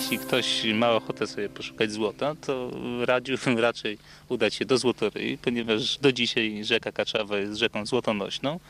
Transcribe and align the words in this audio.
jeśli 0.00 0.18
ktoś 0.18 0.64
ma 0.74 0.90
ochotę 0.90 1.26
sobie 1.26 1.48
poszukać 1.48 1.92
złota, 1.92 2.34
to 2.40 2.70
radziłbym 3.04 3.58
raczej 3.68 3.98
udać 4.28 4.54
się 4.54 4.64
do 4.64 4.78
Złotoryi, 4.78 5.38
ponieważ 5.38 5.98
do 5.98 6.12
dzisiaj 6.12 6.64
rzeka 6.64 6.92
Kaczawa 6.92 7.38
jest 7.38 7.58
rzeką 7.58 7.86
złotonośną 7.86 8.60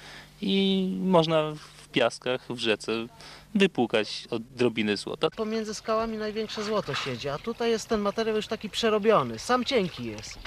i 0.43 0.87
można 1.01 1.53
w 1.77 1.89
piaskach, 1.89 2.47
w 2.51 2.59
rzece 2.59 2.93
wypłukać 3.55 4.27
odrobinę 4.31 4.97
złota. 4.97 5.31
Pomiędzy 5.31 5.75
skałami 5.75 6.17
największe 6.19 6.65
złoto 6.65 6.95
siedzi, 6.95 7.29
a 7.29 7.39
tutaj 7.39 7.71
jest 7.71 7.89
ten 7.89 8.01
materiał 8.01 8.37
już 8.37 8.47
taki 8.47 8.71
przerobiony, 8.71 9.39
sam 9.39 9.65
cienki 9.65 10.05
jest. 10.05 10.39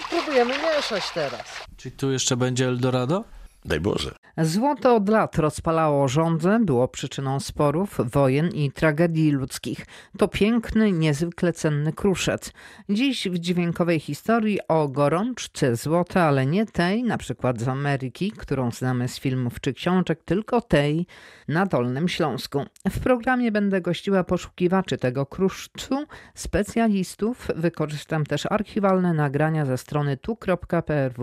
I 0.00 0.10
próbujemy 0.10 0.54
mieszać 0.58 1.04
teraz. 1.14 1.44
Czy 1.76 1.90
tu 1.90 2.12
jeszcze 2.12 2.36
będzie 2.36 2.68
Eldorado? 2.68 3.24
Daj 3.64 3.80
Boże. 3.80 4.19
Złoto 4.38 4.96
od 4.96 5.08
lat 5.08 5.38
rozpalało 5.38 6.08
żądzę, 6.08 6.60
było 6.64 6.88
przyczyną 6.88 7.40
sporów, 7.40 8.00
wojen 8.04 8.48
i 8.48 8.72
tragedii 8.72 9.30
ludzkich. 9.30 9.86
To 10.18 10.28
piękny, 10.28 10.92
niezwykle 10.92 11.52
cenny 11.52 11.92
kruszec. 11.92 12.52
Dziś 12.88 13.28
w 13.28 13.38
dźwiękowej 13.38 14.00
historii 14.00 14.58
o 14.68 14.88
gorączce 14.88 15.76
złota, 15.76 16.22
ale 16.22 16.46
nie 16.46 16.66
tej, 16.66 17.02
na 17.02 17.18
przykład 17.18 17.60
z 17.60 17.68
Ameryki, 17.68 18.30
którą 18.30 18.70
znamy 18.70 19.08
z 19.08 19.18
filmów 19.20 19.60
czy 19.60 19.72
książek, 19.72 20.22
tylko 20.24 20.60
tej 20.60 21.06
na 21.50 21.66
Dolnym 21.66 22.08
Śląsku. 22.08 22.64
W 22.90 23.00
programie 23.00 23.52
będę 23.52 23.80
gościła 23.80 24.24
poszukiwaczy 24.24 24.96
tego 24.96 25.26
kruszcu, 25.26 26.04
specjalistów. 26.34 27.48
Wykorzystam 27.56 28.26
też 28.26 28.46
archiwalne 28.46 29.12
nagrania 29.12 29.66
ze 29.66 29.78
strony 29.78 30.16
tu.prw.pl. 30.16 31.16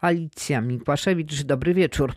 Alicja 0.00 0.60
Mikłaszewicz, 0.60 1.42
dobry 1.42 1.74
wieczór. 1.74 2.12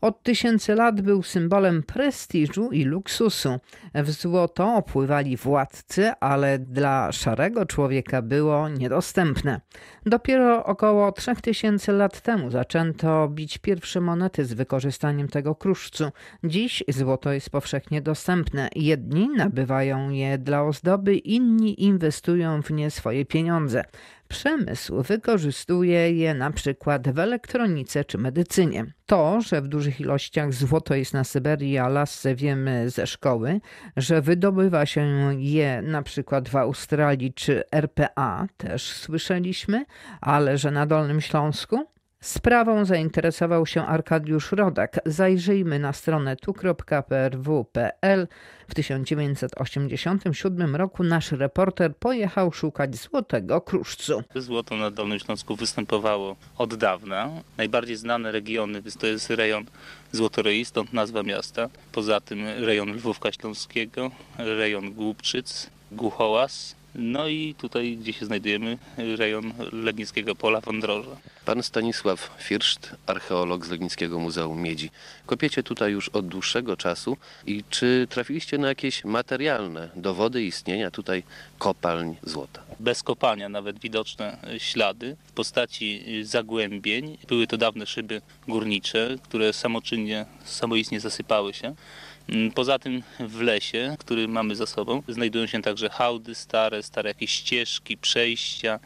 Od 0.00 0.22
tysięcy 0.22 0.74
lat 0.74 1.00
był 1.00 1.22
symbolem 1.22 1.82
prestiżu 1.82 2.70
i 2.72 2.84
luksusu. 2.84 3.58
W 3.94 4.10
złoto 4.10 4.74
opływali 4.74 5.36
władcy, 5.36 6.12
ale 6.20 6.58
dla 6.58 7.12
szarego 7.12 7.66
człowieka 7.66 8.22
było 8.22 8.68
niedostępne. 8.68 9.60
Dopiero 10.06 10.64
około 10.64 11.12
3000 11.12 11.92
lat 11.92 12.20
temu 12.20 12.50
zaczęto 12.50 13.28
bić 13.28 13.58
pierwsze 13.58 14.00
monety 14.00 14.44
z 14.44 14.54
wykorzystaniem 14.54 15.28
tego 15.28 15.54
kruszcu. 15.54 16.10
Dziś 16.44 16.84
złoto 16.88 17.32
jest 17.32 17.50
powszechnie 17.50 18.02
dostępne. 18.02 18.68
Jedni 18.76 19.28
nabywają 19.36 20.10
je 20.10 20.38
dla 20.38 20.62
ozdoby, 20.62 21.16
inni 21.16 21.84
inwestują 21.84 22.62
w 22.62 22.70
nie 22.70 22.90
swoje 22.90 23.24
pieniądze. 23.24 23.84
Przemysł 24.28 25.02
wykorzystuje 25.02 26.12
je 26.12 26.34
na 26.34 26.50
przykład 26.50 27.08
w 27.08 27.18
elektronice 27.18 28.04
czy 28.04 28.18
medycynie. 28.18 28.86
To, 29.06 29.40
że 29.40 29.62
w 29.62 29.68
dużych 29.68 30.00
ilościach 30.00 30.52
złoto 30.52 30.94
jest 30.94 31.14
na 31.14 31.24
Syberii 31.24 31.72
i 31.72 31.78
Alasce 31.78 32.34
wiemy 32.34 32.90
ze 32.90 33.06
szkoły, 33.06 33.60
że 33.96 34.22
wydobywa 34.22 34.86
się 34.86 35.34
je 35.38 35.82
na 35.82 36.02
przykład 36.02 36.48
w 36.48 36.56
Australii 36.56 37.34
czy 37.34 37.62
RPA 37.72 38.46
też 38.56 38.82
słyszeliśmy, 38.82 39.84
ale 40.20 40.58
że 40.58 40.70
na 40.70 40.86
Dolnym 40.86 41.20
Śląsku 41.20 41.93
Sprawą 42.24 42.84
zainteresował 42.84 43.66
się 43.66 43.86
Arkadiusz 43.86 44.52
Rodak. 44.52 45.00
Zajrzyjmy 45.06 45.78
na 45.78 45.92
stronę 45.92 46.36
tu.prw.pl. 46.36 48.28
W 48.68 48.74
1987 48.74 50.76
roku 50.76 51.02
nasz 51.02 51.32
reporter 51.32 51.96
pojechał 51.96 52.52
szukać 52.52 52.96
złotego 52.96 53.60
kruszcu. 53.60 54.22
Złoto 54.34 54.76
na 54.76 54.90
Dolnym 54.90 55.18
Śląsku 55.18 55.56
występowało 55.56 56.36
od 56.58 56.74
dawna. 56.74 57.30
Najbardziej 57.56 57.96
znane 57.96 58.32
regiony 58.32 58.82
to 59.00 59.06
jest 59.06 59.30
rejon 59.30 59.64
Złotoryi, 60.12 60.64
stąd 60.64 60.92
nazwa 60.92 61.22
miasta. 61.22 61.68
Poza 61.92 62.20
tym 62.20 62.46
rejon 62.46 62.92
Lwówka 62.92 63.32
Śląskiego, 63.32 64.10
rejon 64.38 64.92
Głubczyc, 64.92 65.70
Głuchołaz, 65.92 66.76
no 66.94 67.28
i 67.28 67.54
tutaj, 67.58 67.96
gdzie 67.96 68.12
się 68.12 68.26
znajdujemy, 68.26 68.78
rejon 68.96 69.52
Legnickiego 69.72 70.34
Pola 70.34 70.60
Wądroża. 70.60 71.16
Pan 71.44 71.62
Stanisław 71.62 72.30
Firszt, 72.38 72.96
archeolog 73.06 73.66
z 73.66 73.70
Legnickiego 73.70 74.18
Muzeum 74.18 74.62
Miedzi. 74.62 74.90
Kopiecie 75.26 75.62
tutaj 75.62 75.92
już 75.92 76.08
od 76.08 76.26
dłuższego 76.26 76.76
czasu 76.76 77.16
i 77.46 77.64
czy 77.70 78.06
trafiliście 78.10 78.58
na 78.58 78.68
jakieś 78.68 79.04
materialne 79.04 79.90
dowody 79.96 80.44
istnienia 80.44 80.90
tutaj 80.90 81.22
kopalń 81.58 82.16
złota? 82.22 82.62
Bez 82.80 83.02
kopania 83.02 83.48
nawet 83.48 83.78
widoczne 83.78 84.38
ślady 84.58 85.16
w 85.26 85.32
postaci 85.32 86.04
zagłębień. 86.22 87.18
Były 87.28 87.46
to 87.46 87.56
dawne 87.56 87.86
szyby 87.86 88.20
górnicze, 88.48 89.16
które 89.22 89.52
samoczynnie, 89.52 90.26
samoistnie 90.44 91.00
zasypały 91.00 91.54
się. 91.54 91.74
Poza 92.54 92.78
tym 92.78 93.02
w 93.20 93.40
lesie, 93.40 93.96
który 93.98 94.28
mamy 94.28 94.56
za 94.56 94.66
sobą, 94.66 95.02
znajdują 95.08 95.46
się 95.46 95.62
także 95.62 95.88
hałdy 95.88 96.34
stare, 96.34 96.82
stare 96.82 97.10
jakieś 97.10 97.30
ścieżki, 97.30 97.96
przejścia, 97.96 98.80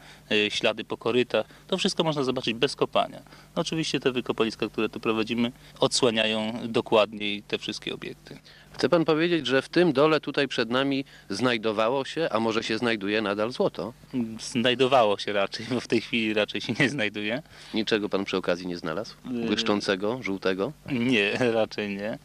ślady 0.49 0.83
po 0.83 0.97
korytach. 0.97 1.45
To 1.67 1.77
wszystko 1.77 2.03
można 2.03 2.23
zobaczyć 2.23 2.53
bez 2.53 2.75
kopania. 2.75 3.21
No 3.55 3.61
oczywiście 3.61 3.99
te 3.99 4.11
wykopaliska, 4.11 4.69
które 4.69 4.89
tu 4.89 4.99
prowadzimy, 4.99 5.51
odsłaniają 5.79 6.53
dokładniej 6.63 7.43
te 7.43 7.57
wszystkie 7.57 7.93
obiekty. 7.93 8.37
Chce 8.79 8.89
pan 8.89 9.05
powiedzieć, 9.05 9.47
że 9.47 9.61
w 9.61 9.69
tym 9.69 9.93
dole 9.93 10.19
tutaj 10.19 10.47
przed 10.47 10.69
nami 10.69 11.05
znajdowało 11.29 12.05
się, 12.05 12.27
a 12.31 12.39
może 12.39 12.63
się 12.63 12.77
znajduje 12.77 13.21
nadal 13.21 13.51
złoto? 13.51 13.93
Znajdowało 14.39 15.17
się 15.17 15.33
raczej, 15.33 15.65
bo 15.69 15.79
w 15.79 15.87
tej 15.87 16.01
chwili 16.01 16.33
raczej 16.33 16.61
się 16.61 16.73
nie 16.79 16.89
znajduje. 16.89 17.41
Niczego 17.73 18.09
pan 18.09 18.25
przy 18.25 18.37
okazji 18.37 18.67
nie 18.67 18.77
znalazł? 18.77 19.15
Błyszczącego, 19.25 20.19
żółtego? 20.23 20.73
Nie, 20.91 21.31
raczej 21.61 21.89
nie. 21.89 22.17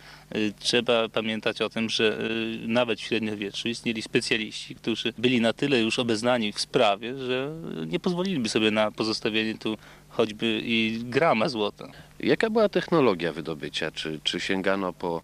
Trzeba 0.59 1.09
pamiętać 1.09 1.61
o 1.61 1.69
tym, 1.69 1.91
że 1.91 2.19
nawet 2.67 3.01
w 3.01 3.03
średniowieczu 3.03 3.69
istnieli 3.69 4.03
specjaliści, 4.03 4.75
którzy 4.75 5.13
byli 5.19 5.41
na 5.41 5.53
tyle 5.53 5.81
już 5.81 5.99
obeznani 5.99 6.53
w 6.53 6.61
sprawie, 6.61 7.19
że 7.19 7.51
nie 7.87 8.01
pozwoliliby 8.01 8.49
sobie 8.49 8.71
na 8.71 8.91
pozostawienie 8.91 9.59
tu 9.59 9.77
choćby 10.09 10.61
i 10.65 11.01
grama 11.05 11.49
złota. 11.49 11.89
Jaka 12.21 12.51
była 12.51 12.69
technologia 12.69 13.33
wydobycia? 13.33 13.91
Czy, 13.91 14.21
czy 14.25 14.41
sięgano 14.41 14.93
po 14.93 15.23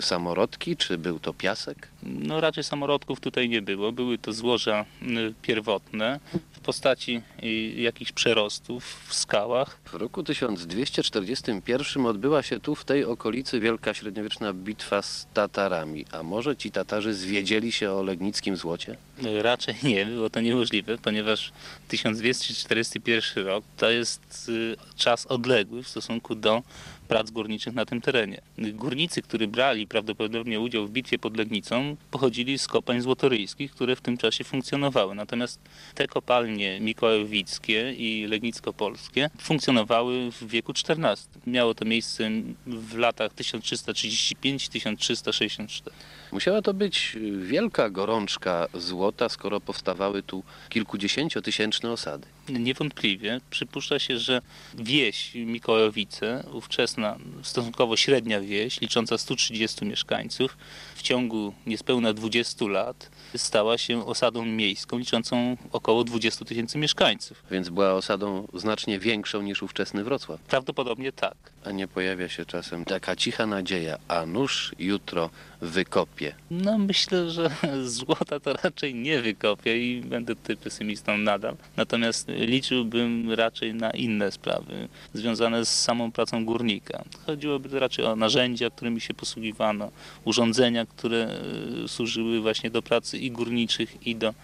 samorodki, 0.00 0.76
czy 0.76 0.98
był 0.98 1.18
to 1.18 1.34
piasek? 1.34 1.88
No 2.02 2.40
raczej 2.40 2.64
samorodków 2.64 3.20
tutaj 3.20 3.48
nie 3.48 3.62
było. 3.62 3.92
Były 3.92 4.18
to 4.18 4.32
złoża 4.32 4.84
pierwotne 5.42 6.20
w 6.52 6.60
postaci 6.60 7.22
jakichś 7.76 8.12
przerostów 8.12 9.04
w 9.08 9.14
skałach. 9.14 9.78
W 9.84 9.94
roku 9.94 10.22
1241 10.22 12.06
odbyła 12.06 12.42
się 12.42 12.60
tu 12.60 12.74
w 12.74 12.84
tej 12.84 13.04
okolicy 13.04 13.60
wielka 13.60 13.94
średniowieczna 13.94 14.52
bitwa 14.52 15.02
z 15.02 15.26
Tatarami. 15.34 16.04
A 16.12 16.22
może 16.22 16.56
ci 16.56 16.70
Tatarzy 16.70 17.14
zwiedzieli 17.14 17.72
się 17.72 17.92
o 17.92 18.02
legnickim 18.02 18.56
złocie? 18.56 18.96
Raczej 19.42 19.74
nie, 19.82 20.06
było 20.06 20.30
to 20.30 20.40
niemożliwe, 20.40 20.98
ponieważ 20.98 21.52
1241 21.88 23.46
rok 23.46 23.64
to 23.76 23.90
jest 23.90 24.50
czas 24.96 25.26
odległy 25.26 25.82
w 25.82 25.88
stosunku 25.88 26.34
do 26.34 26.62
prac 27.06 27.30
górniczych 27.30 27.74
na 27.74 27.86
tym 27.86 28.00
terenie. 28.00 28.40
Górnicy, 28.58 29.22
którzy 29.22 29.48
brali 29.48 29.86
prawdopodobnie 29.86 30.60
udział 30.60 30.86
w 30.86 30.90
bitwie 30.90 31.18
pod 31.18 31.36
Legnicą, 31.36 31.96
pochodzili 32.10 32.58
z 32.58 32.66
kopalń 32.66 33.00
złotoryjskich, 33.00 33.72
które 33.72 33.96
w 33.96 34.00
tym 34.00 34.16
czasie 34.16 34.44
funkcjonowały. 34.44 35.14
Natomiast 35.14 35.60
te 35.94 36.06
kopalnie 36.06 36.80
mikołajowickie 36.80 37.92
i 37.92 38.26
legnicko-polskie 38.26 39.30
funkcjonowały 39.40 40.30
w 40.30 40.48
wieku 40.48 40.72
XIV. 40.72 41.28
Miało 41.46 41.74
to 41.74 41.84
miejsce 41.84 42.30
w 42.66 42.96
latach 42.96 43.34
1335-1364. 43.34 45.90
Musiała 46.32 46.62
to 46.62 46.74
być 46.74 47.16
wielka 47.42 47.90
gorączka 47.90 48.66
złota, 48.74 49.28
skoro 49.28 49.60
powstawały 49.60 50.22
tu 50.22 50.42
kilkudziesięciotysięczne 50.68 51.90
osady. 51.90 52.26
Niewątpliwie. 52.48 53.40
Przypuszcza 53.50 53.98
się, 53.98 54.18
że 54.18 54.42
wieś 54.74 55.34
Mikołajowice, 55.34 56.44
ówczesna 56.52 57.16
stosunkowo 57.42 57.96
średnia 57.96 58.40
wieś, 58.40 58.80
licząca 58.80 59.18
130 59.18 59.84
mieszkańców, 59.84 60.56
ciągu 61.06 61.52
niespełna 61.66 62.12
20 62.12 62.66
lat 62.66 63.10
stała 63.36 63.78
się 63.78 64.06
osadą 64.06 64.44
miejską 64.44 64.98
liczącą 64.98 65.56
około 65.72 66.04
20 66.04 66.44
tysięcy 66.44 66.78
mieszkańców. 66.78 67.42
Więc 67.50 67.68
była 67.68 67.92
osadą 67.92 68.48
znacznie 68.54 68.98
większą 68.98 69.42
niż 69.42 69.62
ówczesny 69.62 70.04
Wrocław. 70.04 70.40
Prawdopodobnie 70.40 71.12
tak. 71.12 71.36
A 71.64 71.70
nie 71.70 71.88
pojawia 71.88 72.28
się 72.28 72.46
czasem 72.46 72.84
taka 72.84 73.16
cicha 73.16 73.46
nadzieja, 73.46 73.98
a 74.08 74.26
nuż 74.26 74.74
jutro 74.78 75.30
wykopie? 75.60 76.34
No 76.50 76.78
myślę, 76.78 77.30
że 77.30 77.50
złota 77.98 78.40
to 78.40 78.52
raczej 78.52 78.94
nie 78.94 79.22
wykopię 79.22 79.78
i 79.78 80.00
będę 80.00 80.36
tutaj 80.36 80.56
pesymistą 80.56 81.18
nadal. 81.18 81.56
Natomiast 81.76 82.28
liczyłbym 82.28 83.32
raczej 83.32 83.74
na 83.74 83.90
inne 83.90 84.32
sprawy 84.32 84.88
związane 85.14 85.64
z 85.64 85.82
samą 85.82 86.12
pracą 86.12 86.44
górnika. 86.44 87.04
Chodziłoby 87.26 87.80
raczej 87.80 88.04
o 88.04 88.16
narzędzia, 88.16 88.70
którymi 88.70 89.00
się 89.00 89.14
posługiwano, 89.14 89.90
urządzenia, 90.24 90.86
które 90.96 91.40
służyły 91.86 92.40
właśnie 92.40 92.70
do 92.70 92.82
pracy 92.82 93.18
i 93.18 93.30
górniczych, 93.30 94.06
i 94.06 94.16
do 94.16 94.34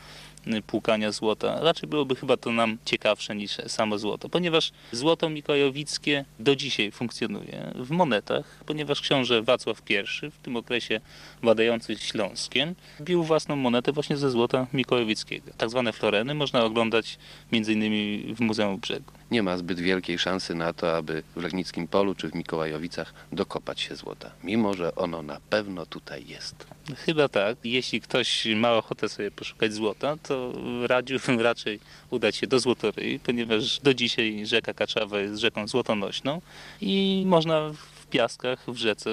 y, 0.46 0.62
płukania 0.62 1.12
złota. 1.12 1.60
Raczej 1.60 1.88
byłoby 1.88 2.16
chyba 2.16 2.36
to 2.36 2.52
nam 2.52 2.78
ciekawsze 2.84 3.36
niż 3.36 3.56
samo 3.66 3.98
złoto, 3.98 4.28
ponieważ 4.28 4.72
złoto 4.92 5.30
mikołajowickie 5.30 6.24
do 6.38 6.56
dzisiaj 6.56 6.90
funkcjonuje 6.90 7.72
w 7.74 7.90
monetach, 7.90 8.64
ponieważ 8.66 9.00
książę 9.00 9.42
Wacław 9.42 9.82
I 9.90 10.30
w 10.30 10.38
tym 10.42 10.56
okresie 10.56 11.00
władający 11.42 11.96
Śląskiem 11.96 12.74
bił 13.00 13.24
własną 13.24 13.56
monetę 13.56 13.92
właśnie 13.92 14.16
ze 14.16 14.30
złota 14.30 14.66
mikołajowickiego. 14.72 15.52
Tak 15.56 15.70
zwane 15.70 15.92
floreny 15.92 16.34
można 16.34 16.64
oglądać 16.64 17.18
m.in. 17.52 18.34
w 18.34 18.40
Muzeum 18.40 18.78
Brzegu. 18.78 19.12
Nie 19.32 19.42
ma 19.42 19.56
zbyt 19.56 19.80
wielkiej 19.80 20.18
szansy 20.18 20.54
na 20.54 20.72
to, 20.72 20.96
aby 20.96 21.22
w 21.36 21.42
Legnickim 21.42 21.88
Polu 21.88 22.14
czy 22.14 22.28
w 22.28 22.34
Mikołajowicach 22.34 23.14
dokopać 23.32 23.80
się 23.80 23.96
złota, 23.96 24.30
mimo 24.44 24.74
że 24.74 24.94
ono 24.94 25.22
na 25.22 25.40
pewno 25.50 25.86
tutaj 25.86 26.26
jest. 26.26 26.66
Chyba 26.96 27.28
tak. 27.28 27.56
Jeśli 27.64 28.00
ktoś 28.00 28.46
ma 28.56 28.72
ochotę 28.72 29.08
sobie 29.08 29.30
poszukać 29.30 29.72
złota, 29.72 30.16
to 30.22 30.52
radziłbym 30.86 31.40
raczej 31.50 31.80
udać 32.10 32.36
się 32.36 32.46
do 32.46 32.60
Złotoryi, 32.60 33.18
ponieważ 33.18 33.80
do 33.80 33.94
dzisiaj 33.94 34.46
rzeka 34.46 34.74
Kaczawa 34.74 35.20
jest 35.20 35.40
rzeką 35.40 35.68
złotonośną 35.68 36.40
i 36.80 37.22
można 37.26 37.70
w 37.70 38.06
piaskach, 38.06 38.64
w 38.68 38.76
rzece 38.76 39.10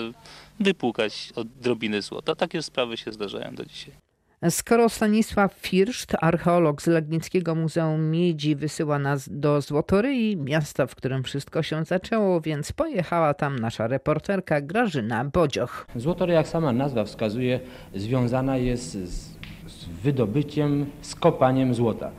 wypłukać 0.59 1.31
odrobiny 1.35 2.01
złota. 2.01 2.35
Takie 2.35 2.61
sprawy 2.61 2.97
się 2.97 3.13
zdarzają 3.13 3.55
do 3.55 3.65
dzisiaj. 3.65 4.08
Skoro 4.49 4.89
Stanisław 4.89 5.53
Firszt, 5.53 6.15
archeolog 6.21 6.81
z 6.81 6.87
Legnickiego 6.87 7.55
Muzeum 7.55 8.11
Miedzi, 8.11 8.55
wysyła 8.55 8.99
nas 8.99 9.29
do 9.31 9.61
Złotoryi, 9.61 10.37
miasta, 10.37 10.87
w 10.87 10.95
którym 10.95 11.23
wszystko 11.23 11.63
się 11.63 11.85
zaczęło, 11.85 12.41
więc 12.41 12.71
pojechała 12.71 13.33
tam 13.33 13.59
nasza 13.59 13.87
reporterka 13.87 14.61
Grażyna 14.61 15.25
Bodzioch. 15.25 15.87
Złotory, 15.95 16.33
jak 16.33 16.47
sama 16.47 16.71
nazwa 16.71 17.03
wskazuje, 17.03 17.59
związana 17.95 18.57
jest 18.57 18.91
z, 18.91 19.37
z 19.67 19.85
wydobyciem, 20.03 20.85
z 21.01 21.15
kopaniem 21.15 21.73
złota. 21.73 22.11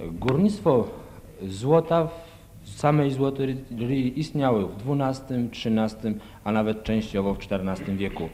Górnictwo 0.00 0.90
złota 1.42 2.08
w 2.62 2.70
samej 2.70 3.10
Złotoryi 3.10 4.20
istniało 4.20 4.68
w 4.68 5.00
XII, 5.00 5.48
XIII, 5.52 6.14
a 6.44 6.52
nawet 6.52 6.84
częściowo 6.84 7.34
w 7.34 7.38
XIV 7.38 7.96
wieku. 7.96 8.28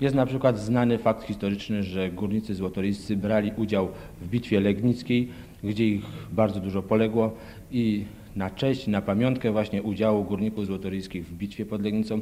Jest 0.00 0.14
na 0.14 0.26
przykład 0.26 0.58
znany 0.58 0.98
fakt 0.98 1.24
historyczny, 1.24 1.82
że 1.82 2.10
górnicy 2.10 2.54
złotoryjscy 2.54 3.16
brali 3.16 3.52
udział 3.56 3.88
w 4.20 4.28
bitwie 4.28 4.60
legnickiej, 4.60 5.28
gdzie 5.64 5.88
ich 5.88 6.04
bardzo 6.32 6.60
dużo 6.60 6.82
poległo 6.82 7.32
i 7.70 8.04
na 8.36 8.50
cześć, 8.50 8.86
na 8.86 9.02
pamiątkę 9.02 9.52
właśnie 9.52 9.82
udziału 9.82 10.24
górników 10.24 10.66
złotoryjskich 10.66 11.26
w 11.26 11.34
bitwie 11.34 11.66
pod 11.66 11.82
Legnicą 11.82 12.20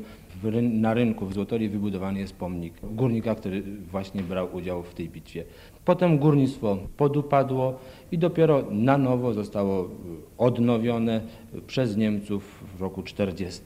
na 0.62 0.94
rynku 0.94 1.26
w 1.26 1.34
Złotorii 1.34 1.68
wybudowany 1.68 2.20
jest 2.20 2.36
pomnik 2.36 2.74
górnika, 2.82 3.34
który 3.34 3.62
właśnie 3.90 4.22
brał 4.22 4.56
udział 4.56 4.82
w 4.82 4.94
tej 4.94 5.08
bitwie. 5.08 5.44
Potem 5.84 6.18
górnictwo 6.18 6.78
podupadło 6.96 7.78
i 8.12 8.18
dopiero 8.18 8.64
na 8.70 8.98
nowo 8.98 9.34
zostało 9.34 9.90
odnowione 10.38 11.20
przez 11.66 11.96
Niemców 11.96 12.64
w 12.76 12.80
roku 12.80 13.02
40. 13.02 13.62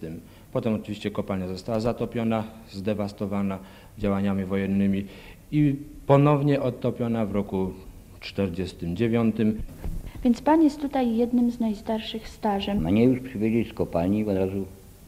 Potem 0.53 0.75
oczywiście 0.75 1.11
kopalnia 1.11 1.49
została 1.49 1.81
zatopiona, 1.81 2.45
zdewastowana 2.71 3.59
działaniami 3.99 4.45
wojennymi 4.45 5.05
i 5.53 5.75
ponownie 6.07 6.61
odtopiona 6.63 7.27
w 7.27 7.33
roku 7.33 7.71
49. 8.21 9.37
Więc 10.25 10.41
pan 10.41 10.63
jest 10.63 10.81
tutaj 10.81 11.17
jednym 11.17 11.51
z 11.51 11.61
najstarszych 11.61 12.29
stażem. 12.29 12.85
Mnie 12.85 13.05
już 13.05 13.21
przywieźli 13.21 13.65
z 13.65 13.73
kopalni 13.73 14.19
i 14.21 14.25
od 14.25 14.37
razu 14.37 14.65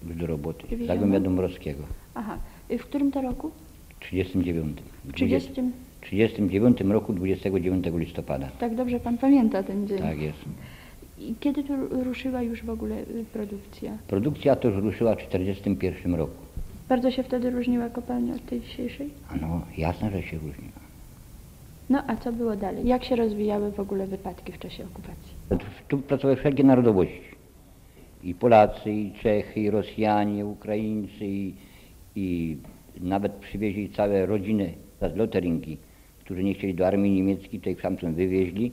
już 0.07 0.17
do 0.17 0.27
roboty. 0.27 0.67
Przywieziono? 0.67 0.95
Zagłębia 0.95 1.21
Dąbrowskiego. 1.21 1.83
Aha. 2.15 2.39
W 2.79 2.83
którym 2.83 3.13
to 3.13 3.23
roku? 3.23 3.51
W 3.97 4.01
39. 4.01 4.79
W 5.05 5.13
30. 5.13 5.53
39 6.01 6.81
roku 6.81 7.13
29 7.13 7.87
listopada. 7.95 8.49
Tak 8.61 8.75
dobrze 8.75 9.01
pan 9.01 9.19
pamięta 9.19 9.63
ten 9.63 9.87
dzień. 9.87 9.99
Tak 9.99 10.21
jest. 10.21 10.39
I 11.19 11.35
kiedy 11.41 11.65
tu 11.65 11.73
ruszyła 12.05 12.43
już 12.43 12.63
w 12.63 12.71
ogóle 12.71 12.97
y, 13.01 13.25
produkcja? 13.33 13.99
Produkcja 14.09 14.57
to 14.57 14.69
już 14.69 14.83
ruszyła 14.83 15.15
w 15.15 15.19
41 15.19 16.15
roku. 16.15 16.48
Bardzo 16.89 17.11
się 17.11 17.23
wtedy 17.23 17.51
różniła 17.51 17.89
kopalnia 17.89 18.35
od 18.35 18.47
tej 18.47 18.61
dzisiejszej? 18.61 19.11
A 19.29 19.37
no, 19.37 19.63
jasne, 19.79 20.11
że 20.11 20.23
się 20.23 20.37
różniła. 20.39 20.81
No 21.91 22.03
a 22.07 22.17
co 22.17 22.33
było 22.33 22.57
dalej? 22.57 22.87
Jak 22.87 23.05
się 23.05 23.17
rozwijały 23.17 23.73
w 23.73 23.81
ogóle 23.81 24.07
wypadki 24.07 24.53
w 24.53 24.59
czasie 24.59 24.85
okupacji? 24.85 25.35
Tu 25.89 25.99
pracowały 25.99 26.37
wszelkie 26.37 26.65
narodowości. 26.65 27.29
I 28.23 28.35
Polacy, 28.35 28.93
i 28.93 29.13
Czechy, 29.13 29.61
i 29.61 29.71
Rosjanie, 29.71 30.47
Ukraińcy, 30.47 31.27
i, 31.27 31.55
i 32.17 32.57
nawet 33.01 33.33
przywieźli 33.33 33.91
całe 33.91 34.27
rodziny 34.27 34.73
z 35.15 35.17
Loteringi, 35.17 35.79
którzy 36.21 36.45
nie 36.45 36.55
chcieli 36.55 36.75
do 36.75 36.87
armii 36.87 37.13
niemieckiej, 37.13 37.61
tutaj 37.61 37.77
stamtąd 37.79 38.17
wywieźli, 38.17 38.73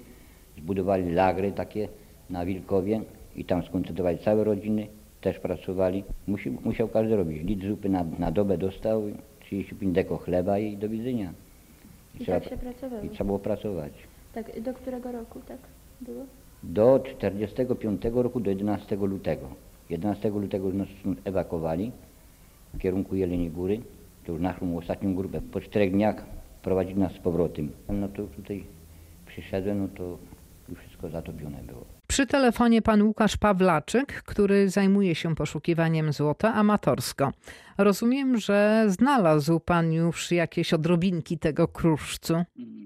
zbudowali 0.58 1.12
lagry 1.12 1.52
takie 1.52 1.88
na 2.30 2.46
Wilkowie 2.46 3.02
i 3.36 3.46
tam 3.46 3.64
skoncentrowali 3.64 4.18
całe 4.18 4.44
rodziny, 4.44 4.88
też 5.26 5.40
pracowali. 5.40 6.04
Musi, 6.28 6.52
musiał 6.52 6.88
każdy 6.88 7.16
robić. 7.16 7.44
Litr 7.44 7.68
zupy 7.68 7.90
na, 7.90 8.04
na 8.20 8.32
dobę 8.32 8.58
dostał, 8.58 9.04
35 9.40 9.96
deko 9.96 10.18
chleba 10.18 10.60
i 10.60 10.78
do 10.78 10.90
widzenia. 10.90 11.34
I 12.20 12.26
tak 12.26 12.44
się 12.44 12.58
pracowało. 12.58 13.04
I 13.04 13.10
trzeba 13.10 13.26
było 13.26 13.40
pracować. 13.40 13.94
Tak, 14.34 14.62
do 14.62 14.74
którego 14.74 15.12
roku 15.12 15.40
tak 15.48 15.58
było? 16.02 16.26
Do 16.64 17.00
45 17.00 18.02
roku, 18.14 18.40
do 18.40 18.50
11 18.50 18.96
lutego. 18.96 19.48
11 19.90 20.30
lutego 20.30 20.70
nas 20.74 20.88
ewakuowali 21.24 21.92
w 22.74 22.78
kierunku 22.80 23.16
Jeleniej 23.16 23.50
Góry. 23.50 23.80
To 24.26 24.32
już 24.32 24.42
naszą 24.42 24.78
ostatnią 24.78 25.16
grupę. 25.16 25.42
Po 25.42 25.62
czterech 25.62 25.92
dniach 25.92 26.26
prowadzili 26.62 27.00
nas 27.00 27.12
z 27.12 27.18
powrotem. 27.18 27.72
No 27.90 28.08
to 28.08 28.24
tutaj 28.24 28.64
przyszedłem, 29.26 29.80
no 29.80 29.88
to 29.88 30.18
już 30.70 30.80
wszystko 30.80 31.10
zatopione 31.10 31.58
było. 31.64 31.95
Przy 32.16 32.28
telefonie 32.28 32.82
pan 32.82 33.02
Łukasz 33.02 33.38
Pawlaczyk, 33.38 34.24
który 34.24 34.70
zajmuje 34.70 35.16
się 35.16 35.36
poszukiwaniem 35.36 36.14
złota 36.14 36.54
amatorsko. 36.54 37.32
Rozumiem, 37.78 38.38
że 38.38 38.86
znalazł 38.88 39.60
pan 39.60 39.94
już 39.94 40.32
jakieś 40.32 40.74
odrobinki 40.74 41.38
tego 41.38 41.68
kruszcu. 41.68 42.34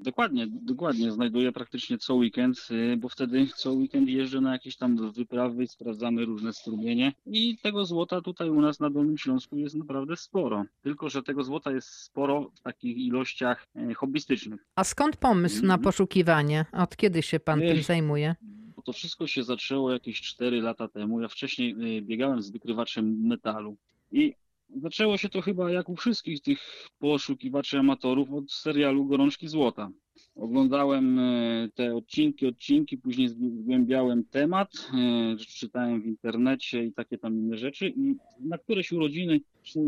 Dokładnie, 0.04 0.48
dokładnie. 0.48 1.12
Znajduję 1.12 1.52
praktycznie 1.52 1.98
co 1.98 2.16
weekend, 2.16 2.68
y, 2.72 2.98
bo 2.98 3.10
wtedy 3.10 3.48
co 3.56 3.72
weekend 3.72 4.10
jeżdżę 4.10 4.42
na 4.42 4.54
jakieś 4.54 4.78
tam 4.78 5.12
wyprawy, 5.12 5.68
sprawdzamy 5.68 6.26
różne 6.26 6.54
strumienie 6.54 7.14
i 7.26 7.58
tego 7.58 7.86
złota 7.86 8.22
tutaj 8.22 8.50
u 8.50 8.62
nas 8.62 8.80
na 8.80 8.90
Dolnym 8.90 9.18
Śląsku 9.18 9.58
jest 9.58 9.76
naprawdę 9.76 10.16
sporo. 10.16 10.66
Tylko, 10.82 11.10
że 11.10 11.24
tego 11.24 11.44
złota 11.44 11.72
jest 11.72 11.90
sporo 11.90 12.52
w 12.56 12.62
takich 12.62 12.98
ilościach 12.98 13.68
e, 13.76 13.94
hobbystycznych. 13.94 14.66
A 14.76 14.84
skąd 14.84 15.18
pomysł 15.18 15.66
na 15.66 15.78
poszukiwanie? 15.78 16.66
Od 16.72 16.96
kiedy 16.96 17.22
się 17.22 17.40
pan 17.40 17.60
tym 17.60 17.84
zajmuje? 17.84 18.36
Bo 18.80 18.84
to 18.84 18.94
wszystko 18.94 19.28
się 19.28 19.44
zaczęło 19.44 19.92
jakieś 19.92 20.22
4 20.22 20.62
lata 20.62 20.88
temu. 20.88 21.22
Ja 21.22 21.28
wcześniej 21.28 21.98
y, 21.98 22.02
biegałem 22.02 22.42
z 22.42 22.50
wykrywaczem 22.50 23.28
metalu 23.28 23.78
i 24.12 24.34
zaczęło 24.76 25.18
się 25.18 25.30
to 25.30 25.42
chyba 25.42 25.72
jak 25.72 25.90
u 25.90 25.96
wszystkich 25.96 26.42
tych 26.42 26.88
poszukiwaczy 27.00 27.80
amatorów 27.80 28.34
od 28.34 28.52
serialu 28.52 29.06
Gorączki 29.06 29.48
Złota. 29.48 29.92
Oglądałem 30.36 31.20
e, 31.20 31.70
te 31.76 31.96
odcinki, 31.96 32.48
odcinki, 32.48 32.98
później 32.98 33.30
zgłębiałem 33.30 34.24
temat, 34.24 34.72
e, 34.94 35.36
czytałem 35.38 36.02
w 36.02 36.06
internecie 36.06 36.84
i 36.84 36.94
takie 36.94 37.18
tam 37.18 37.34
inne 37.34 37.58
rzeczy 37.58 37.90
i 37.90 38.16
na 38.40 38.58
któreś 38.58 38.92
urodziny 38.92 39.42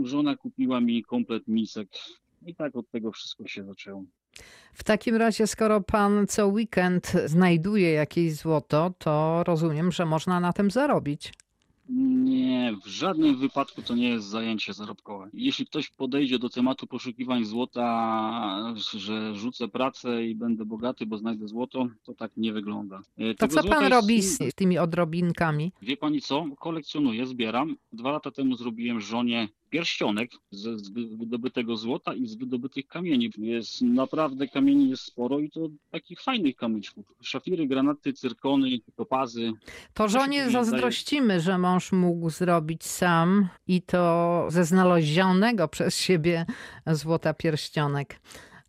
żona 0.03 0.35
kupiła 0.37 0.81
mi 0.81 1.03
komplet 1.03 1.47
misek. 1.47 1.89
I 2.45 2.55
tak 2.55 2.75
od 2.75 2.89
tego 2.89 3.11
wszystko 3.11 3.47
się 3.47 3.63
zaczęło. 3.63 4.05
W 4.73 4.83
takim 4.83 5.15
razie, 5.15 5.47
skoro 5.47 5.81
pan 5.81 6.27
co 6.27 6.47
weekend 6.47 7.13
znajduje 7.25 7.91
jakieś 7.91 8.33
złoto, 8.33 8.93
to 8.97 9.43
rozumiem, 9.47 9.91
że 9.91 10.05
można 10.05 10.39
na 10.39 10.53
tym 10.53 10.71
zarobić. 10.71 11.33
Nie, 12.23 12.75
w 12.83 12.87
żadnym 12.87 13.37
wypadku 13.37 13.81
to 13.81 13.95
nie 13.95 14.09
jest 14.09 14.27
zajęcie 14.27 14.73
zarobkowe. 14.73 15.29
Jeśli 15.33 15.65
ktoś 15.65 15.89
podejdzie 15.89 16.39
do 16.39 16.49
tematu 16.49 16.87
poszukiwań 16.87 17.45
złota, 17.45 18.73
że 18.93 19.35
rzucę 19.35 19.67
pracę 19.67 20.25
i 20.27 20.35
będę 20.35 20.65
bogaty, 20.65 21.05
bo 21.05 21.17
znajdę 21.17 21.47
złoto, 21.47 21.87
to 22.03 22.13
tak 22.13 22.31
nie 22.37 22.53
wygląda. 22.53 23.01
E, 23.17 23.33
To 23.33 23.47
tego 23.47 23.55
co 23.55 23.61
złota 23.61 23.75
pan 23.75 23.83
jest- 23.83 23.91
robi 24.01 24.21
z 24.21 24.37
tymi 24.55 24.77
odrobinkami? 24.77 25.71
Wie 25.81 25.97
pani 25.97 26.21
co? 26.21 26.45
Kolekcjonuję, 26.59 27.25
zbieram. 27.25 27.75
Dwa 27.93 28.11
lata 28.11 28.31
temu 28.31 28.55
zrobiłem 28.55 29.01
żonie 29.01 29.47
pierścionek 29.71 30.31
z, 30.51 30.81
z 30.85 30.89
wy- 30.89 31.17
wydobytego 31.17 31.77
złota 31.77 32.13
i 32.13 32.27
z 32.27 32.35
wydobytych 32.35 32.87
kamieni. 32.87 33.29
Jest 33.37 33.81
naprawdę 33.81 34.47
kamieni 34.47 34.89
jest 34.89 35.03
sporo 35.03 35.39
i 35.39 35.49
to 35.49 35.67
takich 35.91 36.21
fajnych 36.21 36.55
kamyczków. 36.55 37.05
Szafiry, 37.21 37.67
granaty, 37.67 38.13
cyrkony, 38.13 38.69
topazy. 38.95 39.51
To 39.93 40.07
się 40.09 40.19
żonie 40.19 40.49
zazdrościmy, 40.49 41.39
że 41.39 41.57
mąż 41.57 41.91
mógł 41.91 42.29
zrobić 42.29 42.83
sam 42.83 43.47
i 43.67 43.81
to 43.81 44.45
ze 44.49 44.65
znalezionego 44.65 45.67
przez 45.67 45.97
siebie 45.97 46.45
złota 46.87 47.33
pierścionek. 47.33 48.19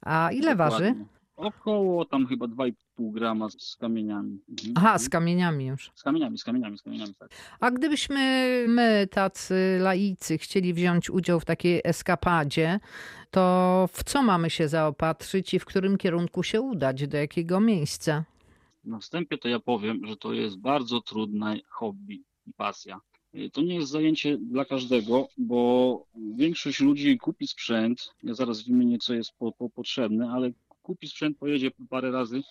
A 0.00 0.30
ile 0.32 0.56
waży? 0.56 0.84
Dokładnie. 0.84 1.04
Około 1.36 2.04
tam 2.04 2.26
chyba 2.26 2.46
2,5 2.46 2.72
pół 2.94 3.12
grama 3.12 3.48
z 3.58 3.76
kamieniami. 3.76 4.38
Mhm. 4.48 4.72
Aha, 4.76 4.98
z 4.98 5.08
kamieniami 5.08 5.66
już. 5.66 5.90
Z 5.94 6.02
kamieniami, 6.02 6.38
z 6.38 6.44
kamieniami, 6.44 6.78
z 6.78 6.82
kamieniami, 6.82 7.14
tak. 7.14 7.28
A 7.60 7.70
gdybyśmy 7.70 8.18
my, 8.68 9.08
tacy 9.10 9.78
laicy, 9.80 10.38
chcieli 10.38 10.74
wziąć 10.74 11.10
udział 11.10 11.40
w 11.40 11.44
takiej 11.44 11.80
eskapadzie, 11.84 12.80
to 13.30 13.88
w 13.92 14.04
co 14.04 14.22
mamy 14.22 14.50
się 14.50 14.68
zaopatrzyć 14.68 15.54
i 15.54 15.58
w 15.58 15.64
którym 15.64 15.98
kierunku 15.98 16.42
się 16.42 16.60
udać, 16.60 17.06
do 17.06 17.16
jakiego 17.16 17.60
miejsca? 17.60 18.24
Na 18.84 18.98
wstępie 18.98 19.38
to 19.38 19.48
ja 19.48 19.60
powiem, 19.60 20.06
że 20.06 20.16
to 20.16 20.32
jest 20.32 20.58
bardzo 20.58 21.00
trudne 21.00 21.56
hobby 21.68 22.22
i 22.46 22.52
pasja. 22.52 23.00
Y, 23.34 23.50
To 23.50 23.62
nie 23.62 23.74
jest 23.74 23.90
zajęcie 23.90 24.38
dla 24.38 24.64
każdego, 24.64 25.28
bo 25.38 26.06
większość 26.36 26.80
ludzi 26.80 27.18
kupi 27.18 27.46
sprzęt, 27.46 28.14
ja 28.22 28.34
zaraz 28.34 28.62
wymienię, 28.62 28.98
co 28.98 29.14
jest 29.14 29.32
po, 29.38 29.52
po, 29.52 29.70
potrzebne, 29.70 30.30
ale 30.30 30.50
kupi 30.82 31.08
sprzęt, 31.08 31.38
pojedzie 31.38 31.70
parę 31.90 32.10
razy, 32.10 32.42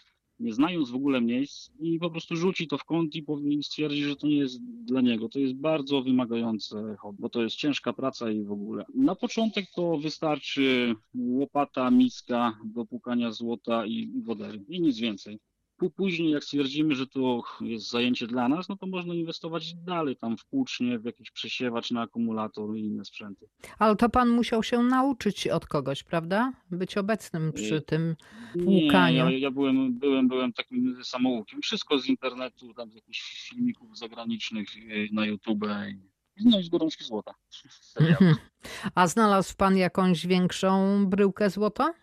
nie 0.42 0.54
znając 0.54 0.90
w 0.90 0.96
ogóle 0.96 1.22
miejsc 1.22 1.72
i 1.80 2.00
po 2.00 2.10
prostu 2.10 2.36
rzuci 2.36 2.68
to 2.68 2.78
w 2.78 2.86
kąt 2.86 3.16
i 3.16 3.64
stwierdzi, 3.64 4.04
że 4.04 4.16
to 4.16 4.28
nie 4.28 4.38
jest 4.38 4.64
dla 4.64 5.02
niego. 5.02 5.30
To 5.30 5.40
jest 5.40 5.54
bardzo 5.54 6.02
wymagające 6.02 6.96
bo 7.20 7.30
to 7.30 7.44
jest 7.44 7.56
ciężka 7.56 7.94
praca 7.94 8.32
i 8.32 8.44
w 8.44 8.52
ogóle. 8.52 8.86
Na 8.96 9.16
początek 9.16 9.66
to 9.76 9.98
wystarczy 9.98 10.96
łopata, 11.16 11.92
miska 11.92 12.58
do 12.66 12.86
płukania 12.86 13.32
złota 13.32 13.86
i 13.86 14.12
wodery 14.24 14.64
i 14.68 14.82
nic 14.82 15.00
więcej. 15.00 15.40
Pó- 15.82 15.90
Później, 15.90 16.32
jak 16.32 16.44
stwierdzimy, 16.44 16.96
że 16.96 17.08
to 17.08 17.42
jest 17.62 17.90
zajęcie 17.90 18.28
dla 18.28 18.50
nas, 18.50 18.70
no 18.70 18.78
to 18.78 18.88
można 18.88 19.14
inwestować 19.14 19.74
dalej, 19.76 20.16
tam 20.18 20.38
w 20.38 20.46
płucznie, 20.46 21.00
w 21.00 21.06
jakiś 21.06 21.32
przesiewacz 21.32 21.92
na 21.92 22.02
akumulator 22.02 22.76
i 22.78 22.80
inne 22.82 23.06
sprzęty. 23.06 23.46
Ale 23.80 23.96
to 23.96 24.10
pan 24.10 24.30
musiał 24.30 24.64
się 24.64 24.84
nauczyć 24.84 25.48
od 25.48 25.66
kogoś, 25.66 26.04
prawda? 26.04 26.54
Być 26.72 26.98
obecnym 26.98 27.54
przy 27.54 27.76
Y, 27.76 27.82
tym 27.82 28.16
Nie, 28.56 28.64
płukaniu. 28.82 29.18
ja, 29.18 29.32
ja 29.32 29.52
byłem, 29.52 29.94
byłem, 30.00 30.28
byłem 30.28 30.54
takim 30.54 30.98
samoukiem. 31.04 31.62
Wszystko 31.62 32.00
z 32.00 32.06
internetu, 32.08 32.74
tam 32.74 32.92
z 32.92 32.96
jakichś 32.96 33.50
filmików 33.50 33.98
zagranicznych 33.98 34.78
y, 34.78 35.10
na 35.12 35.26
YouTube. 35.26 35.64
I- 36.38 36.50
No 36.50 36.62
z 36.64 36.70
gorączki 36.70 37.04
złota. 37.04 37.34
A 38.96 39.08
znalazł 39.08 39.56
pan 39.58 39.78
jakąś 39.78 40.28
większą 40.28 41.06
bryłkę 41.06 41.50
złota? 41.50 41.94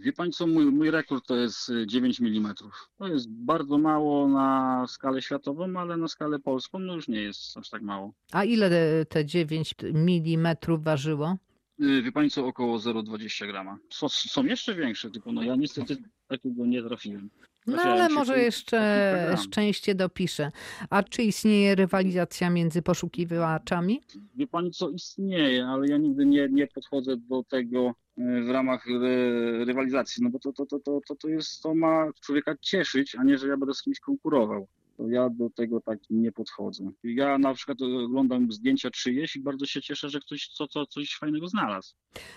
Wie 0.00 0.12
pani 0.12 0.32
co, 0.32 0.46
mój, 0.46 0.66
mój 0.66 0.90
rekord 0.90 1.26
to 1.26 1.36
jest 1.36 1.68
y, 1.68 1.86
9 1.86 2.20
mm. 2.20 2.54
To 2.98 3.08
jest 3.08 3.30
bardzo 3.30 3.78
mało 3.78 4.28
na 4.28 4.84
skalę 4.88 5.22
światową, 5.22 5.76
ale 5.80 5.96
na 5.96 6.08
skalę 6.08 6.38
polską 6.38 6.78
no 6.78 6.94
już 6.94 7.08
nie 7.08 7.20
jest 7.22 7.56
aż 7.56 7.70
tak 7.70 7.82
mało. 7.82 8.12
A 8.32 8.44
ile 8.44 8.70
te- 8.70 9.04
te 9.08 9.24
9 9.26 9.74
milimetrów 9.94 10.84
ważyło? 10.84 11.36
Y, 11.82 12.02
Wie 12.02 12.12
pani 12.12 12.30
co, 12.30 12.46
około 12.46 12.78
0,20 12.78 13.46
grama. 13.46 13.78
Są, 13.90 14.08
są 14.08 14.44
jeszcze 14.44 14.74
większe, 14.74 15.10
tylko 15.10 15.32
no 15.32 15.42
ja 15.42 15.56
niestety 15.56 15.96
takiego 16.28 16.66
nie 16.66 16.82
trafiłem. 16.82 17.30
No 17.66 17.82
ale 17.82 18.08
może 18.08 18.38
jeszcze 18.38 19.36
szczęście 19.44 19.94
dopisze. 19.94 20.50
A 20.90 21.02
czy 21.02 21.22
istnieje 21.22 21.74
rywalizacja 21.74 22.50
między 22.50 22.82
poszukiwaczami? 22.82 24.00
Wie 24.34 24.46
pani 24.46 24.70
co 24.70 24.90
istnieje, 24.90 25.66
ale 25.66 25.88
ja 25.88 25.98
nigdy 25.98 26.26
nie, 26.26 26.48
nie 26.48 26.66
podchodzę 26.66 27.16
do 27.16 27.42
tego 27.42 27.94
e, 28.18 28.42
w 28.42 28.50
ramach 28.50 28.86
ry, 28.86 29.64
rywalizacji, 29.64 30.22
no 30.22 30.30
bo 30.30 30.38
to, 30.38 30.52
to, 30.52 30.66
to, 30.66 30.78
to, 30.78 31.00
to, 31.08 31.14
to 31.14 31.28
jest, 31.28 31.62
to 31.62 31.74
ma 31.74 32.06
człowieka 32.20 32.54
cieszyć, 32.60 33.14
a 33.14 33.24
nie, 33.24 33.38
że 33.38 33.48
ja 33.48 33.56
będę 33.56 33.74
z 33.74 33.82
kimś 33.82 34.00
konkurował. 34.00 34.66
To 34.96 35.08
ja 35.08 35.30
do 35.30 35.50
tego 35.50 35.80
tak 35.80 35.98
nie 36.10 36.32
podchodzę. 36.32 36.90
Ja 37.04 37.38
na 37.38 37.54
przykład 37.54 37.82
oglądam 37.82 38.52
zdjęcia 38.52 38.90
czyjeś 38.90 39.36
i 39.36 39.40
bardzo 39.40 39.66
się 39.66 39.82
cieszę, 39.82 40.10
że 40.10 40.20
ktoś 40.20 40.48
co, 40.48 40.68
co, 40.68 40.86
coś 40.86 41.16
fajnego 41.16 41.48
znalazł. 41.48 41.94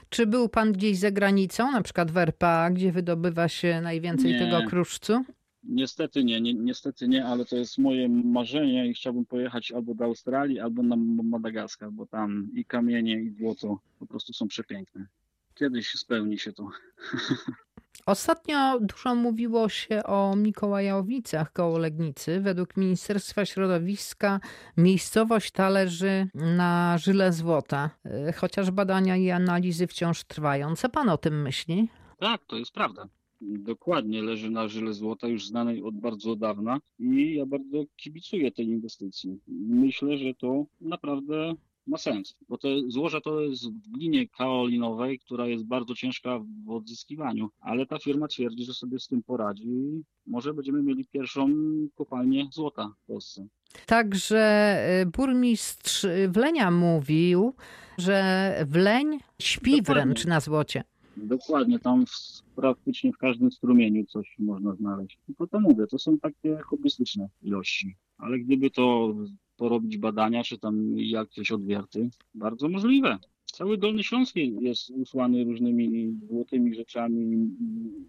Czy 0.09 0.27
był 0.27 0.49
pan 0.49 0.71
gdzieś 0.71 0.97
za 0.97 1.11
granicą, 1.11 1.71
na 1.71 1.81
przykład 1.81 2.11
w 2.11 2.17
RPA, 2.17 2.69
gdzie 2.69 2.91
wydobywa 2.91 3.47
się 3.47 3.81
najwięcej 3.81 4.31
Nie. 4.31 4.39
tego 4.39 4.69
kruszcu? 4.69 5.25
Niestety 5.63 6.23
nie, 6.23 6.41
nie, 6.41 6.53
niestety 6.53 7.07
nie, 7.07 7.25
ale 7.25 7.45
to 7.45 7.55
jest 7.55 7.77
moje 7.77 8.09
marzenie 8.09 8.87
i 8.87 8.93
chciałbym 8.93 9.25
pojechać 9.25 9.71
albo 9.71 9.95
do 9.95 10.05
Australii, 10.05 10.59
albo 10.59 10.83
na 10.83 10.95
Madagaskar, 11.23 11.91
bo 11.91 12.05
tam 12.05 12.49
i 12.53 12.65
kamienie, 12.65 13.21
i 13.21 13.29
złoto 13.29 13.79
po 13.99 14.07
prostu 14.07 14.33
są 14.33 14.47
przepiękne. 14.47 15.07
Kiedyś 15.55 15.91
spełni 15.91 16.39
się 16.39 16.53
to. 16.53 16.69
Ostatnio 18.05 18.79
dużo 18.79 19.15
mówiło 19.15 19.69
się 19.69 20.03
o 20.03 20.35
Mikołajowicach 20.35 21.53
koło 21.53 21.77
Legnicy. 21.77 22.39
Według 22.39 22.77
Ministerstwa 22.77 23.45
Środowiska 23.45 24.39
miejscowość 24.77 25.51
ta 25.51 25.69
leży 25.69 26.27
na 26.33 26.97
żyle 26.97 27.33
złota, 27.33 27.89
y, 28.29 28.33
chociaż 28.33 28.71
badania 28.71 29.17
i 29.17 29.31
analizy 29.31 29.87
wciąż 29.87 30.23
trwają. 30.23 30.75
Co 30.75 30.89
pan 30.89 31.09
o 31.09 31.17
tym 31.17 31.41
myśli? 31.41 31.89
Tak, 32.19 32.45
to 32.45 32.55
jest 32.55 32.71
prawda. 32.71 33.07
Dokładnie 33.41 34.21
leży 34.21 34.49
na 34.49 34.67
żyle 34.67 34.93
złota, 34.93 35.27
już 35.27 35.47
znanej 35.47 35.83
od 35.83 35.95
bardzo 35.95 36.35
dawna 36.35 36.79
i 36.99 37.33
ja 37.35 37.45
bardzo 37.45 37.83
kibicuję 37.95 38.51
tej 38.51 38.65
inwestycji. 38.65 39.39
Myślę, 39.67 40.17
że 40.17 40.33
to 40.33 40.65
naprawdę 40.81 41.53
ma 41.87 41.97
sens, 41.97 42.35
bo 42.49 42.57
te 42.57 42.67
złoże 42.87 43.21
to 43.21 43.41
jest 43.41 43.69
w 43.69 43.91
glinie 43.91 44.27
kaolinowej, 44.27 45.19
która 45.19 45.47
jest 45.47 45.65
bardzo 45.65 45.95
ciężka 45.95 46.39
w 46.65 46.69
odzyskiwaniu, 46.69 47.49
ale 47.59 47.85
ta 47.85 47.99
firma 47.99 48.27
twierdzi, 48.27 48.63
że 48.65 48.73
sobie 48.73 48.99
z 48.99 49.07
tym 49.07 49.23
poradzi 49.23 49.67
i 49.67 50.03
może 50.27 50.53
będziemy 50.53 50.83
mieli 50.83 51.05
pierwszą 51.05 51.49
kopalnię 51.95 52.49
złota 52.51 52.91
w 53.03 53.07
Polsce. 53.07 53.47
Także 53.85 54.77
y, 55.01 55.05
burmistrz 55.05 56.05
Wlenia 56.29 56.71
mówił, 56.71 57.53
że 57.97 58.53
Wleń 58.67 59.19
śpi 59.41 59.71
Dokładnie. 59.71 59.93
wręcz 59.93 60.25
na 60.25 60.39
złocie. 60.39 60.83
Dokładnie, 61.17 61.79
tam 61.79 62.05
w, 62.05 62.41
praktycznie 62.55 63.13
w 63.13 63.17
każdym 63.17 63.51
strumieniu 63.51 64.05
coś 64.05 64.35
można 64.39 64.75
znaleźć. 64.75 65.17
Tylko 65.25 65.47
to 65.47 65.59
mówię, 65.59 65.87
to 65.87 65.99
są 65.99 66.17
takie 66.17 66.57
hobbystyczne 66.57 67.29
ilości. 67.41 67.95
Ale 68.17 68.39
gdyby 68.39 68.69
to 68.69 69.15
porobić 69.57 69.97
badania, 69.97 70.43
czy 70.43 70.57
tam 70.57 70.97
jakieś 70.97 71.51
odwierty, 71.51 72.09
bardzo 72.35 72.69
możliwe. 72.69 73.17
Cały 73.45 73.77
Dolny 73.77 74.03
Śląsk 74.03 74.35
jest 74.35 74.89
usłany 74.89 75.43
różnymi 75.43 76.19
złotymi 76.29 76.75
rzeczami, 76.75 77.21
i 77.21 77.49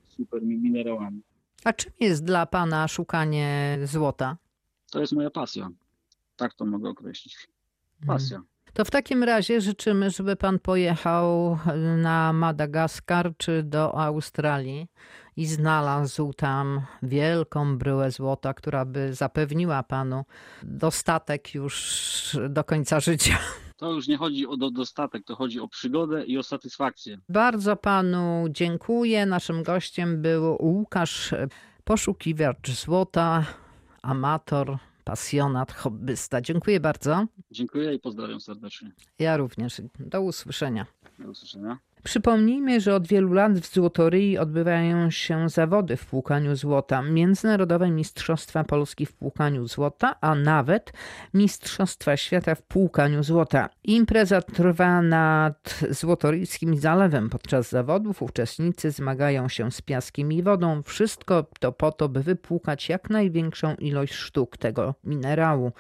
super 0.09 0.43
minerałami. 0.43 1.21
A 1.65 1.73
czym 1.73 1.93
jest 2.01 2.25
dla 2.25 2.47
pana 2.47 2.89
szukanie 2.89 3.79
złota? 3.85 4.37
To 4.91 5.01
jest 5.01 5.13
moja 5.13 5.31
pasja. 5.31 5.71
Tak 6.37 6.55
to 6.55 6.65
mogę 6.67 6.89
określić. 6.89 7.37
Pasja. 8.07 8.43
To 8.73 8.85
w 8.85 8.91
takim 8.91 9.23
razie 9.23 9.61
życzymy, 9.61 10.11
żeby 10.11 10.37
pan 10.37 10.59
pojechał 10.59 11.59
na 12.03 12.33
Madagaskar 12.33 13.37
czy 13.37 13.63
do 13.63 13.95
Australii 13.95 14.87
i 15.39 15.47
znalazł 15.47 16.33
tam 16.33 16.81
wielką 17.03 17.79
bryłę 17.79 18.11
złota, 18.11 18.55
która 18.55 18.85
by 18.85 19.15
zapewniła 19.15 19.83
panu 19.83 20.25
dostatek 20.63 21.55
już 21.55 22.37
do 22.49 22.65
końca 22.65 23.01
życia. 23.01 23.39
To 23.77 23.93
już 23.93 24.09
nie 24.09 24.17
chodzi 24.17 24.47
o 24.47 24.57
do, 24.57 24.71
dostatek, 24.71 25.25
to 25.25 25.37
chodzi 25.37 25.61
o 25.61 25.69
przygodę 25.69 26.25
i 26.25 26.39
o 26.39 26.43
satysfakcję. 26.43 27.19
Bardzo 27.29 27.77
panu 27.77 28.45
dziękuję. 28.51 29.27
Naszym 29.27 29.63
gościem 29.63 30.23
był 30.23 30.57
Łukasz, 30.61 31.35
poszukiwacz 31.85 32.71
złota, 32.71 33.45
amator, 34.03 34.79
pasjonat, 35.05 35.73
hobbysta. 35.73 36.41
Dziękuję 36.41 36.81
bardzo. 36.81 37.27
Dziękuję 37.51 37.95
i 37.95 37.99
pozdrawiam 37.99 38.41
serdecznie. 38.41 38.93
Ja 39.19 39.37
również. 39.37 39.83
Do 40.01 40.23
usłyszenia. 40.23 40.87
Do 41.19 41.31
usłyszenia. 41.31 41.79
Przypomnijmy, 42.05 42.81
że 42.81 42.95
od 42.95 43.09
wielu 43.09 43.33
lat 43.33 43.53
w 43.59 43.75
Złotoryi 43.75 44.39
odbywają 44.39 45.11
się 45.11 45.49
zawody 45.49 45.97
w 45.97 46.07
płukaniu 46.07 46.57
złota, 46.57 47.03
międzynarodowe 47.03 47.91
Mistrzostwa 47.91 48.65
Polski 48.65 49.07
w 49.07 49.13
płukaniu 49.13 49.67
złota, 49.67 50.15
a 50.21 50.35
nawet 50.35 50.93
Mistrzostwa 51.35 52.17
Świata 52.17 52.55
w 52.55 52.63
płukaniu 52.63 53.23
złota. 53.23 53.69
Impreza 53.85 54.43
trwa 54.43 55.03
nad 55.03 55.81
Złotoryjskim 55.91 56.77
Zalewem. 56.77 57.31
Podczas 57.31 57.71
zawodów 57.71 58.23
uczestnicy 58.23 58.91
zmagają 58.91 59.49
się 59.49 59.71
z 59.71 59.81
piaskiem 59.81 60.33
i 60.33 60.43
wodą. 60.43 60.83
Wszystko 60.83 61.47
to 61.61 61.73
po 61.73 61.93
to, 61.93 62.09
by 62.09 62.23
wypłukać 62.23 62.89
jak 62.89 63.11
największą 63.11 63.75
ilość 63.75 64.15
sztuk 64.15 64.57
tego 64.57 64.95
minerału. 65.05 65.73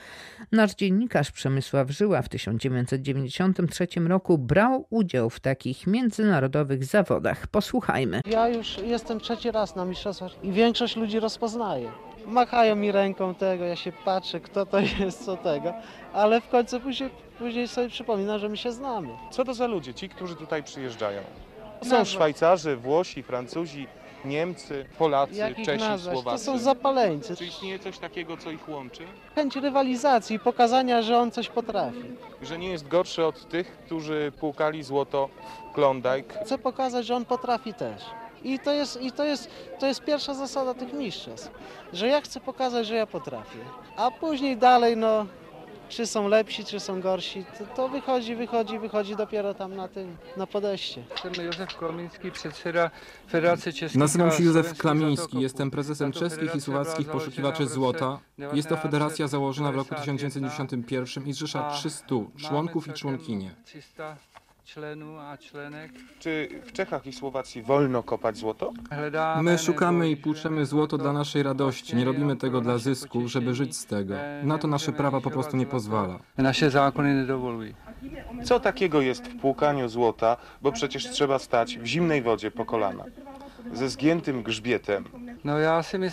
Nasz 0.52 0.74
dziennikarz 0.74 1.30
Przemysław 1.30 1.90
Żyła 1.90 2.22
w 2.22 2.28
1993 2.28 3.86
roku 4.00 4.38
brał 4.38 4.86
udział 4.90 5.30
w 5.30 5.40
takich 5.40 5.86
międzynarodowych 5.86 6.07
zawodach. 6.82 7.46
Posłuchajmy. 7.46 8.20
Ja 8.26 8.48
już 8.48 8.78
jestem 8.78 9.20
trzeci 9.20 9.50
raz 9.50 9.76
na 9.76 9.84
mistrzostwach 9.84 10.44
i 10.44 10.52
większość 10.52 10.96
ludzi 10.96 11.20
rozpoznaje. 11.20 11.90
Machają 12.26 12.76
mi 12.76 12.92
ręką 12.92 13.34
tego, 13.34 13.64
ja 13.64 13.76
się 13.76 13.92
patrzę, 14.04 14.40
kto 14.40 14.66
to 14.66 14.80
jest, 14.80 15.24
co 15.24 15.36
tego, 15.36 15.74
ale 16.12 16.40
w 16.40 16.48
końcu 16.48 16.80
później, 16.80 17.10
później 17.38 17.68
sobie 17.68 17.88
przypominam, 17.88 18.38
że 18.38 18.48
my 18.48 18.56
się 18.56 18.72
znamy. 18.72 19.08
Co 19.30 19.44
to 19.44 19.54
za 19.54 19.66
ludzie, 19.66 19.94
ci, 19.94 20.08
którzy 20.08 20.36
tutaj 20.36 20.62
przyjeżdżają? 20.62 21.20
Są 21.82 22.04
Szwajcarzy, 22.04 22.76
Włosi, 22.76 23.22
Francuzi, 23.22 23.86
Niemcy, 24.24 24.86
Polacy, 24.98 25.34
Jak 25.34 25.58
ich 25.58 25.66
Czesi, 25.66 25.84
nazwać? 25.84 26.14
To 26.14 26.22
Słowacy. 26.22 26.44
są 26.44 26.58
zapaleńcy. 26.58 27.36
Czy 27.36 27.46
istnieje 27.46 27.78
coś 27.78 27.98
takiego, 27.98 28.36
co 28.36 28.50
ich 28.50 28.68
łączy? 28.68 29.02
Chęć 29.34 29.56
rywalizacji 29.56 30.36
i 30.36 30.38
pokazania, 30.38 31.02
że 31.02 31.18
on 31.18 31.30
coś 31.30 31.48
potrafi. 31.48 32.02
Że 32.42 32.58
nie 32.58 32.68
jest 32.70 32.88
gorszy 32.88 33.24
od 33.26 33.48
tych, 33.48 33.78
którzy 33.86 34.32
płukali 34.40 34.82
złoto 34.82 35.28
w 35.70 35.74
Klondike? 35.74 36.44
Chcę 36.44 36.58
pokazać, 36.58 37.06
że 37.06 37.16
on 37.16 37.24
potrafi 37.24 37.74
też. 37.74 38.02
I 38.44 38.58
to 38.58 38.72
jest, 38.72 39.02
i 39.02 39.12
to 39.12 39.24
jest, 39.24 39.50
to 39.78 39.86
jest 39.86 40.04
pierwsza 40.04 40.34
zasada 40.34 40.74
tych 40.74 40.92
mistrzostw, 40.92 41.50
że 41.92 42.06
ja 42.08 42.20
chcę 42.20 42.40
pokazać, 42.40 42.86
że 42.86 42.94
ja 42.94 43.06
potrafię. 43.06 43.58
A 43.96 44.10
później 44.10 44.56
dalej, 44.56 44.96
no, 44.96 45.26
czy 45.88 46.06
są 46.06 46.28
lepsi, 46.28 46.64
czy 46.64 46.80
są 46.80 47.00
gorsi, 47.00 47.44
to, 47.58 47.66
to 47.66 47.88
wychodzi, 47.88 48.36
wychodzi, 48.36 48.78
wychodzi 48.78 49.16
dopiero 49.16 49.54
tam 49.54 49.76
na 49.76 49.88
tym, 49.88 50.16
na 50.36 50.46
podejście. 50.46 51.04
Jestem 51.10 51.44
Józef 51.44 51.68
Federacji 53.30 53.72
Czeskiej. 53.72 53.98
Nazywam 53.98 54.32
się 54.32 54.42
Józef 54.42 54.78
Klamiński, 54.78 55.40
jestem 55.40 55.70
prezesem 55.70 56.12
czeskich 56.12 56.54
i 56.54 56.60
słowackich 56.60 57.08
poszukiwaczy 57.08 57.66
złota. 57.66 58.18
Jest 58.52 58.68
to 58.68 58.76
federacja 58.76 59.28
założona 59.28 59.72
w 59.72 59.76
roku 59.76 59.94
1991 59.94 60.78
1991 60.78 61.26
i 61.26 61.32
zrzesza 61.32 61.66
a 61.66 61.74
300 61.74 62.14
mamy 62.14 62.30
członków 62.36 62.88
i 62.88 62.92
członkinie. 62.92 63.54
300 64.68 64.80
czlenów 64.80 65.18
a 65.20 65.36
czlenek. 65.36 65.92
Czy 66.18 66.48
w 66.64 66.72
Czechach 66.72 67.06
i 67.06 67.12
Słowacji 67.12 67.62
wolno 67.62 68.02
kopać 68.02 68.36
złoto? 68.36 68.72
My 69.42 69.58
szukamy 69.58 70.10
i 70.10 70.16
płuczemy 70.16 70.66
złoto 70.66 70.98
dla 70.98 71.12
naszej 71.12 71.42
radości. 71.42 71.96
Nie 71.96 72.04
robimy 72.04 72.36
tego 72.36 72.60
dla 72.60 72.78
zysku, 72.78 73.28
żeby 73.28 73.54
żyć 73.54 73.76
z 73.76 73.86
tego. 73.86 74.14
Na 74.42 74.58
to 74.58 74.68
nasze 74.68 74.92
prawa 74.92 75.20
po 75.20 75.30
prostu 75.30 75.56
nie 75.56 75.66
pozwala. 75.66 76.18
Naše 76.38 76.70
zákony 76.70 77.14
nedovolují. 77.14 77.74
Co 78.44 78.60
takiego 78.60 79.00
jest 79.00 79.28
w 79.28 79.40
płukaniu 79.40 79.88
złota, 79.88 80.36
bo 80.62 80.72
przecież 80.72 81.10
trzeba 81.10 81.38
stać 81.38 81.78
w 81.78 81.86
zimnej 81.86 82.22
wodzie 82.22 82.50
po 82.50 82.64
kolana, 82.64 83.04
ze 83.72 83.88
zgiętym 83.88 84.42
grzbietem. 84.42 85.04
No 85.44 85.54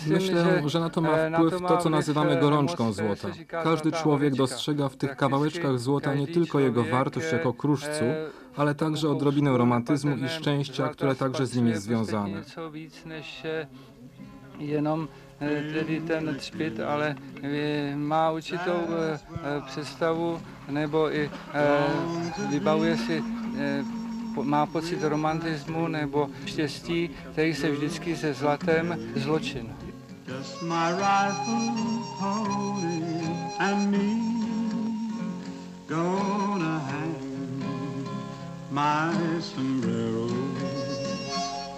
Myślę, 0.06 0.68
że 0.68 0.80
na 0.80 0.90
to 0.90 1.00
e, 1.00 1.04
ma 1.04 1.30
na 1.30 1.38
wpływ 1.38 1.52
to 1.52 1.68
co 1.68 1.76
vliv, 1.76 1.90
nazywamy 1.90 2.30
e, 2.30 2.40
gorączką 2.40 2.84
moc, 2.84 2.98
e, 2.98 3.02
złota. 3.02 3.28
Każdy 3.48 3.92
człowiek 3.92 4.34
dostrzega 4.34 4.88
w 4.88 4.96
tych 4.96 5.16
kawałeczkach 5.16 5.78
złota 5.78 6.14
nie 6.14 6.26
tylko 6.26 6.60
jego 6.60 6.84
wartość 6.84 7.26
e, 7.32 7.36
jako 7.36 7.52
kruszcu, 7.52 8.04
e, 8.04 8.30
ale 8.56 8.74
także 8.74 9.08
odrobinę 9.08 9.58
romantyzmu 9.58 10.16
i 10.16 10.28
szczęścia, 10.28 10.88
które 10.88 11.14
także 11.14 11.46
z 11.46 11.56
nim 11.56 11.66
jest 11.66 11.82
związane. 11.82 12.42
Jenom 14.58 15.08
tedy 15.74 16.00
ten 16.00 16.36
třpit, 16.38 16.80
ale 16.80 17.14
eh, 17.42 17.96
má 17.96 18.30
určitou 18.32 18.88
eh, 18.88 19.20
eh, 19.44 19.62
představu 19.66 20.40
nebo 20.68 21.12
i 21.12 21.30
eh, 21.54 22.50
vybavuje 22.50 22.96
si 22.96 23.22
má 24.42 24.66
pocit 24.66 25.02
romantismu 25.02 25.88
nebo 25.88 26.28
štěstí, 26.46 27.10
který 27.32 27.54
se 27.54 27.70
vždycky 27.70 28.16
se 28.16 28.34
zlatem 28.34 28.98
zločin. 29.16 29.74
Just 30.28 30.62
my 30.62 30.92
rifle, 30.92 31.72
pony, 32.18 33.02
and 33.58 33.90
me 33.90 34.36
gonna 35.88 36.78
hang 36.78 37.05
my 38.76 39.40
sombrero 39.40 40.28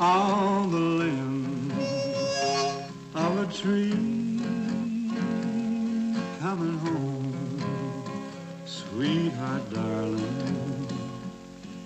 on 0.01 0.69
the 0.73 0.81
limb 1.01 1.71
of 3.15 3.39
a 3.39 3.47
tree. 3.53 3.93
Coming 6.41 6.77
home, 6.79 7.63
sweetheart, 8.65 9.63
darling. 9.73 10.89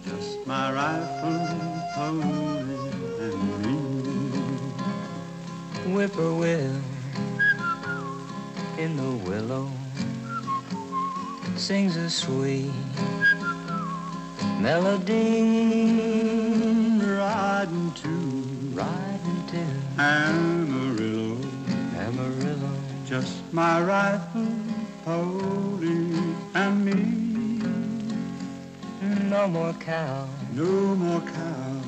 Just 0.09 0.47
my 0.47 0.73
rifle, 0.73 1.47
pony, 1.95 2.73
and 3.21 3.40
me. 3.61 3.76
whippoorwill 5.92 6.81
in 8.78 8.97
the 8.97 9.12
willow 9.28 9.71
sings 11.57 11.97
a 11.97 12.09
sweet 12.09 12.73
melody 14.61 15.42
riding 17.18 17.92
to 18.02 18.08
riding 18.75 19.40
to 19.52 19.62
Amarillo. 20.02 21.37
Amarillo 21.99 22.70
Just 23.06 23.42
my 23.52 23.80
rifle, 23.82 24.46
pony, 25.04 26.16
and 26.54 26.84
me. 26.84 26.94
no 29.28 29.49
more 29.49 29.72
cow 29.75 30.26
No 30.52 30.94
more 30.94 31.20
cow 31.20 31.80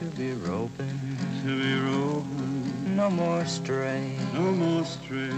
to 0.00 0.04
be 0.16 0.32
roping 0.32 0.98
to 1.42 1.50
be 1.62 1.72
roping. 1.80 2.96
no 2.96 3.10
more 3.10 3.44
stray 3.46 4.16
No 4.32 4.50
more 4.52 4.84
stray. 4.84 5.32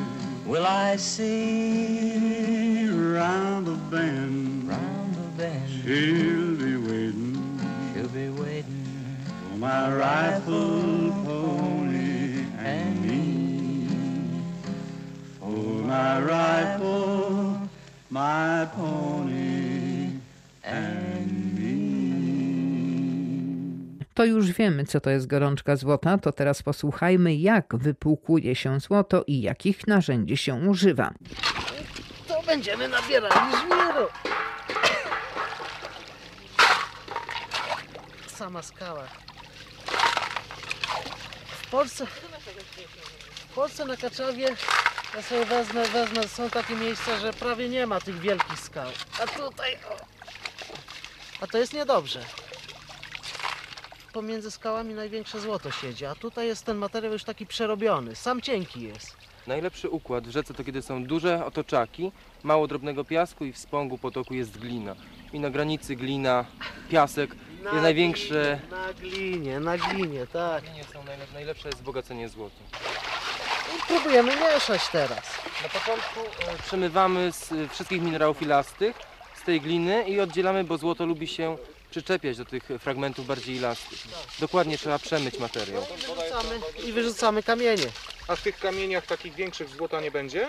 will 0.44 0.66
I 0.66 0.96
see 0.96 2.88
Round 2.88 3.66
the 3.66 3.76
bend, 3.90 4.68
round 4.68 5.14
the 5.14 5.28
bend 5.42 5.70
she'll 5.84 6.45
my 9.58 9.88
rifle, 9.88 11.12
pony, 11.24 12.44
and 12.58 13.04
me. 13.06 13.88
For 15.40 15.82
my 15.86 16.20
rifle, 16.20 17.60
my 18.10 18.66
pony, 18.76 20.10
and 20.62 21.54
me. 21.54 21.76
To 24.14 24.24
już 24.24 24.52
wiemy, 24.52 24.84
co 24.84 25.00
to 25.00 25.10
jest 25.10 25.26
gorączka 25.26 25.76
złota, 25.76 26.18
to 26.18 26.32
teraz 26.32 26.62
posłuchajmy, 26.62 27.34
jak 27.36 27.76
wypłukuje 27.76 28.54
się 28.54 28.80
złoto 28.80 29.24
i 29.26 29.40
jakich 29.40 29.86
narzędzi 29.86 30.36
się 30.36 30.54
używa. 30.54 31.10
To 32.28 32.42
będziemy 32.42 32.88
nabierali 32.88 33.56
żwiru. 33.56 34.06
Sama 38.26 38.62
skała. 38.62 39.04
W 41.66 41.70
Polsce, 41.70 42.06
w 43.50 43.54
Polsce 43.54 43.84
na 43.84 43.96
Kaczowie, 43.96 44.56
ja 45.14 45.22
sobie 45.22 45.44
wezmę, 45.44 45.88
wezmę, 45.88 46.28
są 46.28 46.50
takie 46.50 46.74
miejsca, 46.74 47.18
że 47.18 47.32
prawie 47.32 47.68
nie 47.68 47.86
ma 47.86 48.00
tych 48.00 48.20
wielkich 48.20 48.60
skał. 48.60 48.88
A 49.22 49.26
tutaj, 49.26 49.74
o. 49.74 49.96
A 51.40 51.46
to 51.46 51.58
jest 51.58 51.72
niedobrze. 51.72 52.24
Pomiędzy 54.12 54.50
skałami 54.50 54.94
największe 54.94 55.40
złoto 55.40 55.70
siedzi, 55.70 56.06
a 56.06 56.14
tutaj 56.14 56.46
jest 56.46 56.64
ten 56.64 56.76
materiał 56.76 57.12
już 57.12 57.24
taki 57.24 57.46
przerobiony, 57.46 58.16
sam 58.16 58.40
cienki 58.40 58.82
jest. 58.82 59.16
Najlepszy 59.46 59.90
układ 59.90 60.26
w 60.26 60.30
rzece 60.30 60.54
to 60.54 60.64
kiedy 60.64 60.82
są 60.82 61.04
duże 61.04 61.46
otoczaki, 61.46 62.12
mało 62.42 62.66
drobnego 62.66 63.04
piasku 63.04 63.44
i 63.44 63.52
w 63.52 63.58
spągu 63.58 63.98
potoku 63.98 64.34
jest 64.34 64.58
glina. 64.58 64.96
I 65.32 65.40
na 65.40 65.50
granicy 65.50 65.96
glina, 65.96 66.44
piasek 66.90 67.36
Na 67.66 67.72
jest 67.72 67.82
największe. 67.82 68.60
glinie, 68.70 68.70
Na 68.80 68.92
glinie, 68.92 69.60
na 69.60 69.78
glinie, 69.78 70.26
tak. 70.26 70.64
Glinie 70.64 70.84
są 70.92 71.04
najlep- 71.04 71.32
najlepsze 71.34 71.68
jest 71.68 71.78
wzbogacenie 71.78 72.28
złota. 72.28 72.56
I 73.78 73.82
próbujemy 73.88 74.36
mieszać 74.36 74.88
teraz. 74.92 75.22
Na 75.62 75.68
początku 75.68 76.20
e, 76.20 76.58
przemywamy 76.66 77.32
z 77.32 77.52
e, 77.52 77.68
wszystkich 77.68 78.02
minerałów 78.02 78.42
ilastych 78.42 78.96
z 79.42 79.42
tej 79.42 79.60
gliny 79.60 80.04
i 80.08 80.20
oddzielamy, 80.20 80.64
bo 80.64 80.78
złoto 80.78 81.06
lubi 81.06 81.28
się 81.28 81.56
przyczepiać 81.90 82.36
do 82.36 82.44
tych 82.44 82.68
fragmentów 82.80 83.26
bardziej 83.26 83.56
ilastych. 83.56 83.98
Dokładnie 84.38 84.78
trzeba 84.78 84.98
przemyć 84.98 85.38
materiał. 85.38 85.82
I 85.82 85.96
wyrzucamy, 86.06 86.60
I 86.86 86.92
wyrzucamy 86.92 87.42
kamienie. 87.42 87.86
A 88.28 88.36
w 88.36 88.42
tych 88.42 88.58
kamieniach 88.58 89.06
takich 89.06 89.34
większych 89.34 89.68
złota 89.68 90.00
nie 90.00 90.10
będzie? 90.10 90.48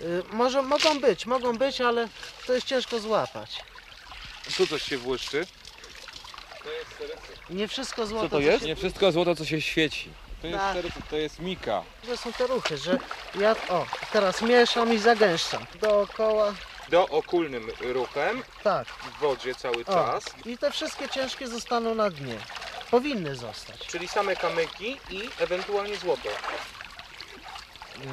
Y, 0.00 0.22
może, 0.32 0.62
mogą 0.62 1.00
być, 1.00 1.26
mogą 1.26 1.58
być, 1.58 1.80
ale 1.80 2.08
to 2.46 2.52
jest 2.52 2.66
ciężko 2.66 3.00
złapać. 3.00 3.58
Tu 4.56 4.66
coś 4.66 4.82
się 4.82 4.98
błyszczy. 4.98 5.46
Nie 7.50 7.68
wszystko 7.68 8.06
złoto. 8.06 8.28
to 8.28 8.40
jest? 8.40 8.62
Się, 8.62 8.68
Nie 8.68 8.76
wszystko 8.76 9.12
złoto, 9.12 9.36
co 9.36 9.44
się 9.44 9.60
świeci. 9.60 10.10
To 10.42 10.46
jest, 10.46 10.58
Tak. 10.58 10.76
to 11.10 11.16
jest 11.16 11.38
mika. 11.40 11.82
że 12.06 12.16
są 12.16 12.32
te 12.32 12.46
ruchy, 12.46 12.78
że 12.78 12.98
ja 13.40 13.56
o, 13.68 13.86
teraz 14.12 14.42
mieszam 14.42 14.92
i 14.92 14.98
zagęszczam. 14.98 15.66
Dookoła, 15.80 16.54
Dookulnym 16.88 17.68
ruchem 17.80 18.42
tak. 18.62 18.88
w 18.88 19.20
wodzie 19.20 19.54
cały 19.54 19.80
O. 19.80 19.84
czas. 19.84 20.24
I 20.46 20.58
te 20.58 20.70
wszystkie 20.70 21.08
ciężkie 21.08 21.48
zostaną 21.48 21.94
na 21.94 22.10
dnie. 22.10 22.36
Powinny 22.90 23.36
zostać. 23.36 23.86
Czyli 23.86 24.08
same 24.08 24.36
kamyki 24.36 24.96
i 25.10 25.28
ewentualnie 25.38 25.96
złoto. 25.96 26.28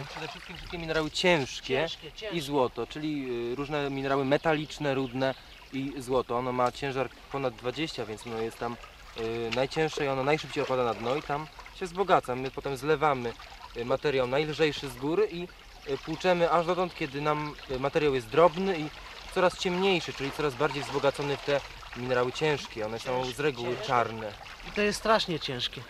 Przede 0.10 0.28
wszystkim 0.28 0.58
wszystkie 0.58 0.78
minerały 0.78 1.12
ciężkie 1.12 1.68
Ciężkie, 1.68 2.12
ciężkie. 2.12 2.38
i 2.38 2.42
złoto, 2.42 2.88
czyli 2.88 3.28
y, 3.52 3.56
różne 3.56 3.90
minerały 3.90 4.26
metaliczne, 4.26 4.94
rudne 4.96 5.36
i 5.74 5.94
złoto. 5.98 6.38
Ono 6.38 6.52
ma 6.52 6.72
ciężar 6.72 7.10
ponad 7.32 7.56
20, 7.56 8.06
więc 8.06 8.28
ono 8.28 8.42
jest 8.42 8.58
tam 8.58 8.76
y, 9.20 9.50
najcięższe 9.56 10.06
i 10.06 10.08
ono 10.08 10.24
najszybciej 10.24 10.64
opada 10.64 10.84
na 10.84 10.94
dno 10.94 11.16
i 11.16 11.22
tam 11.22 11.48
się 11.76 11.86
wzbogaca. 11.86 12.36
My 12.36 12.52
potem 12.52 12.78
zlewamy 12.78 13.34
y, 13.78 13.86
materiał 13.86 14.28
najlżejszy 14.28 14.90
z 14.90 14.98
góry 14.98 15.28
i 15.32 15.48
y, 15.90 15.98
płuczemy 15.98 16.52
aż 16.52 16.66
dotąd, 16.66 16.96
kiedy 16.96 17.22
nam 17.22 17.56
materiał 17.80 18.16
jest 18.16 18.28
drobny 18.28 18.80
i 18.80 18.90
coraz 19.36 19.60
ciemniejszy, 19.60 20.14
czyli 20.14 20.32
coraz 20.32 20.56
bardziej 20.56 20.84
wzbogacony 20.84 21.38
w 21.38 21.46
te 21.46 21.62
minerały 21.98 22.32
ciężkie. 22.32 22.86
One 22.86 23.00
są 23.00 23.26
z 23.26 23.40
reguły 23.40 23.76
czarne. 23.88 24.32
I 24.68 24.72
to 24.72 24.82
jest 24.82 25.00
strasznie 25.00 25.40
ciężkie. 25.40 25.82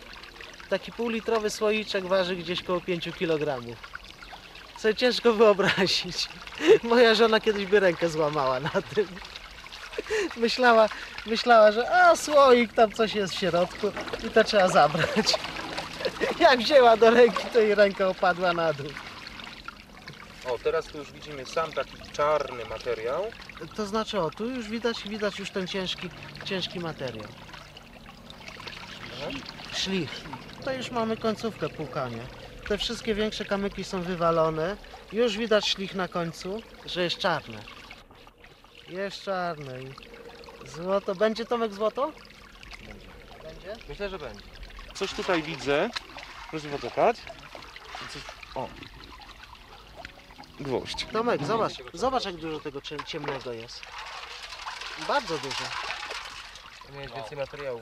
Taki 0.69 0.91
półlitrowy 0.91 1.49
słoiczek 1.49 2.05
waży 2.05 2.35
gdzieś 2.35 2.63
koło 2.63 2.81
5 2.81 3.09
kg. 3.19 3.63
Sobie 4.77 4.95
ciężko 4.95 5.33
wyobrazić. 5.33 6.29
Moja 6.83 7.15
żona 7.15 7.39
kiedyś 7.39 7.65
by 7.65 7.79
rękę 7.79 8.09
złamała 8.09 8.59
na 8.59 8.69
tym. 8.69 9.07
Myślała, 10.37 10.89
myślała, 11.25 11.71
że 11.71 11.91
a 11.91 12.15
słoik, 12.15 12.73
tam 12.73 12.91
coś 12.91 13.15
jest 13.15 13.33
w 13.33 13.39
środku 13.39 13.91
i 14.27 14.29
to 14.29 14.43
trzeba 14.43 14.67
zabrać. 14.67 15.33
Jak 16.39 16.59
wzięła 16.59 16.97
do 16.97 17.11
ręki, 17.11 17.43
to 17.53 17.59
jej 17.59 17.75
ręka 17.75 18.07
opadła 18.07 18.53
na 18.53 18.73
dół. 18.73 18.87
O, 20.49 20.57
teraz 20.63 20.85
tu 20.85 20.97
już 20.97 21.11
widzimy 21.11 21.45
sam 21.45 21.71
taki 21.71 21.97
czarny 22.13 22.65
materiał. 22.65 23.25
To 23.75 23.85
znaczy, 23.85 24.19
o, 24.19 24.29
tu 24.29 24.45
już 24.45 24.69
widać, 24.69 25.03
widać 25.03 25.39
już 25.39 25.51
ten 25.51 25.67
ciężki, 25.67 26.09
ciężki 26.45 26.79
materiał. 26.79 27.27
Szlich. 29.73 30.09
To 30.65 30.73
już 30.73 30.91
mamy 30.91 31.17
końcówkę 31.17 31.69
płukania. 31.69 32.23
Te 32.67 32.77
wszystkie 32.77 33.15
większe 33.15 33.45
kamyki 33.45 33.83
są 33.83 34.01
wywalone. 34.01 34.77
Już 35.13 35.37
widać 35.37 35.69
szlich 35.69 35.95
na 35.95 36.07
końcu, 36.07 36.61
że 36.85 37.03
jest 37.03 37.17
czarne. 37.17 37.76
Jest 38.89 39.23
czarne. 39.23 39.81
i 39.81 39.93
Złoto. 40.67 41.15
Będzie 41.15 41.45
Tomek 41.45 41.73
złoto? 41.73 42.11
Będzie? 43.43 43.75
Myślę, 43.89 44.09
że 44.09 44.19
będzie. 44.19 44.41
Coś 44.93 45.13
tutaj 45.13 45.43
widzę. 45.43 45.89
Proszę 46.49 46.67
poczekać. 46.67 47.17
Coś... 48.13 48.21
O. 48.55 48.67
Gwoźdź. 50.59 51.05
Tomek, 51.05 51.43
zobacz, 51.45 51.73
zobacz 51.93 52.25
jak 52.25 52.35
dużo 52.35 52.59
tego 52.59 52.81
ciem- 52.81 53.03
ciemnego 53.05 53.53
jest. 53.53 53.81
Bardzo 55.07 55.37
dużo. 55.37 55.63
Miałeś 56.93 57.11
więcej 57.11 57.37
materiału. 57.37 57.81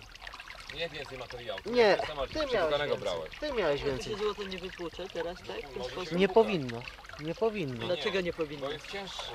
Nie 0.73 0.89
więcej 0.89 1.17
materiału. 1.17 1.59
Nie, 1.65 1.97
Ty 2.33 2.45
miałeś 2.53 2.79
więcej. 2.81 2.97
brałeś. 2.97 3.31
Ty 3.39 3.53
miałeś 3.53 3.83
więcej. 3.83 4.15
złoto 4.17 4.43
nie 4.43 4.57
wypłucze 4.57 5.07
teraz, 5.07 5.37
tak? 5.37 5.69
W 5.69 5.73
ten 5.73 5.83
sposób? 5.83 6.11
Nie 6.11 6.27
powinno. 6.27 6.81
Nie 7.19 7.35
powinno. 7.35 7.85
Dlaczego 7.85 8.21
nie 8.21 8.33
powinno? 8.33 8.65
Bo 8.65 8.71
jest 8.71 8.91
cięższe. 8.91 9.31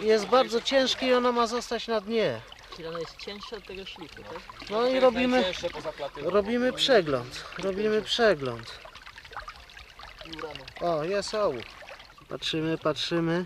Jest 0.00 0.26
bardzo 0.26 0.60
ciężkie 0.60 1.06
i 1.06 1.14
ono 1.14 1.32
ma 1.32 1.46
zostać 1.46 1.88
na 1.88 2.00
dnie. 2.00 2.40
Czyli 2.76 2.88
ona 2.88 2.98
jest 2.98 3.16
cięższa 3.16 3.56
od 3.56 3.64
tego 3.66 3.86
szlifu, 3.86 4.22
tak? 4.22 4.70
No 4.70 4.86
i 4.86 5.00
robimy, 5.00 5.44
robimy 6.16 6.72
przegląd. 6.72 7.44
Robimy 7.58 8.02
przegląd. 8.02 8.78
O, 10.80 11.04
jest 11.04 11.34
ołów. 11.34 11.62
Patrzymy, 12.28 12.78
patrzymy. 12.78 13.44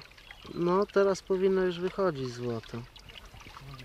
No 0.55 0.87
teraz 0.87 1.23
powinno 1.23 1.63
już 1.63 1.79
wychodzić 1.79 2.29
złoto. 2.29 2.79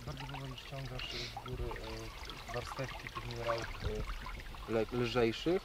Bardzo 0.06 0.26
powoli 0.26 0.54
ściągasz 0.58 1.12
z 1.12 1.34
góry 1.50 1.64
e, 1.64 2.54
warstewki 2.54 3.08
tych 3.08 3.26
minerałów 3.26 3.68
e, 4.70 4.72
le, 4.72 4.86
lżejszych, 4.94 5.62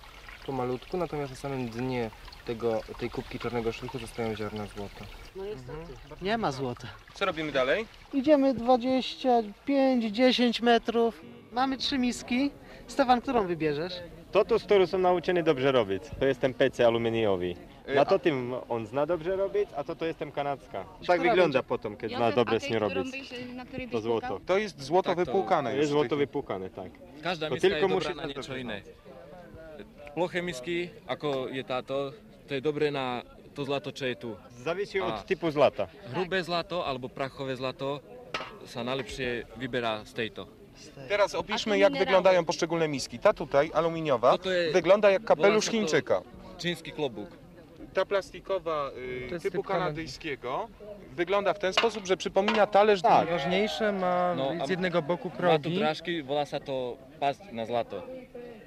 pomalutku, 0.46 0.96
natomiast 0.96 1.30
na 1.30 1.36
samym 1.36 1.68
dnie 1.68 2.10
tego, 2.46 2.80
tej 2.98 3.10
kubki 3.10 3.38
czarnego 3.38 3.72
szlichu 3.72 3.98
zostają 3.98 4.36
ziarna 4.36 4.66
złota. 4.66 5.04
No 5.36 5.44
niestety. 5.44 5.78
Nie 6.22 6.38
ma 6.38 6.52
złota. 6.52 6.86
Co 7.14 7.24
robimy 7.24 7.52
dalej? 7.52 7.86
Idziemy 8.12 8.54
25-10 8.54 10.62
metrów. 10.62 11.20
Mamy 11.52 11.76
trzy 11.76 11.98
miski. 11.98 12.50
Stefan, 12.86 13.20
którą 13.20 13.46
wybierzesz? 13.46 13.92
To, 14.32 14.44
to, 14.44 14.58
z 14.58 14.64
którą 14.64 14.86
są 14.86 14.98
nauczony 14.98 15.42
dobrze 15.42 15.72
robić. 15.72 16.02
To 16.20 16.26
jest 16.26 16.40
ten 16.40 16.54
PC 16.54 16.86
aluminiowy. 16.86 17.54
Y, 17.88 17.94
Na 17.94 18.00
a- 18.00 18.04
to 18.04 18.18
tym 18.18 18.54
on 18.68 18.86
zna 18.86 19.06
dobrze 19.06 19.36
robić, 19.36 19.68
a 19.76 19.84
to 19.84 19.96
to 19.96 20.06
jestem 20.06 20.32
kanadzka. 20.32 20.84
Która 20.84 21.06
Tak 21.06 21.20
wygląda 21.20 21.42
będzie? 21.58 21.62
potem, 21.62 21.96
kiedy 21.96 22.16
zna 22.16 22.32
dobrze 22.32 22.60
którą 22.60 22.78
robić. 22.78 23.34
której 23.68 23.88
To 23.88 24.00
złoto. 24.00 24.40
To 24.46 24.58
jest 24.58 24.82
złoto 24.82 25.10
Tak, 25.10 25.18
to- 25.18 25.24
wypłukane 25.24 25.70
To 25.70 25.76
już. 25.76 25.80
jest 25.80 25.90
w 25.90 25.92
tej 25.92 26.00
złoto 26.00 26.08
chwili. 26.16 26.26
wypłukane, 26.26 26.70
tak. 26.70 26.92
Každá 27.22 27.48
To 27.48 27.54
miska 27.54 27.68
tylko 27.68 27.86
je 27.88 27.94
musi 27.94 28.08
dobrá 28.08 28.22
na 28.22 28.26
niečo 28.26 28.56
iné. 28.56 28.82
Ploché 30.14 30.42
misky, 30.42 30.88
ako 31.06 31.48
je 31.48 31.64
táto, 31.64 32.12
to 32.48 32.54
je 32.54 32.60
dobré 32.60 32.90
na 32.90 33.22
to 33.54 33.64
zlato, 33.64 33.92
čo 33.92 34.06
je 34.08 34.16
tu. 34.16 34.30
Závisí 34.64 34.96
A 35.00 35.06
od 35.06 35.24
typu 35.24 35.50
zlata. 35.50 35.88
Hrubé 36.14 36.40
zlato 36.42 36.80
alebo 36.86 37.08
prachové 37.12 37.52
zlato 37.56 38.00
sa 38.64 38.80
najlepšie 38.80 39.44
vyberá 39.60 40.00
z 40.08 40.12
tejto. 40.16 40.48
Teraz 41.08 41.34
opiszmy, 41.36 41.78
jak 41.78 41.92
wyglądają 41.92 42.44
poszczególne 42.44 42.88
miski. 42.88 43.18
Ta 43.18 43.32
tutaj, 43.32 43.70
aluminiowa, 43.74 44.38
to 44.38 44.50
jest- 44.52 44.72
wygląda 44.72 45.10
jak 45.10 45.24
kapelusz 45.24 45.68
Chińczyka. 45.68 46.22
Čínsky 46.58 46.92
klobúk. 46.92 47.28
Ta 47.92 48.04
plastikowa 48.08 48.88
y, 48.96 49.28
To 49.28 49.34
jest 49.36 49.42
typu 49.44 49.58
typ 49.62 49.66
kanad- 49.66 49.92
kanadyjskiego 49.92 50.68
wygląda 51.12 51.52
w 51.54 51.58
ten 51.58 51.72
sposób, 51.72 52.06
że 52.06 52.16
przypomina 52.16 52.66
talerz 52.66 53.02
Tak. 53.02 53.10
Najważniejsze 53.28 53.92
ma 53.92 54.34
No, 54.34 54.52
a 54.60 54.66
z 54.66 54.70
jednego 54.70 55.02
boku 55.02 55.28
Má 55.28 55.34
tu 55.34 55.38
progi. 55.38 55.76
drážky, 55.78 56.24
volá 56.24 56.48
sa 56.48 56.56
to 56.60 56.96
past 57.20 57.44
na 57.52 57.66
zlato. 57.68 58.00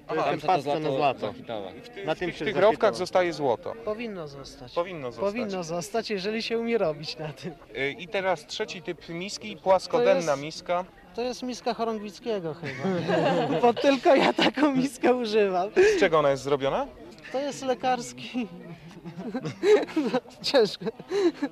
Aha, 0.07 0.21
Tam 0.23 0.31
ten 0.31 0.39
to 0.39 0.47
past 0.47 0.65
na 0.65 0.91
zlato. 0.91 1.33
W, 1.33 1.89
ty, 1.89 2.05
Na 2.05 2.15
w 2.15 2.19
tym 2.19 2.29
tych, 2.29 2.37
się 2.37 2.45
tych 2.45 2.55
rowkach 2.55 2.71
zapytałem. 2.71 2.95
zostaje 2.95 3.33
złoto. 3.33 3.73
Powinno 3.85 4.27
zostać. 4.27 4.73
Powinno 4.73 5.11
zostać. 5.11 5.31
Powinno 5.33 5.63
zostać, 5.63 6.09
jeżeli 6.09 6.41
się 6.41 6.59
umie 6.59 6.77
robić 6.77 7.17
na 7.17 7.33
tym. 7.33 7.53
Y, 7.77 7.91
I 7.91 8.07
teraz 8.07 8.45
trzeci 8.45 8.81
typ 8.81 9.09
miski, 9.09 9.57
płaskodenna 9.57 10.21
To 10.21 10.29
jest- 10.31 10.41
miska. 10.43 10.85
To 11.15 11.21
jest 11.21 11.43
miska 11.43 11.73
chorągwickiego 11.73 12.53
chyba. 12.53 12.89
Bo 13.61 13.73
tylko 13.73 14.15
ja 14.15 14.33
taką 14.33 14.75
miskę 14.75 15.15
używam. 15.15 15.69
Z 15.97 15.99
czego 15.99 16.19
ona 16.19 16.29
jest 16.29 16.43
zrobiona? 16.43 16.87
To 17.31 17.39
jest 17.39 17.65
lekarski. 17.65 18.47
No, 19.95 20.19
ciężko. 20.41 20.85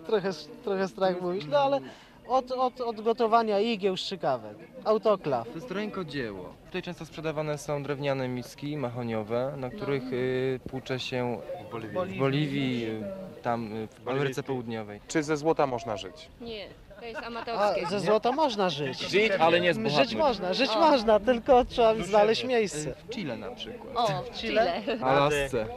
Trochę, 0.06 0.30
trochę 0.64 0.88
strach 0.88 1.22
mówić, 1.22 1.46
no 1.50 1.58
ale 1.60 1.80
od, 2.28 2.52
od, 2.52 2.82
od 2.82 3.02
gotowania 3.02 3.60
igieł 3.60 3.98
szczykawek. 3.98 4.58
Autoklaw. 4.86 5.48
To 5.48 5.56
jest 5.56 5.72
rękodzieło. 5.72 6.54
Tutaj 6.66 6.82
często 6.82 7.06
sprzedawane 7.06 7.58
są 7.58 7.84
drewniane 7.84 8.28
miski 8.28 8.78
mahoniowe, 8.78 9.54
na 9.58 9.70
których 9.70 10.04
y, 10.14 10.60
płucze 10.70 11.00
się 11.00 11.38
w 11.72 12.18
Boliwii, 12.20 12.86
y, 12.86 13.42
tam 13.42 13.74
y, 13.78 13.88
w 14.06 14.08
Ameryce 14.10 14.44
Południowej. 14.44 15.00
Czy 15.08 15.24
ze 15.24 15.38
złota 15.38 15.68
można 15.68 15.98
żyć? 15.98 16.30
Nie, 16.42 16.68
to 17.00 17.06
jest 17.06 17.20
A 17.20 17.26
amatorskie. 17.26 17.86
ze 17.88 18.00
złota 18.00 18.32
można 18.32 18.70
żyć. 18.70 19.00
Żyć, 19.10 19.32
ale 19.40 19.60
nie 19.62 19.74
Żyć 19.74 19.82
zbohatnąć. 19.82 20.16
można, 20.16 20.54
żyć 20.54 20.76
można, 20.76 21.20
tylko 21.20 21.66
trzeba 21.66 21.96
znaleźć 21.96 22.44
miejsce. 22.44 22.96
W 22.96 23.10
Chile 23.16 23.38
na 23.38 23.52
przykład. 23.52 23.96
O, 24.10 24.24
w 24.24 24.30
Chile. 24.32 24.82
W 25.00 25.04
Alasce. 25.04 25.68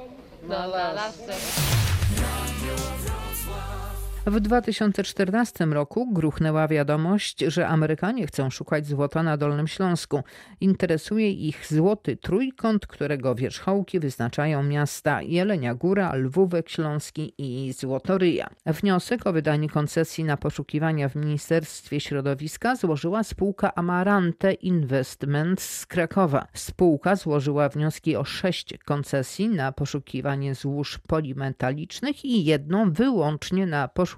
Na 0.42 0.66
No, 0.66 0.72
na 0.76 0.92
lasce. 0.92 1.32
W 4.26 4.40
2014 4.40 5.66
roku 5.66 6.12
gruchnęła 6.12 6.68
wiadomość, 6.68 7.38
że 7.38 7.68
Amerykanie 7.68 8.26
chcą 8.26 8.50
szukać 8.50 8.86
złota 8.86 9.22
na 9.22 9.36
Dolnym 9.36 9.68
Śląsku. 9.68 10.22
Interesuje 10.60 11.30
ich 11.30 11.66
złoty 11.66 12.16
trójkąt, 12.16 12.86
którego 12.86 13.34
wierzchołki 13.34 14.00
wyznaczają 14.00 14.62
miasta 14.62 15.22
Jelenia 15.22 15.74
Góra, 15.74 16.14
Lwówek 16.14 16.68
Śląski 16.68 17.34
i 17.38 17.72
Złotoryja. 17.72 18.50
Wniosek 18.66 19.26
o 19.26 19.32
wydanie 19.32 19.68
koncesji 19.68 20.24
na 20.24 20.36
poszukiwania 20.36 21.08
w 21.08 21.16
Ministerstwie 21.16 22.00
Środowiska 22.00 22.76
złożyła 22.76 23.24
spółka 23.24 23.74
Amarante 23.74 24.52
Investments 24.52 25.78
z 25.78 25.86
Krakowa. 25.86 26.46
Spółka 26.52 27.16
złożyła 27.16 27.68
wnioski 27.68 28.16
o 28.16 28.24
sześć 28.24 28.78
koncesji 28.84 29.48
na 29.48 29.72
poszukiwanie 29.72 30.54
złóż 30.54 30.98
polimetalicznych 30.98 32.24
i 32.24 32.44
jedną 32.44 32.92
wyłącznie 32.92 33.66
na 33.66 33.88
poszukiwanie 33.88 34.15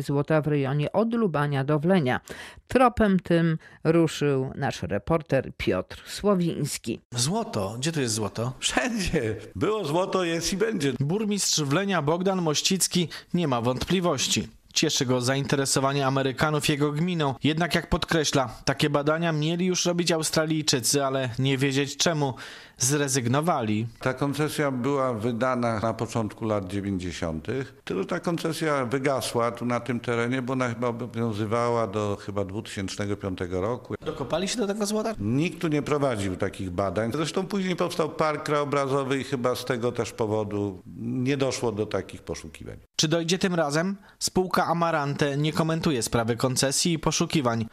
złota 0.00 0.40
w 0.40 0.46
rejonie 0.46 0.92
od 0.92 1.14
Lubania 1.14 1.64
do 1.64 1.78
Wlenia. 1.78 2.20
Tropem 2.68 3.20
tym 3.20 3.58
ruszył 3.84 4.52
nasz 4.54 4.82
reporter 4.82 5.52
Piotr 5.56 6.02
Słowiński. 6.06 7.00
Złoto. 7.14 7.74
Gdzie 7.78 7.92
to 7.92 8.00
jest 8.00 8.14
złoto? 8.14 8.52
Wszędzie. 8.58 9.36
Było 9.54 9.84
złoto, 9.84 10.24
jest 10.24 10.52
i 10.52 10.56
będzie. 10.56 10.92
Burmistrz 11.00 11.60
Wlenia 11.60 12.02
Bogdan 12.02 12.42
Mościcki 12.42 13.08
nie 13.34 13.48
ma 13.48 13.60
wątpliwości. 13.60 14.48
Cieszy 14.74 15.06
go 15.06 15.20
zainteresowanie 15.20 16.06
Amerykanów 16.06 16.68
jego 16.68 16.92
gminą. 16.92 17.34
Jednak 17.42 17.74
jak 17.74 17.88
podkreśla, 17.88 18.48
takie 18.64 18.90
badania 18.90 19.32
mieli 19.32 19.66
już 19.66 19.86
robić 19.86 20.12
Australijczycy, 20.12 21.04
ale 21.04 21.30
nie 21.38 21.58
wiedzieć 21.58 21.96
czemu 21.96 22.34
zrezygnowali. 22.78 23.86
Ta 24.00 24.14
koncesja 24.14 24.70
była 24.70 25.14
wydana 25.14 25.80
na 25.80 25.94
początku 25.94 26.44
lat 26.44 26.66
90. 26.66 27.46
Tylko 27.84 28.04
ta 28.04 28.20
koncesja 28.20 28.84
wygasła 28.84 29.50
tu 29.50 29.66
na 29.66 29.80
tym 29.80 30.00
terenie, 30.00 30.42
bo 30.42 30.52
ona 30.52 30.68
chyba 30.68 30.88
obowiązywała 30.88 31.86
do 31.86 32.18
chyba 32.20 32.44
2005 32.44 33.38
roku. 33.50 33.94
Dokopali 34.00 34.48
się 34.48 34.56
do 34.58 34.66
tego 34.66 34.86
złota? 34.86 35.14
Nikt 35.18 35.60
tu 35.60 35.68
nie 35.68 35.82
prowadził 35.82 36.36
takich 36.36 36.70
badań. 36.70 37.12
Zresztą 37.12 37.46
później 37.46 37.76
powstał 37.76 38.08
park 38.08 38.42
krajobrazowy 38.42 39.20
i 39.20 39.24
chyba 39.24 39.54
z 39.54 39.64
tego 39.64 39.92
też 39.92 40.12
powodu 40.12 40.82
nie 40.96 41.36
doszło 41.36 41.72
do 41.72 41.86
takich 41.86 42.22
poszukiwań. 42.22 42.76
Czy 42.96 43.08
dojdzie 43.08 43.38
tym 43.38 43.54
razem? 43.54 43.96
Spółka 44.18 44.66
Amarante 44.66 45.36
nie 45.36 45.52
komentuje 45.52 46.02
sprawy 46.02 46.36
koncesji 46.36 46.92
i 46.92 46.98
poszukiwań. 46.98 47.66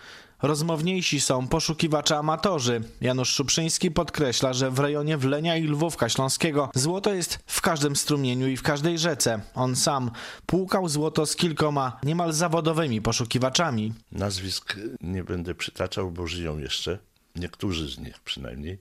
Rozmowniejsi 0.45 1.21
są 1.21 1.47
poszukiwacze 1.47 2.17
amatorzy. 2.17 2.81
Janusz 3.01 3.29
Szuprzyński 3.29 3.91
podkreśla, 3.91 4.53
że 4.53 4.71
w 4.71 4.79
rejonie 4.79 5.17
Wlenia 5.17 5.58
i 5.58 5.63
Lwówka 5.63 6.10
Śląskiego 6.10 6.69
złoto 6.75 7.13
jest 7.13 7.39
w 7.45 7.62
każdym 7.62 7.95
strumieniu 7.95 8.47
i 8.47 8.58
w 8.58 8.63
każdej 8.63 8.99
rzece. 8.99 9.41
On 9.55 9.75
sam 9.75 10.12
płukał 10.45 10.89
złoto 10.89 11.25
z 11.25 11.36
kilkoma 11.36 11.99
niemal 12.03 12.34
zawodowymi 12.34 13.01
poszukiwaczami. 13.01 13.93
Nazwisk 14.12 14.75
nie 15.01 15.23
będę 15.23 15.55
przytaczał, 15.55 16.12
bo 16.12 16.27
żyją 16.27 16.58
jeszcze. 16.58 16.99
Niektórzy 17.36 17.91
z 17.91 17.99
nich 17.99 18.19
przynajmniej. 18.19 18.77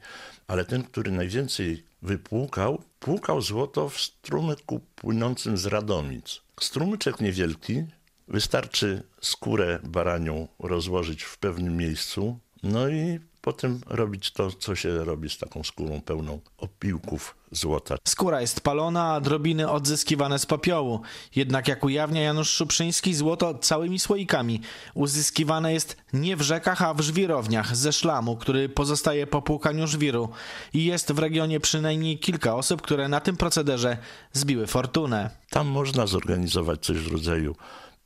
Ale 0.48 0.64
ten, 0.64 0.82
który 0.82 1.12
najwięcej 1.12 1.84
wypłukał, 2.02 2.82
płukał 2.98 3.40
złoto 3.40 3.88
w 3.88 4.00
strumyku 4.00 4.80
płynącym 4.94 5.56
z 5.56 5.66
Radomic. 5.66 6.40
Strumyczek 6.60 7.20
niewielki, 7.20 7.84
Wystarczy 8.28 9.02
skórę 9.20 9.78
baranią 9.84 10.48
rozłożyć 10.58 11.22
w 11.22 11.38
pewnym 11.38 11.76
miejscu, 11.76 12.38
no 12.62 12.88
i 12.88 13.20
potem 13.44 13.80
robić 13.86 14.30
to, 14.30 14.50
co 14.52 14.74
się 14.74 15.04
robi 15.04 15.30
z 15.30 15.38
taką 15.38 15.64
skórą 15.64 16.00
pełną 16.00 16.40
opiłków 16.58 17.36
złota. 17.50 17.96
Skóra 18.08 18.40
jest 18.40 18.60
palona, 18.60 19.12
a 19.12 19.20
drobiny 19.20 19.70
odzyskiwane 19.70 20.38
z 20.38 20.46
popiołu. 20.46 21.00
Jednak 21.36 21.68
jak 21.68 21.84
ujawnia 21.84 22.22
Janusz 22.22 22.50
Szuprzyński, 22.50 23.14
złoto 23.14 23.58
całymi 23.58 23.98
słoikami 23.98 24.60
uzyskiwane 24.94 25.72
jest 25.72 25.96
nie 26.12 26.36
w 26.36 26.42
rzekach, 26.42 26.82
a 26.82 26.94
w 26.94 27.00
żwirowniach 27.00 27.76
ze 27.76 27.92
szlamu, 27.92 28.36
który 28.36 28.68
pozostaje 28.68 29.26
po 29.26 29.42
płukaniu 29.42 29.86
żwiru. 29.86 30.28
I 30.72 30.84
jest 30.84 31.12
w 31.12 31.18
regionie 31.18 31.60
przynajmniej 31.60 32.18
kilka 32.18 32.56
osób, 32.56 32.82
które 32.82 33.08
na 33.08 33.20
tym 33.20 33.36
procederze 33.36 33.96
zbiły 34.32 34.66
fortunę. 34.66 35.30
Tam 35.50 35.66
można 35.66 36.06
zorganizować 36.06 36.80
coś 36.84 36.98
w 36.98 37.12
rodzaju 37.12 37.56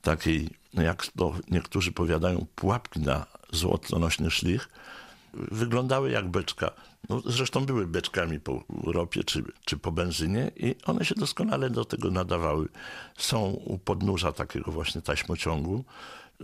takiej, 0.02 0.50
jak 0.74 1.06
to 1.06 1.34
niektórzy 1.50 1.92
powiadają, 1.92 2.46
pułapki 2.54 3.00
na 3.00 3.26
złotonośny 3.52 4.30
szlich. 4.30 4.68
Wyglądały 5.34 6.10
jak 6.10 6.28
beczka. 6.28 6.70
No, 7.08 7.22
zresztą 7.26 7.66
były 7.66 7.86
beczkami 7.86 8.40
po 8.40 8.64
ropie 8.84 9.24
czy, 9.24 9.44
czy 9.64 9.76
po 9.76 9.92
benzynie 9.92 10.50
i 10.56 10.74
one 10.84 11.04
się 11.04 11.14
doskonale 11.14 11.70
do 11.70 11.84
tego 11.84 12.10
nadawały. 12.10 12.68
Są 13.18 13.44
u 13.44 13.78
podnóża 13.78 14.32
takiego 14.32 14.72
właśnie 14.72 15.02
taśmociągu. 15.02 15.84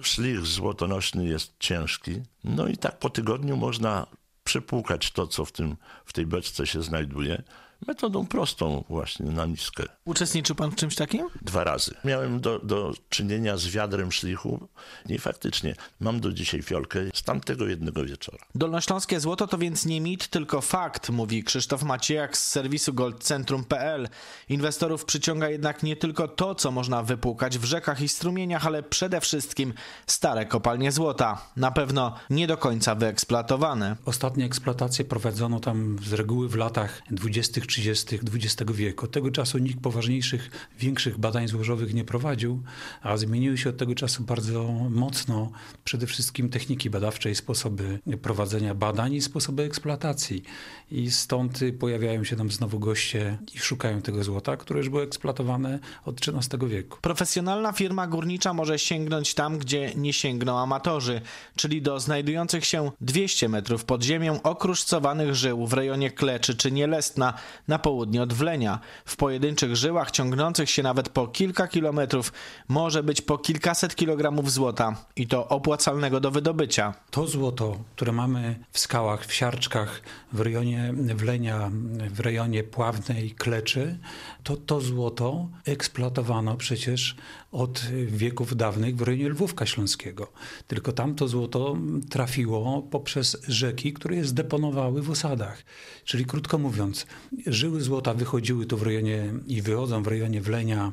Szlich 0.03 0.47
złotonośny 0.47 1.27
jest 1.27 1.55
ciężki. 1.59 2.23
No 2.45 2.69
i 2.69 2.77
tak 2.77 2.99
po 2.99 3.11
tygodniu 3.11 3.57
można 3.57 4.07
przepłukać 4.45 5.11
to, 5.11 5.27
co 5.27 5.45
w, 5.45 5.53
tym, 5.53 5.77
w 6.05 6.13
tej 6.13 6.27
beczce 6.27 6.67
się 6.67 6.83
znajduje, 6.83 7.43
metodą 7.87 8.27
prostą 8.27 8.85
właśnie 8.89 9.31
na 9.31 9.47
niskę. 9.47 9.85
Uczestniczył 10.05 10.57
pan 10.57 10.71
w 10.71 10.77
czymś 10.77 10.95
takim? 10.95 11.29
Dwa 11.43 11.65
razy. 11.65 11.95
Miałem 12.05 12.41
do, 12.41 12.59
do 12.59 12.93
czynienia 13.09 13.57
z 13.57 13.67
wiadrem 13.67 14.13
szlichu 14.13 14.69
i 15.09 15.19
faktycznie 15.19 15.75
mam 16.01 16.21
do 16.21 16.33
dzisiaj 16.33 16.63
fiolkę 16.63 17.01
z 17.15 17.23
tamtego 17.23 17.67
jednego 17.67 18.05
wieczora. 18.05 18.45
Dolnośląskie 18.55 19.21
złoto 19.21 19.47
to 19.47 19.59
więc 19.59 19.87
nie 19.87 20.01
mit, 20.01 20.29
tylko 20.29 20.61
fakt, 20.61 21.11
mówi 21.11 21.45
Krzysztof 21.45 21.83
Maciejak 21.83 22.37
z 22.37 22.47
serwisu 22.47 22.95
goldcentrum.pl. 22.95 24.09
Inwestorów 24.49 25.05
przyciąga 25.05 25.49
jednak 25.49 25.83
nie 25.83 25.97
tylko 25.97 26.29
to, 26.29 26.55
co 26.55 26.71
można 26.71 27.03
wypłukać 27.03 27.59
w 27.59 27.65
rzekach 27.65 28.01
i 28.01 28.09
strumieniach, 28.09 28.67
ale 28.67 28.83
przede 28.83 29.21
wszystkim 29.21 29.75
stare 30.07 30.47
kopalnie 30.47 30.93
złota. 30.93 31.51
Na 31.57 31.71
pewno 31.71 32.15
nie 32.31 32.47
do 32.47 32.57
końca 32.57 32.95
wyeksploatowane. 32.95 33.97
Ostatnie 34.05 34.45
eksploatacje 34.45 35.05
prowadzono 35.05 35.61
tam 35.61 35.97
z 36.07 36.13
reguły 36.13 36.49
w 36.49 36.55
latach 36.55 37.03
20., 37.11 37.61
30. 37.75 38.19
XX 38.35 38.73
wieku. 38.73 39.05
Od 39.05 39.11
tego 39.11 39.31
czasu 39.31 39.59
nikt 39.59 39.81
poważniejszych, 39.81 40.51
większych 40.79 41.19
badań 41.19 41.49
złożowych 41.49 41.95
nie 41.95 42.05
prowadził, 42.05 42.63
a 43.03 43.17
zmieniły 43.17 43.59
się 43.59 43.71
od 43.71 43.77
tego 43.77 43.95
czasu 43.95 44.23
bardzo 44.23 44.65
mocno 44.91 45.51
przede 45.85 46.07
wszystkim 46.07 46.49
techniki 46.49 46.91
badawcze 46.91 47.31
i 47.31 47.35
sposoby 47.35 47.99
prowadzenia 48.23 48.75
badań 48.75 49.15
i 49.15 49.21
sposoby 49.21 49.63
eksploatacji. 49.63 50.43
I 50.91 51.11
stąd 51.11 51.61
pojawiają 51.79 52.25
się 52.25 52.37
tam 52.37 52.51
znowu 52.51 52.79
goście 52.79 53.39
i 53.55 53.59
szukają 53.59 54.03
tego 54.03 54.25
złota, 54.25 54.57
które 54.57 54.79
już 54.79 54.89
było 54.89 55.03
eksploatowane 55.03 55.79
od 56.05 56.21
XIII 56.29 56.69
wieku. 56.69 56.99
Profesjonalna 57.01 57.73
firma 57.73 58.07
górnicza 58.07 58.55
może 58.55 58.79
sięgnąć 58.79 59.35
tam, 59.35 59.59
gdzie 59.59 59.93
nie 59.95 60.13
sięgną 60.13 60.59
amatorzy, 60.59 61.21
czyli 61.57 61.83
do 61.83 62.01
znajdujących 62.01 62.65
się 62.65 62.91
200 63.01 63.49
metrów 63.49 63.85
pod 63.85 64.03
ziemią 64.03 64.43
okruszcowanych 64.43 65.35
żył 65.35 65.67
w 65.67 65.73
rejonie 65.73 66.11
Kleczy 66.11 66.55
czy 66.55 66.73
Nielestna 66.73 67.35
na 67.69 67.79
południe 67.79 68.23
od 68.23 68.33
Wlenia. 68.33 68.79
W 69.05 69.17
pojedynczych 69.17 69.77
żyłach 69.77 70.11
ciągnących 70.11 70.71
się 70.71 70.83
nawet 70.83 71.09
po 71.09 71.29
kilka 71.29 71.69
kilometrów 71.69 72.33
może 72.69 73.03
być 73.03 73.21
po 73.23 73.39
kilkaset 73.39 73.95
kilogramów 73.95 74.53
złota 74.53 74.97
i 75.17 75.27
to 75.27 75.49
opłacalnego 75.49 76.21
do 76.21 76.31
wydobycia. 76.31 76.95
To 77.11 77.27
złoto, 77.27 77.79
które 77.97 78.13
mamy 78.13 78.59
w 78.73 78.79
skałach, 78.79 79.27
w 79.27 79.33
siarczkach, 79.33 80.03
w 80.33 80.41
rejonie 80.41 80.95
Wlenia, 80.97 81.71
w 82.11 82.21
rejonie 82.21 82.65
Pławnej, 82.65 83.31
Kleczy, 83.31 83.99
to 84.43 84.57
to 84.57 84.81
złoto 84.81 85.49
eksploatowano 85.67 86.57
przecież 86.57 87.17
od 87.55 87.83
wieków 88.07 88.57
dawnych 88.57 88.97
w 88.97 89.03
rejonie 89.03 89.29
Lwówka 89.29 89.67
Śląskiego. 89.67 90.33
Tylko 90.67 90.93
tam 90.93 91.15
to 91.15 91.29
złoto 91.29 91.77
trafiło 92.11 92.83
poprzez 92.83 93.37
rzeki, 93.49 93.93
które 93.93 94.17
je 94.17 94.25
zdeponowały 94.25 95.03
w 95.03 95.11
osadach. 95.11 95.65
Czyli 96.05 96.25
krótko 96.25 96.59
mówiąc, 96.59 97.07
żyły 97.47 97.81
złota 97.81 98.15
wychodziły 98.15 98.67
tu 98.67 98.77
w 98.77 98.83
rejonie 98.83 99.35
i 99.47 99.63
wychodzą 99.63 100.03
w 100.03 100.07
rejonie 100.07 100.41
Wlenia, 100.41 100.93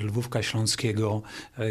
Lwówka 0.00 0.42
Śląskiego, 0.42 1.22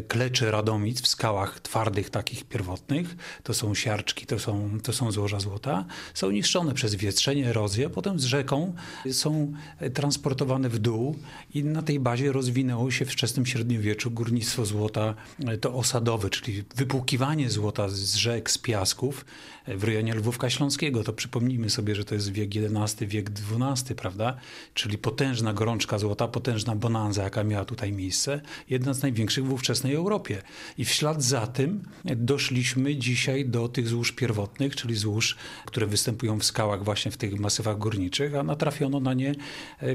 Kleczy, 0.08 0.52
Radomic 0.52 1.02
w 1.02 1.08
skałach 1.08 1.60
twardych 1.60 2.10
takich 2.10 2.44
pierwotnych. 2.44 3.16
To 3.44 3.54
są 3.54 3.76
siarczki, 3.76 4.26
to 4.26 4.40
są, 4.40 4.80
to 4.84 4.94
są 4.94 5.12
złoża 5.12 5.40
złota. 5.40 5.86
Są 6.14 6.32
niszczone 6.32 6.74
przez 6.74 6.96
wietrzenie, 6.96 7.48
erozję, 7.48 7.90
potem 7.90 8.20
z 8.20 8.24
rzeką 8.24 8.74
są 9.12 9.54
transportowane 9.94 10.70
w 10.70 10.80
dół 10.80 11.16
i 11.54 11.64
na 11.64 11.82
tej 11.82 12.00
bazie 12.00 12.32
rozwinęło 12.32 12.92
się 12.92 13.06
w 13.06 13.10
wczesnym 13.10 13.46
średniowieczu 13.46 14.12
górnictwo 14.30 14.66
złota 14.66 15.16
to 15.62 15.74
osadowe, 15.74 16.30
czyli 16.30 16.64
wypłukiwanie 16.76 17.50
złota 17.50 17.90
z 17.90 18.16
rzek, 18.16 18.52
z 18.52 18.58
piasków 18.58 19.26
w 19.68 19.84
rejonie 19.84 20.16
Lwówka 20.16 20.50
Śląskiego. 20.50 21.04
To 21.04 21.14
przypomnijmy 21.14 21.70
sobie, 21.70 21.96
że 21.96 22.06
to 22.06 22.16
jest 22.16 22.32
wiek 22.32 22.50
XI, 22.56 23.08
wiek 23.08 23.30
XII, 23.30 23.96
prawda? 23.96 24.38
Czyli 24.74 24.98
potężna 24.98 25.54
gorączka 25.54 26.00
złota, 26.00 26.28
potężna 26.28 26.76
bonanza, 26.76 27.24
jaka 27.24 27.44
miała 27.44 27.66
tutaj 27.66 27.92
miejsce. 27.92 28.42
Jedna 28.70 28.94
z 28.94 29.02
największych 29.02 29.46
w 29.46 29.54
ówczesnej 29.54 29.94
Europie. 29.94 30.42
I 30.78 30.86
w 30.86 30.92
ślad 30.92 31.24
za 31.24 31.48
tym 31.48 31.84
doszliśmy 32.06 32.96
dzisiaj 32.96 33.46
do 33.46 33.68
tych 33.68 33.88
złóż 33.88 34.12
pierwotnych, 34.12 34.76
czyli 34.76 34.96
złóż, 34.96 35.36
które 35.66 35.88
występują 35.88 36.40
w 36.40 36.46
skałach 36.46 36.84
właśnie 36.84 37.12
w 37.12 37.18
tych 37.18 37.40
masywach 37.40 37.78
górniczych, 37.78 38.36
a 38.36 38.44
natrafiono 38.44 39.00
na 39.00 39.14
nie 39.14 39.36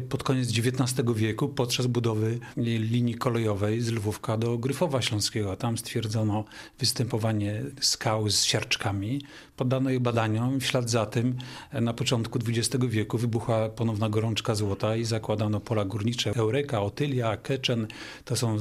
pod 0.09 0.23
koniec 0.23 0.49
XIX 0.49 1.09
wieku 1.15 1.49
podczas 1.49 1.87
budowy 1.87 2.39
linii 2.57 3.15
kolejowej 3.15 3.81
z 3.81 3.91
Lwówka 3.91 4.24
do 4.39 4.59
Gryfowa 4.59 5.03
Śląskiego. 5.03 5.57
Tam 5.57 5.79
stwierdzono 5.79 6.45
występowanie 6.79 7.63
skał 7.81 8.31
z 8.31 8.45
siarczkami. 8.45 9.23
Poddano 9.57 9.91
je 9.91 10.01
badaniom. 10.01 10.61
W 10.61 10.67
ślad 10.67 10.91
za 10.91 11.07
tym 11.07 11.37
na 11.73 11.93
początku 11.93 12.39
XX 12.49 12.85
wieku 12.87 13.19
wybuchła 13.19 13.69
ponowna 13.69 14.09
gorączka 14.09 14.55
złota 14.55 14.97
i 14.97 15.05
zakładano 15.05 15.61
pola 15.61 15.85
górnicze 15.85 16.33
Eureka, 16.37 16.83
Otylia, 16.83 17.37
Keczen. 17.37 17.87
To 18.25 18.37
są 18.37 18.59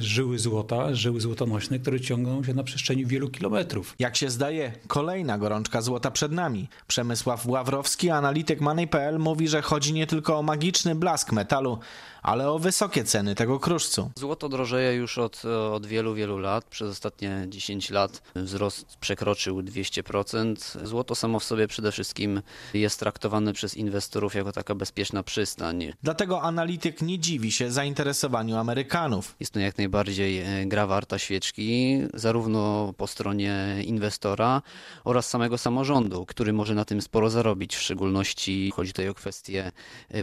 żyły 0.00 0.38
złota, 0.38 0.94
żyły 0.94 1.20
złotonośne, 1.20 1.78
które 1.78 2.00
ciągną 2.00 2.44
się 2.44 2.54
na 2.54 2.62
przestrzeni 2.62 3.06
wielu 3.06 3.28
kilometrów. 3.28 3.94
Jak 3.98 4.16
się 4.16 4.30
zdaje, 4.30 4.72
kolejna 4.86 5.38
gorączka 5.38 5.82
złota 5.82 6.10
przed 6.10 6.32
nami. 6.32 6.68
Przemysław 6.86 7.46
Ławrowski, 7.46 8.10
analityk 8.10 8.60
Money.pl 8.60 9.18
mówi, 9.18 9.48
że 9.48 9.62
chodzi 9.62 9.92
nie 9.92 10.06
tylko 10.06 10.38
o 10.38 10.42
magiczny 10.42 10.94
blask 10.94 11.32
metalu, 11.32 11.78
ale 12.24 12.50
o 12.50 12.58
wysokie 12.58 13.04
ceny 13.04 13.34
tego 13.34 13.60
kruszcu. 13.60 14.10
Złoto 14.16 14.48
drożeje 14.48 14.94
już 14.94 15.18
od, 15.18 15.42
od 15.72 15.86
wielu, 15.86 16.14
wielu 16.14 16.38
lat. 16.38 16.64
Przez 16.64 16.90
ostatnie 16.90 17.46
10 17.48 17.90
lat 17.90 18.22
wzrost 18.34 18.96
przekroczył 18.96 19.60
200%. 19.60 20.86
Złoto 20.86 21.14
samo 21.14 21.40
w 21.40 21.44
sobie 21.44 21.68
przede 21.68 21.92
wszystkim 21.92 22.42
jest 22.74 23.00
traktowane 23.00 23.52
przez 23.52 23.76
inwestorów 23.76 24.34
jako 24.34 24.52
taka 24.52 24.74
bezpieczna 24.74 25.22
przystań. 25.22 25.92
Dlatego 26.02 26.42
analityk 26.42 27.02
nie 27.02 27.18
dziwi 27.18 27.52
się 27.52 27.70
zainteresowaniu 27.70 28.56
Amerykanów. 28.56 29.36
Jest 29.40 29.52
to 29.52 29.60
jak 29.60 29.78
najbardziej 29.78 30.44
gra 30.66 30.86
warta 30.86 31.18
świeczki, 31.18 31.98
zarówno 32.14 32.92
po 32.96 33.06
stronie 33.06 33.76
inwestora 33.84 34.62
oraz 35.04 35.28
samego 35.28 35.58
samorządu, 35.58 36.26
który 36.26 36.52
może 36.52 36.74
na 36.74 36.84
tym 36.84 37.02
sporo 37.02 37.30
zarobić. 37.30 37.76
W 37.76 37.82
szczególności 37.82 38.72
chodzi 38.76 38.92
tutaj 38.92 39.08
o 39.08 39.14
kwestię 39.14 39.72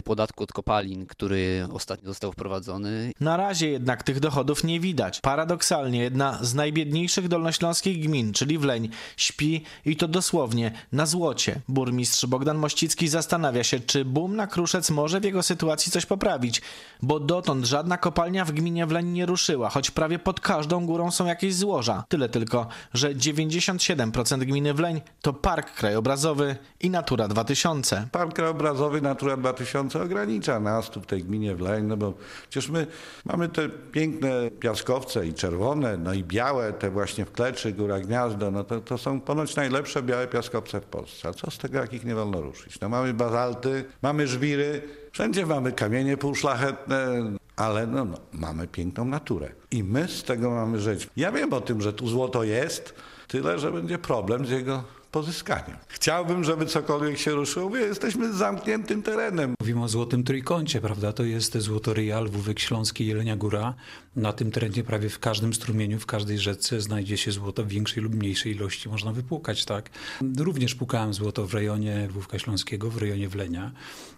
podatku 0.04 0.44
od 0.44 0.52
kopalin, 0.52 1.06
który 1.06 1.66
ostatnio 1.72 1.91
ostatnio 1.92 2.10
został 2.10 2.32
wprowadzony. 2.32 3.12
Na 3.20 3.36
razie 3.36 3.68
jednak 3.68 4.02
tych 4.02 4.20
dochodów 4.20 4.64
nie 4.64 4.80
widać. 4.80 5.20
Paradoksalnie 5.20 6.02
jedna 6.02 6.38
z 6.42 6.54
najbiedniejszych 6.54 7.28
dolnośląskich 7.28 8.02
gmin, 8.02 8.32
czyli 8.32 8.58
Wleń, 8.58 8.88
śpi 9.16 9.64
i 9.84 9.96
to 9.96 10.08
dosłownie 10.08 10.72
na 10.92 11.06
złocie. 11.06 11.60
Burmistrz 11.68 12.26
Bogdan 12.26 12.58
Mościcki 12.58 13.08
zastanawia 13.08 13.64
się, 13.64 13.80
czy 13.80 14.04
boom 14.04 14.36
na 14.36 14.46
Kruszec 14.46 14.90
może 14.90 15.20
w 15.20 15.24
jego 15.24 15.42
sytuacji 15.42 15.92
coś 15.92 16.06
poprawić, 16.06 16.62
bo 17.02 17.20
dotąd 17.20 17.66
żadna 17.66 17.96
kopalnia 17.96 18.44
w 18.44 18.52
gminie 18.52 18.86
Wleń 18.86 19.06
nie 19.06 19.26
ruszyła, 19.26 19.70
choć 19.70 19.90
prawie 19.90 20.18
pod 20.18 20.40
każdą 20.40 20.86
górą 20.86 21.10
są 21.10 21.26
jakieś 21.26 21.54
złoża. 21.54 22.04
Tyle 22.08 22.28
tylko, 22.28 22.66
że 22.94 23.14
97% 23.14 24.38
gminy 24.38 24.74
Wleń 24.74 25.00
to 25.22 25.32
park 25.32 25.74
krajobrazowy 25.74 26.56
i 26.80 26.90
Natura 26.90 27.28
2000. 27.28 28.08
Park 28.12 28.34
krajobrazowy 28.34 29.00
Natura 29.00 29.36
2000 29.36 30.02
ogranicza 30.02 30.60
nas 30.60 30.90
tu 30.90 31.00
w 31.00 31.06
tej 31.06 31.24
gminie 31.24 31.54
Wleń, 31.54 31.81
no 31.82 31.96
bo 31.96 32.14
przecież 32.50 32.70
my 32.70 32.86
mamy 33.24 33.48
te 33.48 33.68
piękne 33.68 34.50
piaskowce 34.60 35.26
i 35.26 35.34
czerwone, 35.34 35.96
no 35.96 36.14
i 36.14 36.24
białe, 36.24 36.72
te 36.72 36.90
właśnie 36.90 37.24
w 37.24 37.32
Kleczy, 37.32 37.72
Góra 37.72 38.00
Gniazdo, 38.00 38.50
no 38.50 38.64
to, 38.64 38.80
to 38.80 38.98
są 38.98 39.20
ponoć 39.20 39.56
najlepsze 39.56 40.02
białe 40.02 40.26
piaskowce 40.26 40.80
w 40.80 40.84
Polsce. 40.84 41.28
A 41.28 41.32
co 41.32 41.50
z 41.50 41.58
tego, 41.58 41.78
jak 41.78 41.92
ich 41.92 42.04
nie 42.04 42.14
wolno 42.14 42.40
ruszyć? 42.40 42.80
No 42.80 42.88
mamy 42.88 43.14
bazalty, 43.14 43.84
mamy 44.02 44.26
żwiry, 44.26 44.82
Wszędzie 45.12 45.46
mamy 45.46 45.72
kamienie 45.72 46.16
półszlachetne, 46.16 47.32
ale 47.56 47.86
no, 47.86 48.04
no, 48.04 48.16
mamy 48.32 48.68
piękną 48.68 49.04
naturę 49.04 49.48
i 49.70 49.84
my 49.84 50.08
z 50.08 50.22
tego 50.22 50.50
mamy 50.50 50.80
żyć. 50.80 51.08
Ja 51.16 51.32
wiem 51.32 51.52
o 51.52 51.60
tym, 51.60 51.82
że 51.82 51.92
tu 51.92 52.08
złoto 52.08 52.44
jest, 52.44 52.94
tyle, 53.28 53.58
że 53.58 53.72
będzie 53.72 53.98
problem 53.98 54.46
z 54.46 54.50
jego 54.50 54.84
pozyskaniem. 55.12 55.76
Chciałbym, 55.88 56.44
żeby 56.44 56.66
cokolwiek 56.66 57.18
się 57.18 57.30
ruszyło, 57.30 57.70
bo 57.70 57.76
jesteśmy 57.76 58.32
zamkniętym 58.32 59.02
terenem. 59.02 59.54
Mówimy 59.60 59.82
o 59.82 59.88
złotym 59.88 60.24
trójkącie, 60.24 60.80
prawda? 60.80 61.12
To 61.12 61.24
jest 61.24 61.58
złotoryja, 61.58 62.20
Lwówek 62.20 62.60
Śląski, 62.60 63.06
Jelenia 63.06 63.36
Góra. 63.36 63.74
Na 64.16 64.32
tym 64.32 64.50
terenie 64.50 64.84
prawie 64.84 65.08
w 65.08 65.18
każdym 65.18 65.54
strumieniu, 65.54 65.98
w 65.98 66.06
każdej 66.06 66.38
rzece 66.38 66.80
znajdzie 66.80 67.16
się 67.16 67.32
złoto 67.32 67.64
w 67.64 67.68
większej 67.68 68.02
lub 68.02 68.14
mniejszej 68.14 68.52
ilości. 68.52 68.88
Można 68.88 69.12
wypłukać, 69.12 69.64
tak? 69.64 69.90
Również 70.38 70.74
płukałem 70.74 71.14
złoto 71.14 71.46
w 71.46 71.54
rejonie 71.54 72.06
Lwówka 72.08 72.38
Śląskiego, 72.38 72.90
w 72.90 72.96
rejonie 72.96 73.28
Wlenia. 73.28 73.72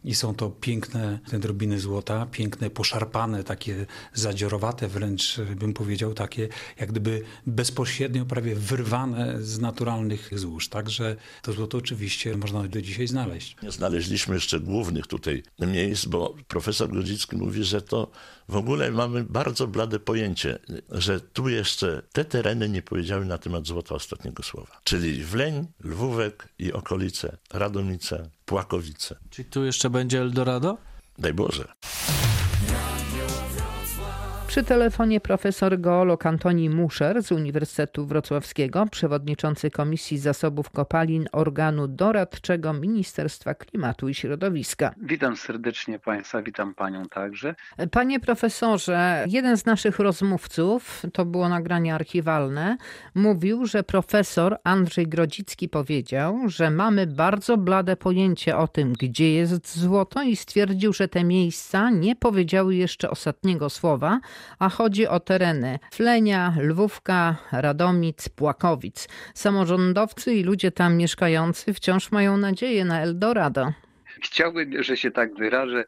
I 0.05 0.15
są 0.15 0.35
to 0.35 0.51
piękne 0.51 1.19
te 1.31 1.39
drobiny 1.39 1.81
złota, 1.81 2.27
piękne, 2.27 2.71
poszarpane, 2.71 3.45
takie 3.45 3.87
zadziorowate 4.13 4.89
wręcz, 4.89 5.41
bym 5.57 5.73
powiedział, 5.73 6.15
takie 6.15 6.49
jak 6.81 6.91
gdyby 6.91 7.23
bezpośrednio 7.47 8.25
prawie 8.25 8.55
wyrwane 8.55 9.43
z 9.43 9.59
naturalnych 9.59 10.31
złóż. 10.39 10.69
Także 10.85 11.17
to 11.43 11.53
złoto 11.53 11.79
oczywiście 11.79 12.37
można 12.37 12.69
do 12.69 12.83
dzisiaj 12.83 13.07
znaleźć. 13.07 13.57
Nie 13.63 13.71
znaleźliśmy 13.71 14.35
jeszcze 14.35 14.61
głównych 14.61 15.07
tutaj 15.07 15.43
miejsc, 15.59 16.07
bo 16.07 16.35
profesor 16.49 16.91
Grodzicki 16.91 17.37
mówi, 17.37 17.65
że 17.65 17.83
to 17.83 18.11
w 18.49 18.57
ogóle 18.57 18.91
mamy 18.91 19.25
bardzo 19.25 19.67
blade 19.67 19.99
pojęcie, 19.99 20.59
że 20.91 21.21
tu 21.21 21.49
jeszcze 21.49 22.03
te 22.13 22.25
tereny 22.25 22.69
nie 22.69 22.83
powiedziały 22.83 23.25
na 23.25 23.39
temat 23.39 23.67
złota 23.67 23.95
ostatniego 23.95 24.43
słowa. 24.43 24.81
Czyli 24.85 25.25
Wleń, 25.25 25.67
Lwówek 25.85 26.49
i 26.59 26.73
okolice, 26.73 27.37
Radomice, 27.53 28.31
Płakowice. 28.45 29.17
Czyli 29.31 29.51
tu 29.51 29.65
jeszcze 29.65 29.91
będzie 29.91 30.21
Eldorado? 30.21 30.79
Daj 31.19 31.35
Boże. 31.35 31.65
Przy 34.55 34.65
telefonie 34.65 35.21
profesor 35.21 35.81
geolog 35.81 36.27
Antoni 36.27 36.71
Muszer 36.71 37.23
z 37.23 37.33
Uniwersytetu 37.33 38.07
Wrocławskiego, 38.07 38.87
przewodniczący 38.91 39.71
Komisji 39.71 40.19
Zasobów 40.19 40.71
Kopalin 40.71 41.29
organu 41.33 41.89
doradczego 41.89 42.73
Ministerstwa 42.73 43.55
Klimatu 43.55 44.09
i 44.09 44.15
Środowiska. 44.15 44.95
Witam 45.03 45.37
serdecznie 45.37 45.99
Państwa, 45.99 46.43
witam 46.43 46.75
Panią 46.75 47.05
także. 47.05 47.55
Panie 47.91 48.21
profesorze, 48.21 49.25
jeden 49.29 49.57
z 49.57 49.67
naszych 49.67 49.99
rozmówców, 49.99 51.03
to 51.13 51.25
było 51.25 51.49
nagranie 51.49 51.95
archiwalne, 51.95 52.77
mówił, 53.15 53.67
że 53.67 53.83
profesor 53.83 54.59
Andrzej 54.65 55.07
Grodzicki 55.07 55.69
powiedział, 55.69 56.39
że 56.47 56.71
mamy 56.71 57.07
bardzo 57.07 57.57
blade 57.57 57.97
pojęcie 57.97 58.57
o 58.57 58.69
tym, 58.69 58.93
gdzie 58.93 59.35
jest 59.35 59.79
złoto 59.79 60.23
i 60.23 60.37
stwierdził, 60.37 60.93
że 60.93 61.09
te 61.09 61.25
miejsca 61.25 61.91
nie 61.91 62.17
powiedziały 62.17 62.75
jeszcze 62.75 63.11
ostatniego 63.11 63.71
słowa, 63.71 64.21
a 64.59 64.69
chodzi 64.69 65.07
o 65.09 65.21
tereny 65.21 65.79
Flenia, 65.93 66.55
Lwówka, 66.61 67.37
Radomic, 67.53 68.29
Płakowic. 68.29 69.09
Samorządowcy 69.35 70.35
i 70.35 70.43
ludzie 70.43 70.71
tam 70.71 70.97
mieszkający 70.97 71.75
wciąż 71.75 72.13
mają 72.13 72.37
nadzieję 72.37 72.85
na 72.85 73.01
Eldorado. 73.01 73.73
Chciałbym, 74.23 74.83
że 74.83 74.97
się 74.97 75.11
tak 75.11 75.35
wyrażę, 75.35 75.85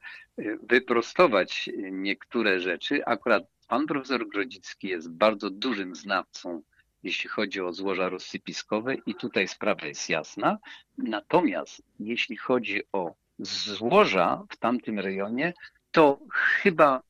wyprostować 0.63 1.71
niektóre 1.91 2.61
rzeczy. 2.61 3.05
Akurat 3.05 3.43
pan 3.69 3.87
profesor 3.87 4.29
Grodzicki 4.29 4.89
jest 4.89 5.11
bardzo 5.11 5.51
dużym 5.51 5.95
znawcą, 5.95 6.63
jeśli 7.03 7.31
chodzi 7.31 7.61
o 7.61 7.73
złoża 7.73 8.09
rozsypiskowe 8.09 8.95
i 9.07 9.15
tutaj 9.15 9.49
sprawa 9.49 9.87
jest 9.87 10.09
jasna. 10.09 10.59
Natomiast 10.99 11.83
jeśli 12.01 12.37
chodzi 12.37 12.83
o 12.93 13.15
złoża 13.39 14.43
w 14.51 14.57
tamtym 14.57 14.99
rejonie, 14.99 15.55
to 15.91 16.19
chyba 16.33 17.03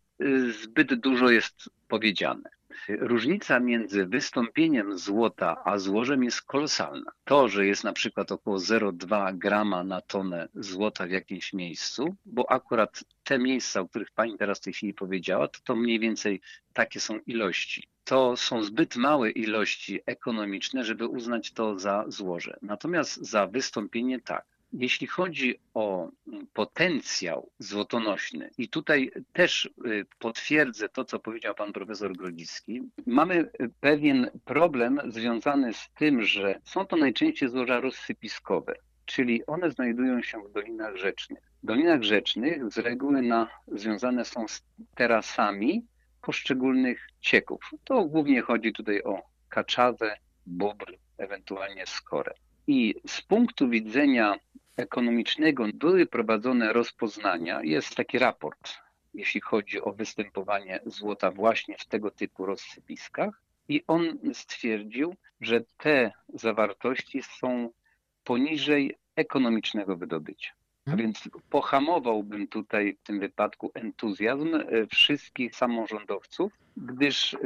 zbyt 0.63 0.95
dużo 0.95 1.31
jest 1.31 1.71
powiedziane. 1.89 2.51
Różnica 2.89 3.61
między 3.61 4.07
wystąpieniem 4.07 4.99
złota 4.99 5.63
a 5.65 5.79
złożem 5.79 6.25
jest 6.25 6.43
kolosalna. 6.43 7.13
To, 7.25 7.49
że 7.49 7.67
jest 7.67 7.85
na 7.85 7.93
przykład 7.93 8.33
około 8.33 8.57
0,2 8.57 9.39
grama 9.39 9.85
na 9.85 10.01
tonę 10.01 10.49
złota 10.55 11.07
w 11.07 11.11
jakimś 11.11 11.53
miejscu, 11.53 12.17
bo 12.27 12.51
akurat 12.51 13.05
te 13.25 13.39
miejsca, 13.39 13.81
o 13.81 13.89
których 13.89 14.11
pani 14.11 14.39
teraz 14.39 14.59
w 14.59 14.63
tej 14.63 14.73
chwili 14.73 14.95
powiedziała, 14.95 15.49
to, 15.49 15.61
to 15.65 15.77
mniej 15.77 16.01
więcej 16.01 16.41
takie 16.73 17.01
są 17.01 17.19
ilości. 17.27 17.89
To 18.05 18.37
są 18.37 18.63
zbyt 18.63 18.97
małe 18.97 19.31
ilości 19.31 20.01
ekonomiczne, 20.07 20.85
żeby 20.85 21.07
uznać 21.07 21.53
to 21.53 21.79
za 21.79 22.05
złoże. 22.09 22.59
Natomiast 22.63 23.17
za 23.17 23.47
wystąpienie 23.47 24.21
tak. 24.21 24.56
Jeśli 24.79 25.07
chodzi 25.07 25.61
o 25.75 26.09
potencjał 26.53 27.51
złotonośny, 27.59 28.51
i 28.59 28.69
tutaj 28.69 29.11
też 29.33 29.71
potwierdzę 30.19 30.89
to, 30.89 31.05
co 31.05 31.19
powiedział 31.19 31.55
pan 31.55 31.73
profesor 31.73 32.13
Grodzicki, 32.13 32.83
mamy 33.07 33.51
pewien 33.81 34.31
problem 34.45 35.01
związany 35.09 35.75
z 35.75 35.91
tym, 35.99 36.23
że 36.23 36.61
są 36.65 36.87
to 36.87 36.97
najczęściej 36.97 37.49
złoża 37.49 37.81
rozsypiskowe, 37.81 38.75
czyli 39.05 39.47
one 39.47 39.71
znajdują 39.71 40.23
się 40.23 40.43
w 40.43 40.53
dolinach 40.53 40.97
rzecznych. 40.97 41.43
W 41.63 41.67
dolinach 41.67 42.03
rzecznych 42.03 42.73
z 42.73 42.79
reguły 42.79 43.23
na, 43.23 43.49
związane 43.69 44.25
są 44.25 44.49
z 44.49 44.63
terasami 44.95 45.87
poszczególnych 46.23 47.09
cieków. 47.21 47.71
To 47.85 48.05
głównie 48.05 48.43
chodzi 48.43 48.73
tutaj 48.73 49.03
o 49.03 49.23
kaczawę, 49.49 50.17
bobr, 50.47 50.97
ewentualnie 51.19 51.87
skorę. 51.87 52.35
I 52.67 52.95
z 53.07 53.23
punktu 53.23 53.69
widzenia 53.69 54.35
ekonomicznego 54.77 55.67
były 55.75 56.07
prowadzone 56.07 56.73
rozpoznania. 56.73 57.63
Jest 57.63 57.95
taki 57.95 58.19
raport, 58.19 58.75
jeśli 59.15 59.41
chodzi 59.41 59.81
o 59.81 59.93
występowanie 59.93 60.81
złota 60.87 61.31
właśnie 61.31 61.77
w 61.79 61.87
tego 61.87 62.11
typu 62.11 62.47
rozsypiskach. 62.47 63.43
I 63.69 63.85
on 63.87 64.19
stwierdził, 64.33 65.15
że 65.41 65.61
te 65.77 66.13
zawartości 66.35 67.23
są 67.23 67.71
poniżej 68.25 68.95
ekonomicznego 69.17 69.97
wydobycia. 69.97 70.53
A 70.87 70.97
więc 70.97 71.29
pohamowałbym 71.51 72.49
tutaj 72.49 72.97
w 73.01 73.07
tym 73.07 73.21
wypadku 73.21 73.71
entuzjazm 73.75 74.49
wszystkich 74.91 75.57
samorządowców, 75.57 76.53
gdyż 76.77 77.37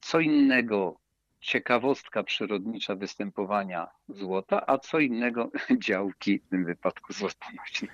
co 0.00 0.20
innego 0.20 0.96
ciekawostka 1.46 2.22
przyrodnicza 2.22 2.94
występowania 2.94 3.86
złota, 4.08 4.66
a 4.66 4.78
co 4.78 4.98
innego 4.98 5.50
działki 5.86 6.38
w 6.38 6.48
tym 6.48 6.64
wypadku 6.64 7.12
złotonośne. 7.12 7.88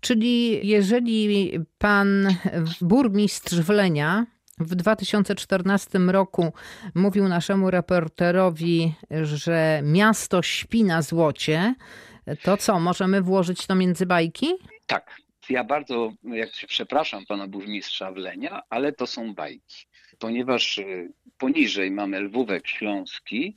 Czyli 0.00 0.66
jeżeli 0.68 1.58
pan 1.78 2.28
burmistrz 2.80 3.54
Wlenia 3.54 4.26
w 4.58 4.74
2014 4.74 5.98
roku 5.98 6.52
mówił 6.94 7.28
naszemu 7.28 7.70
reporterowi, 7.70 8.94
że 9.22 9.80
miasto 9.82 10.42
śpi 10.42 10.84
na 10.84 11.02
złocie, 11.02 11.74
to 12.42 12.56
co, 12.56 12.80
możemy 12.80 13.22
włożyć 13.22 13.66
to 13.66 13.74
między 13.74 14.06
bajki? 14.06 14.54
Tak. 14.86 15.16
Ja 15.48 15.64
bardzo, 15.64 16.12
jak 16.22 16.54
się 16.54 16.66
przepraszam 16.66 17.26
pana 17.26 17.48
burmistrza 17.48 18.12
Wlenia, 18.12 18.62
ale 18.70 18.92
to 18.92 19.06
są 19.06 19.34
bajki, 19.34 19.86
ponieważ 20.24 20.80
poniżej 21.38 21.90
mamy 21.90 22.20
Lwówek 22.20 22.68
Śląski, 22.68 23.56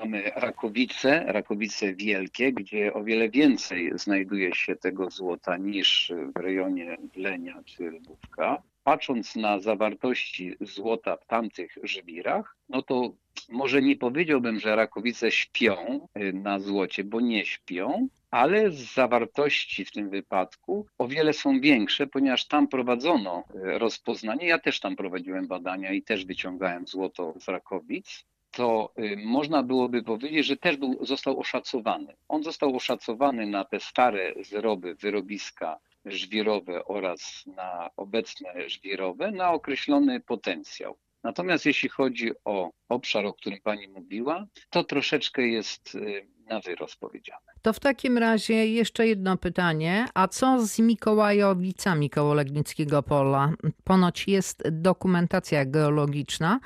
mamy 0.00 0.22
Rakowice, 0.36 1.24
Rakowice 1.26 1.94
Wielkie, 1.94 2.52
gdzie 2.52 2.94
o 2.94 3.04
wiele 3.04 3.28
więcej 3.28 3.90
znajduje 3.94 4.54
się 4.54 4.76
tego 4.76 5.10
złota 5.10 5.56
niż 5.56 6.12
w 6.36 6.40
rejonie 6.40 6.96
Wlenia 7.14 7.62
czy 7.64 7.82
Lwówka. 7.82 8.62
Patrząc 8.84 9.36
na 9.36 9.60
zawartości 9.60 10.54
złota 10.60 11.16
w 11.16 11.26
tamtych 11.26 11.78
żwirach, 11.82 12.56
no 12.68 12.82
to 12.82 13.12
może 13.48 13.82
nie 13.82 13.96
powiedziałbym, 13.96 14.60
że 14.60 14.76
Rakowice 14.76 15.30
śpią 15.30 16.08
na 16.32 16.58
złocie, 16.60 17.04
bo 17.04 17.20
nie 17.20 17.44
śpią, 17.46 18.08
ale 18.30 18.70
zawartości 18.70 19.84
w 19.84 19.92
tym 19.92 20.10
wypadku 20.10 20.86
o 20.98 21.08
wiele 21.08 21.32
są 21.32 21.60
większe, 21.60 22.06
ponieważ 22.06 22.46
tam 22.46 22.68
prowadzono 22.68 23.44
rozpoznanie. 23.54 24.46
Ja 24.46 24.58
też 24.58 24.80
tam 24.80 24.96
prowadziłem 24.96 25.46
badania 25.46 25.92
i 25.92 26.02
też 26.02 26.24
wyciągałem 26.24 26.86
złoto 26.86 27.34
z 27.40 27.48
Rakowic. 27.48 28.24
To 28.50 28.92
można 29.16 29.62
byłoby 29.62 30.02
powiedzieć, 30.02 30.46
że 30.46 30.56
też 30.56 30.76
był, 30.76 31.06
został 31.06 31.40
oszacowany. 31.40 32.16
On 32.28 32.42
został 32.42 32.76
oszacowany 32.76 33.46
na 33.46 33.64
te 33.64 33.80
stare 33.80 34.32
zroby, 34.40 34.94
wyrobiska 34.94 35.78
żwirowe 36.04 36.84
oraz 36.84 37.44
na 37.46 37.90
obecne 37.96 38.70
żwirowe 38.70 39.30
na 39.30 39.52
określony 39.52 40.20
potencjał. 40.20 40.96
Natomiast 41.22 41.66
jeśli 41.66 41.88
chodzi 41.88 42.30
o 42.44 42.70
obszar, 42.88 43.26
o 43.26 43.32
którym 43.32 43.60
Pani 43.60 43.88
mówiła, 43.88 44.46
to 44.70 44.84
troszeczkę 44.84 45.48
jest 45.48 45.98
na 46.48 46.60
wyrost 46.60 46.96
powiedziane. 46.96 47.40
To 47.62 47.72
w 47.72 47.80
takim 47.80 48.18
razie 48.18 48.66
jeszcze 48.66 49.06
jedno 49.06 49.36
pytanie. 49.36 50.06
A 50.14 50.28
co 50.28 50.66
z 50.66 50.78
Mikołajowicami 50.78 52.10
koło 52.10 52.34
Legnickiego 52.34 53.02
Pola? 53.02 53.52
Ponoć 53.84 54.28
jest 54.28 54.68
dokumentacja 54.70 55.64
geologiczna, 55.64 56.60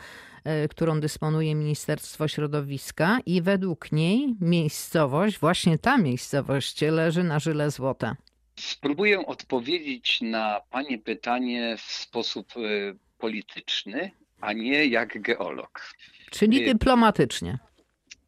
którą 0.70 1.00
dysponuje 1.00 1.54
Ministerstwo 1.54 2.28
Środowiska 2.28 3.18
i 3.26 3.42
według 3.42 3.92
niej 3.92 4.34
miejscowość, 4.40 5.38
właśnie 5.38 5.78
ta 5.78 5.98
miejscowość 5.98 6.80
leży 6.80 7.22
na 7.24 7.38
żyle 7.38 7.70
złota. 7.70 8.16
Spróbuję 8.56 9.26
odpowiedzieć 9.26 10.20
na 10.20 10.60
Pani 10.70 10.98
pytanie 10.98 11.76
w 11.76 11.80
sposób 11.92 12.52
polityczny, 13.18 14.10
a 14.40 14.52
nie 14.52 14.86
jak 14.86 15.22
geolog. 15.22 15.92
Czyli 16.30 16.62
Y, 16.62 16.64
dyplomatycznie. 16.72 17.58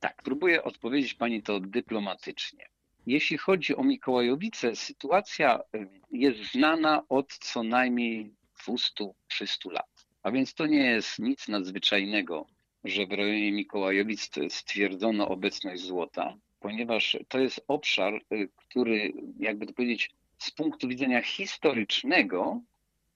Tak, 0.04 0.22
próbuję 0.24 0.62
odpowiedzieć 0.62 1.14
pani 1.14 1.42
to 1.42 1.60
dyplomatycznie. 1.60 2.68
Jeśli 3.06 3.38
chodzi 3.38 3.76
o 3.76 3.84
Mikołajowice, 3.84 4.76
sytuacja 4.76 5.58
y, 5.58 5.88
jest 6.10 6.52
znana 6.52 7.02
od 7.08 7.38
co 7.38 7.62
najmniej 7.62 8.34
200-300 8.66 9.72
lat. 9.72 10.06
A 10.22 10.30
więc 10.30 10.54
to 10.54 10.66
nie 10.66 10.84
jest 10.84 11.18
nic 11.18 11.48
nadzwyczajnego, 11.48 12.46
że 12.84 13.06
w 13.06 13.12
rejonie 13.12 13.52
Mikołajowic 13.52 14.30
stwierdzono 14.48 15.28
obecność 15.28 15.82
złota, 15.82 16.34
ponieważ 16.60 17.16
to 17.28 17.38
jest 17.38 17.64
obszar, 17.68 18.14
y, 18.32 18.48
który, 18.56 19.12
jakby 19.38 19.66
to 19.66 19.72
powiedzieć, 19.72 20.10
z 20.38 20.50
punktu 20.50 20.88
widzenia 20.88 21.22
historycznego, 21.22 22.60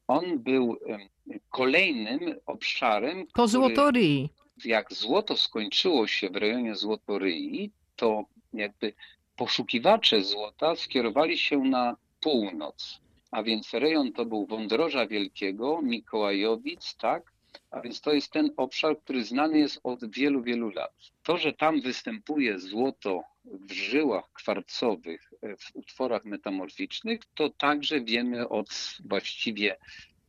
on 0.07 0.39
był 0.39 0.72
y, 1.30 1.41
kolejnym 1.51 2.20
obszarem. 2.47 3.26
Po 3.26 3.32
który- 3.32 3.49
złotoryi. 3.49 4.28
Jak 4.65 4.93
złoto 4.93 5.37
skończyło 5.37 6.07
się 6.07 6.31
w 6.31 6.37
rejonie 6.37 6.75
Złotoryi, 6.75 7.71
to 7.97 8.25
jakby 8.53 8.93
poszukiwacze 9.37 10.23
złota 10.23 10.77
skierowali 10.77 11.39
się 11.39 11.59
na 11.59 11.97
północ. 12.21 13.01
A 13.31 13.43
więc 13.43 13.75
rejon 13.75 14.13
to 14.13 14.25
był 14.25 14.47
Wądroża 14.47 15.07
Wielkiego, 15.07 15.83
Mikołajowic, 15.83 16.97
tak? 16.97 17.33
A 17.71 17.81
więc 17.81 18.01
to 18.01 18.13
jest 18.13 18.33
ten 18.33 18.51
obszar, 18.57 18.99
który 19.01 19.25
znany 19.25 19.59
jest 19.59 19.81
od 19.83 20.11
wielu, 20.11 20.43
wielu 20.43 20.71
lat. 20.71 20.93
To, 21.23 21.37
że 21.37 21.53
tam 21.53 21.81
występuje 21.81 22.59
złoto 22.59 23.23
w 23.45 23.73
żyłach 23.73 24.33
kwarcowych, 24.33 25.33
e, 25.43 25.57
w 25.57 25.77
utworach 25.77 26.25
metamorficznych, 26.25 27.21
to 27.35 27.49
także 27.49 28.01
wiemy 28.01 28.49
od 28.49 28.97
właściwie 29.05 29.77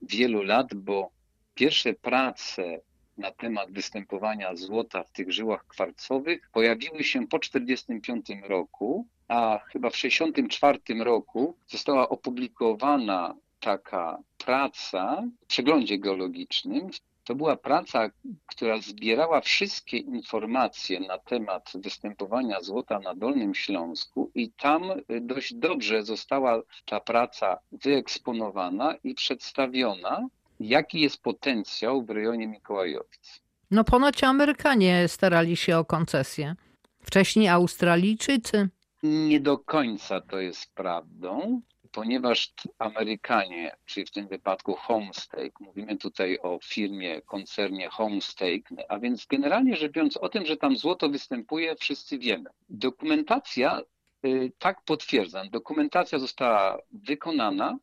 wielu 0.01 0.43
lat, 0.43 0.73
bo 0.73 1.11
pierwsze 1.55 1.93
prace 1.93 2.81
na 3.19 3.31
temat 3.31 3.71
występowania 3.71 4.55
złota 4.55 5.03
w 5.03 5.11
tych 5.11 5.31
żyłach 5.31 5.67
kwarcowych 5.67 6.49
pojawiły 6.53 7.03
się 7.03 7.27
po 7.27 7.39
1945 7.39 8.49
roku, 8.49 9.07
a 9.27 9.59
chyba 9.71 9.89
w 9.89 9.93
1964 9.93 11.03
roku 11.03 11.57
została 11.67 12.09
opublikowana 12.09 13.35
taka 13.59 14.19
praca 14.37 15.23
w 15.43 15.45
przeglądzie 15.45 15.97
geologicznym. 15.97 16.89
To 17.23 17.35
była 17.35 17.57
praca, 17.57 18.09
która 18.45 18.77
zbierała 18.77 19.41
wszystkie 19.41 19.97
informacje 19.97 20.99
na 20.99 21.17
temat 21.17 21.71
występowania 21.75 22.61
złota 22.61 22.99
na 22.99 23.15
Dolnym 23.15 23.55
Śląsku 23.55 24.31
i 24.35 24.51
tam 24.51 24.83
dość 25.21 25.53
dobrze 25.53 26.03
została 26.03 26.61
ta 26.85 26.99
praca 26.99 27.59
wyeksponowana 27.71 28.95
i 29.03 29.13
przedstawiona, 29.13 30.27
jaki 30.59 31.01
jest 31.01 31.21
potencjał 31.21 32.03
w 32.03 32.09
rejonie 32.09 32.47
Mikołajowic. 32.47 33.41
No 33.71 33.83
ponoć 33.83 34.23
Amerykanie 34.23 35.07
starali 35.07 35.57
się 35.57 35.77
o 35.77 35.85
koncesję. 35.85 36.55
Wcześniej 37.01 37.47
Australijczycy. 37.47 38.69
Nie 39.03 39.39
do 39.39 39.57
końca 39.57 40.21
to 40.21 40.39
jest 40.39 40.73
prawdą, 40.73 41.61
ponieważ 41.91 42.53
Amerykanie, 42.79 43.75
czyli 43.85 44.05
w 44.05 44.11
tym 44.11 44.27
wypadku 44.27 44.75
Homestake, 44.75 45.51
mówimy 45.59 45.97
tutaj 45.97 46.39
o 46.41 46.59
firmie, 46.63 47.21
koncernie 47.21 47.89
Homestake, 47.89 48.85
a 48.89 48.99
więc 48.99 49.25
generalnie 49.25 49.75
rzecz 49.75 49.91
biorąc 49.91 50.17
o 50.17 50.29
tym, 50.29 50.45
że 50.45 50.57
tam 50.57 50.77
złoto 50.77 51.09
występuje, 51.09 51.75
wszyscy 51.75 52.17
wiemy. 52.17 52.49
Dokumentacja, 52.69 53.81
y, 54.25 54.51
tak 54.59 54.81
potwierdzam, 54.81 55.49
dokumentacja 55.49 56.19
została 56.19 56.77
wykonana 56.91 57.77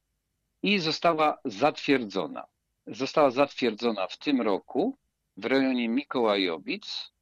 i 0.63 0.79
została 0.79 1.39
zatwierdzona. 1.45 2.47
Została 2.87 3.31
zatwierdzona 3.31 4.07
w 4.07 4.19
tym 4.19 4.41
roku 4.41 4.99
w 5.37 5.45
rejonie 5.45 5.89
Mikołajowic, 5.89 7.13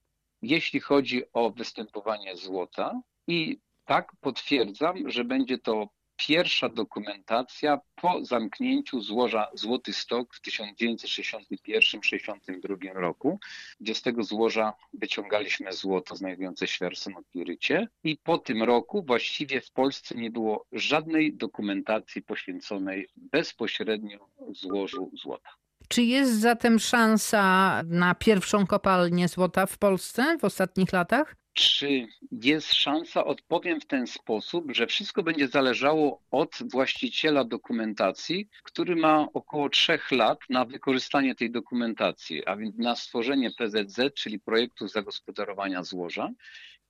jeśli 0.42 0.80
chodzi 0.80 1.22
o 1.32 1.50
występowanie 1.50 2.36
złota. 2.36 3.00
I 3.26 3.58
tak 3.84 4.12
potwierdzam, 4.20 5.10
że 5.10 5.24
będzie 5.24 5.58
to 5.58 5.88
pierwsza 6.16 6.68
dokumentacja 6.68 7.80
po 7.94 8.24
zamknięciu 8.24 9.00
złoża 9.00 9.48
Złoty 9.54 9.92
Stok 9.92 10.34
w 10.34 10.42
1961-62 10.42 12.92
roku, 12.92 13.38
gdzie 13.80 13.94
z 13.94 14.02
tego 14.02 14.22
złoża 14.22 14.72
wyciągaliśmy 14.92 15.72
złoto 15.72 16.16
znajdujące 16.16 16.66
się 16.66 16.78
w 16.78 16.82
arsenopirycie 16.82 17.88
i 18.04 18.16
po 18.16 18.38
tym 18.38 18.62
roku 18.62 19.02
właściwie 19.02 19.60
w 19.60 19.70
Polsce 19.70 20.14
nie 20.14 20.30
było 20.30 20.66
żadnej 20.72 21.34
dokumentacji 21.34 22.22
poświęconej 22.22 23.08
bezpośrednio 23.16 24.28
złożu 24.54 25.10
złota. 25.22 25.50
Czy 25.88 26.02
jest 26.02 26.40
zatem 26.40 26.78
szansa 26.78 27.82
na 27.86 28.14
pierwszą 28.14 28.66
kopalnię 28.66 29.28
złota 29.28 29.66
w 29.66 29.78
Polsce 29.78 30.38
w 30.40 30.44
ostatnich 30.44 30.92
latach? 30.92 31.36
Czy 31.54 32.06
jest 32.32 32.74
szansa? 32.74 33.24
Odpowiem 33.24 33.80
w 33.80 33.86
ten 33.86 34.06
sposób, 34.06 34.64
że 34.72 34.86
wszystko 34.86 35.22
będzie 35.22 35.48
zależało 35.48 36.22
od 36.30 36.50
właściciela 36.72 37.44
dokumentacji, 37.44 38.48
który 38.62 38.96
ma 38.96 39.28
około 39.34 39.68
trzech 39.68 40.12
lat 40.12 40.38
na 40.50 40.64
wykorzystanie 40.64 41.34
tej 41.34 41.50
dokumentacji, 41.50 42.46
a 42.46 42.56
więc 42.56 42.78
na 42.78 42.96
stworzenie 42.96 43.50
PZZ, 43.50 44.00
czyli 44.14 44.40
projektu 44.40 44.88
zagospodarowania 44.88 45.82
złoża. 45.82 46.30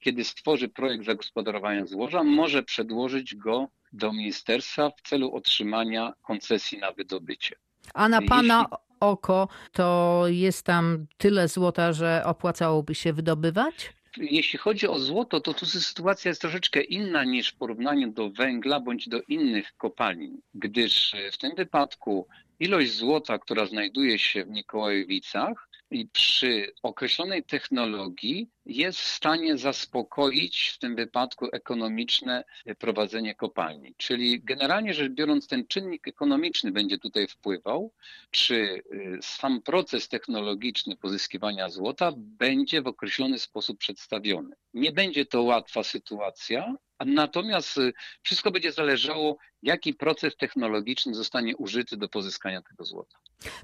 Kiedy 0.04 0.24
stworzy 0.24 0.68
projekt 0.68 1.04
zagospodarowania 1.04 1.86
złoża, 1.86 2.22
może 2.24 2.62
przedłożyć 2.62 3.34
go 3.36 3.68
do 3.92 4.12
ministerstwa 4.12 4.90
w 4.90 5.02
celu 5.08 5.34
otrzymania 5.34 6.12
koncesji 6.22 6.78
na 6.78 6.92
wydobycie. 6.92 7.56
A 7.94 8.08
na 8.08 8.16
Jeśli- 8.16 8.28
pana 8.28 8.66
oko 9.00 9.48
to 9.72 10.22
jest 10.28 10.62
tam 10.66 11.06
tyle 11.16 11.48
złota, 11.48 11.92
że 11.92 12.22
opłacałoby 12.26 12.94
się 12.94 13.12
wydobywać? 13.12 13.92
Jeśli 14.16 14.58
chodzi 14.58 14.88
o 14.88 14.98
złoto, 14.98 15.40
to 15.40 15.54
tu 15.54 15.66
sytuacja 15.66 16.28
jest 16.28 16.40
troszeczkę 16.40 16.80
inna 16.80 17.24
niż 17.24 17.48
w 17.48 17.56
porównaniu 17.56 18.12
do 18.12 18.30
węgla 18.30 18.80
bądź 18.80 19.08
do 19.08 19.20
innych 19.28 19.72
kopalin, 19.76 20.40
gdyż 20.54 21.14
w 21.32 21.38
tym 21.38 21.54
wypadku 21.56 22.26
ilość 22.60 22.92
złota, 22.92 23.38
która 23.38 23.66
znajduje 23.66 24.18
się 24.18 24.44
w 24.44 24.50
Mikołajowicach 24.50 25.68
i 25.94 26.06
przy 26.06 26.72
określonej 26.82 27.44
technologii 27.44 28.50
jest 28.66 29.00
w 29.00 29.06
stanie 29.06 29.58
zaspokoić 29.58 30.72
w 30.74 30.78
tym 30.78 30.96
wypadku 30.96 31.48
ekonomiczne 31.52 32.44
prowadzenie 32.78 33.34
kopalni. 33.34 33.94
Czyli 33.96 34.40
generalnie 34.40 34.94
rzecz 34.94 35.12
biorąc 35.12 35.48
ten 35.48 35.66
czynnik 35.66 36.08
ekonomiczny 36.08 36.72
będzie 36.72 36.98
tutaj 36.98 37.28
wpływał, 37.28 37.92
czy 38.30 38.54
y, 38.54 38.82
sam 39.22 39.62
proces 39.62 40.08
technologiczny 40.08 40.96
pozyskiwania 40.96 41.68
złota 41.68 42.12
będzie 42.16 42.82
w 42.82 42.86
określony 42.86 43.38
sposób 43.38 43.78
przedstawiony. 43.78 44.56
Nie 44.74 44.92
będzie 44.92 45.26
to 45.26 45.42
łatwa 45.42 45.82
sytuacja, 45.82 46.74
natomiast 47.06 47.78
y, 47.78 47.92
wszystko 48.22 48.50
będzie 48.50 48.72
zależało, 48.72 49.36
jaki 49.64 49.94
proces 49.94 50.36
technologiczny 50.36 51.14
zostanie 51.14 51.56
użyty 51.56 51.96
do 51.96 52.08
pozyskania 52.08 52.62
tego 52.62 52.84
złota. 52.84 53.18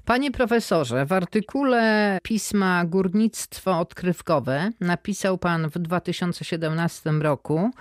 Panie 0.05 0.31
profesorze, 0.31 1.05
w 1.05 1.11
artykule 1.11 2.19
pisma 2.23 2.85
Górnictwo 2.85 3.79
Odkrywkowe 3.79 4.69
napisał 4.79 5.37
pan 5.37 5.69
w 5.69 5.79
2017 5.79 7.11
roku, 7.11 7.71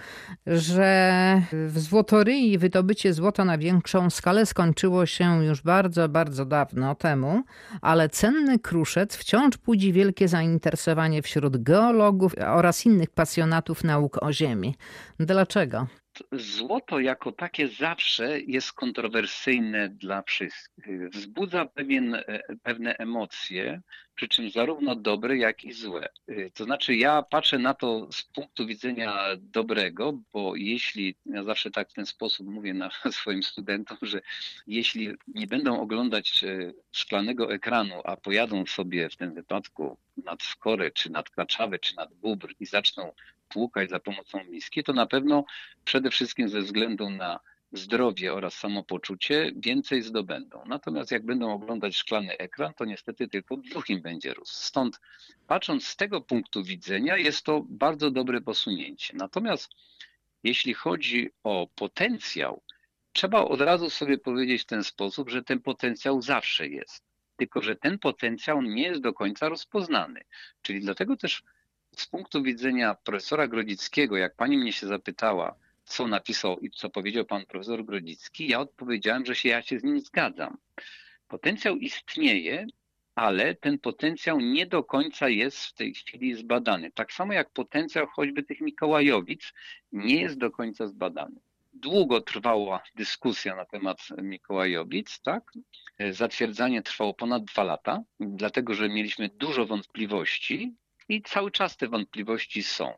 że 0.46 1.42
w 1.52 1.78
Złotoryi 1.78 2.58
wydobycie 2.58 3.14
złota 3.14 3.44
na 3.44 3.58
większą 3.58 4.10
skalę 4.10 4.46
skończyło 4.46 5.06
się 5.06 5.44
już 5.44 5.62
bardzo, 5.62 6.08
bardzo 6.08 6.44
dawno 6.44 6.94
temu, 6.94 7.42
ale 7.80 8.08
cenny 8.08 8.58
kruszec 8.58 9.16
wciąż 9.16 9.56
budzi 9.56 9.92
wielkie 9.92 10.28
zainteresowanie 10.28 11.22
wśród 11.22 11.62
geologów 11.62 12.34
oraz 12.46 12.86
innych 12.86 13.10
pasjonatów 13.10 13.84
nauk 13.84 14.22
o 14.22 14.32
Ziemi. 14.32 14.74
Dlaczego? 15.18 15.86
Złoto 16.32 17.00
jako 17.00 17.32
takie 17.32 17.68
zawsze 17.68 18.40
jest 18.40 18.72
kontrowersyjne 18.72 19.88
dla 19.88 20.22
wszystkich. 20.22 21.10
Wzbudza 21.10 21.64
pewien, 21.64 22.14
e, 22.14 22.22
pewne 22.62 22.96
emocje, 22.96 23.80
przy 24.14 24.28
czym 24.28 24.50
zarówno 24.50 24.96
dobre, 24.96 25.36
jak 25.36 25.64
i 25.64 25.72
złe. 25.72 26.08
E, 26.28 26.50
To 26.50 26.64
znaczy, 26.64 26.96
ja 26.96 27.22
patrzę 27.22 27.58
na 27.58 27.74
to 27.74 28.12
z 28.12 28.22
punktu 28.22 28.66
widzenia 28.66 29.26
dobrego, 29.38 30.20
bo 30.32 30.56
jeśli, 30.56 31.14
ja 31.26 31.44
zawsze 31.44 31.70
tak 31.70 31.90
w 31.90 31.94
ten 31.94 32.06
sposób 32.06 32.46
mówię 32.46 32.74
na 32.74 32.90
swoim 33.10 33.42
studentom, 33.42 33.98
że 34.02 34.20
jeśli 34.66 35.08
nie 35.28 35.46
będą 35.46 35.80
oglądać 35.80 36.44
e, 36.44 36.72
szklanego 36.92 37.52
ekranu, 37.52 37.94
a 38.04 38.16
pojadą 38.16 38.66
sobie 38.66 39.08
w 39.08 39.16
tym 39.16 39.34
wypadku 39.34 39.96
nad 40.24 40.42
Skorę, 40.42 40.90
czy 40.90 41.10
nad 41.10 41.30
Klaczawę, 41.30 41.78
czy 41.78 41.96
nad 41.96 42.14
Bóbr 42.14 42.54
i 42.60 42.66
zaczną 42.66 43.12
tłukać 43.50 43.90
za 43.90 44.00
pomocą 44.00 44.44
miski, 44.44 44.84
to 44.84 44.92
na 44.92 45.06
pewno 45.06 45.44
przede 45.84 46.10
wszystkim 46.10 46.48
ze 46.48 46.60
względu 46.60 47.10
na 47.10 47.40
zdrowie 47.72 48.34
oraz 48.34 48.54
samopoczucie 48.54 49.52
więcej 49.56 50.02
zdobędą. 50.02 50.62
Natomiast 50.66 51.10
jak 51.10 51.24
będą 51.24 51.52
oglądać 51.52 51.96
szklany 51.96 52.38
ekran, 52.38 52.74
to 52.74 52.84
niestety 52.84 53.28
tylko 53.28 53.56
brzuch 53.56 53.90
im 53.90 54.02
będzie 54.02 54.34
rósł. 54.34 54.54
Stąd 54.54 55.00
patrząc 55.46 55.86
z 55.86 55.96
tego 55.96 56.20
punktu 56.20 56.64
widzenia 56.64 57.16
jest 57.16 57.44
to 57.44 57.64
bardzo 57.68 58.10
dobre 58.10 58.40
posunięcie. 58.40 59.14
Natomiast 59.16 59.70
jeśli 60.42 60.74
chodzi 60.74 61.30
o 61.44 61.68
potencjał, 61.74 62.62
trzeba 63.12 63.40
od 63.44 63.60
razu 63.60 63.90
sobie 63.90 64.18
powiedzieć 64.18 64.62
w 64.62 64.66
ten 64.66 64.84
sposób, 64.84 65.30
że 65.30 65.42
ten 65.42 65.60
potencjał 65.60 66.22
zawsze 66.22 66.68
jest. 66.68 67.04
tylko 67.40 67.62
że 67.62 67.76
ten 67.76 67.98
potencjał 67.98 68.62
nie 68.62 68.82
jest 68.82 69.00
do 69.00 69.12
końca 69.12 69.48
rozpoznany. 69.48 70.20
Czyli 70.62 70.80
dlatego 70.80 71.16
też 71.16 71.42
z 71.96 72.06
punktu 72.06 72.42
widzenia 72.42 72.94
profesora 72.94 73.48
Grodzickiego, 73.48 74.16
jak 74.16 74.36
pani 74.36 74.58
mnie 74.58 74.72
się 74.72 74.86
zapytała, 74.86 75.54
co 75.84 76.06
napisał 76.06 76.58
i 76.58 76.70
co 76.70 76.90
powiedział 76.90 77.24
pan 77.24 77.46
profesor 77.46 77.84
Grodzicki, 77.84 78.48
ja 78.48 78.60
odpowiedziałem, 78.60 79.26
że 79.26 79.34
się 79.34 79.48
ja 79.48 79.62
się 79.62 79.78
z 79.78 79.84
nim 79.84 80.00
zgadzam. 80.00 80.56
Potencjał 81.28 81.76
istnieje, 81.76 82.66
ale 83.14 83.54
ten 83.54 83.78
potencjał 83.78 84.40
nie 84.40 84.66
do 84.66 84.84
końca 84.84 85.28
jest 85.28 85.64
w 85.64 85.74
tej 85.74 85.94
chwili 85.94 86.34
zbadany. 86.34 86.90
Tak 86.94 87.12
samo 87.12 87.32
jak 87.32 87.50
potencjał 87.50 88.06
choćby 88.06 88.42
tych 88.42 88.60
Mikołajowic 88.60 89.52
nie 89.92 90.20
jest 90.20 90.38
do 90.38 90.50
końca 90.50 90.86
zbadany. 90.86 91.40
Długo 91.72 92.20
trwała 92.20 92.82
dyskusja 92.94 93.56
na 93.56 93.64
temat 93.64 93.98
Mikołajowic, 94.22 95.20
tak? 95.20 95.52
Zatwierdzanie 96.10 96.82
trwało 96.82 97.14
ponad 97.14 97.44
dwa 97.44 97.64
lata, 97.64 98.02
dlatego 98.20 98.74
że 98.74 98.88
mieliśmy 98.88 99.28
dużo 99.28 99.66
wątpliwości 99.66 100.74
i 101.10 101.22
cały 101.22 101.50
czas 101.50 101.76
te 101.76 101.88
wątpliwości 101.88 102.62
są. 102.62 102.94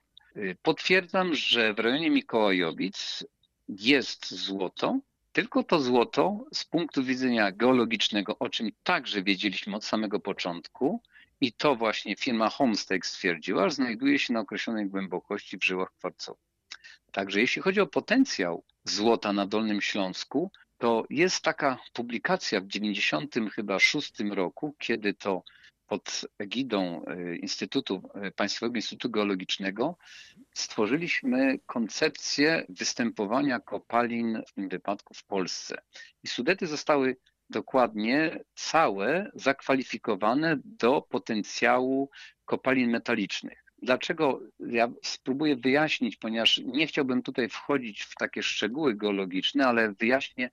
Potwierdzam, 0.62 1.34
że 1.34 1.74
w 1.74 1.78
rejonie 1.78 2.10
Mikołajowic 2.10 3.24
jest 3.68 4.34
złoto, 4.34 4.98
tylko 5.32 5.62
to 5.62 5.80
złoto 5.80 6.44
z 6.54 6.64
punktu 6.64 7.04
widzenia 7.04 7.52
geologicznego, 7.52 8.38
o 8.38 8.48
czym 8.48 8.70
także 8.82 9.22
wiedzieliśmy 9.22 9.76
od 9.76 9.84
samego 9.84 10.20
początku, 10.20 11.02
i 11.40 11.52
to 11.52 11.76
właśnie 11.76 12.16
firma 12.16 12.48
Homestake 12.48 13.06
stwierdziła, 13.06 13.68
że 13.68 13.74
znajduje 13.74 14.18
się 14.18 14.32
na 14.32 14.40
określonej 14.40 14.86
głębokości 14.86 15.58
w 15.58 15.64
żyłach 15.64 15.92
kwarcowych. 15.98 16.42
Także 17.12 17.40
jeśli 17.40 17.62
chodzi 17.62 17.80
o 17.80 17.86
potencjał 17.86 18.64
złota 18.84 19.32
na 19.32 19.46
Dolnym 19.46 19.80
Śląsku, 19.80 20.50
to 20.78 21.04
jest 21.10 21.44
taka 21.44 21.78
publikacja 21.92 22.60
w 22.60 22.66
90 22.66 23.34
chyba 23.54 23.78
roku, 24.30 24.74
kiedy 24.78 25.14
to 25.14 25.42
pod 25.92 26.20
egidą 26.38 27.04
Instytutu, 27.40 28.02
Państwowego 28.36 28.76
Instytutu 28.76 29.10
Geologicznego 29.10 29.96
stworzyliśmy 30.54 31.58
koncepcję 31.66 32.66
występowania 32.68 33.60
kopalin 33.60 34.42
w 34.46 34.52
tym 34.52 34.68
wypadku 34.68 35.14
w 35.14 35.24
Polsce. 35.24 35.82
I 36.24 36.28
Sudety 36.28 36.66
zostały 36.66 37.16
dokładnie 37.50 38.40
całe 38.54 39.30
zakwalifikowane 39.34 40.56
do 40.64 41.02
potencjału 41.02 42.10
kopalin 42.44 42.90
metalicznych. 42.90 43.64
Dlaczego? 43.82 44.40
Ja 44.60 44.88
spróbuję 45.02 45.56
wyjaśnić, 45.56 46.16
ponieważ 46.16 46.60
nie 46.64 46.86
chciałbym 46.86 47.22
tutaj 47.22 47.48
wchodzić 47.48 48.02
w 48.02 48.14
takie 48.14 48.42
szczegóły 48.42 48.94
geologiczne, 48.94 49.66
ale 49.66 49.92
wyjaśnię, 49.92 50.50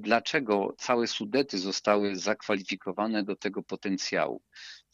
dlaczego 0.00 0.74
całe 0.78 1.06
Sudety 1.06 1.58
zostały 1.58 2.16
zakwalifikowane 2.16 3.22
do 3.22 3.36
tego 3.36 3.62
potencjału. 3.62 4.42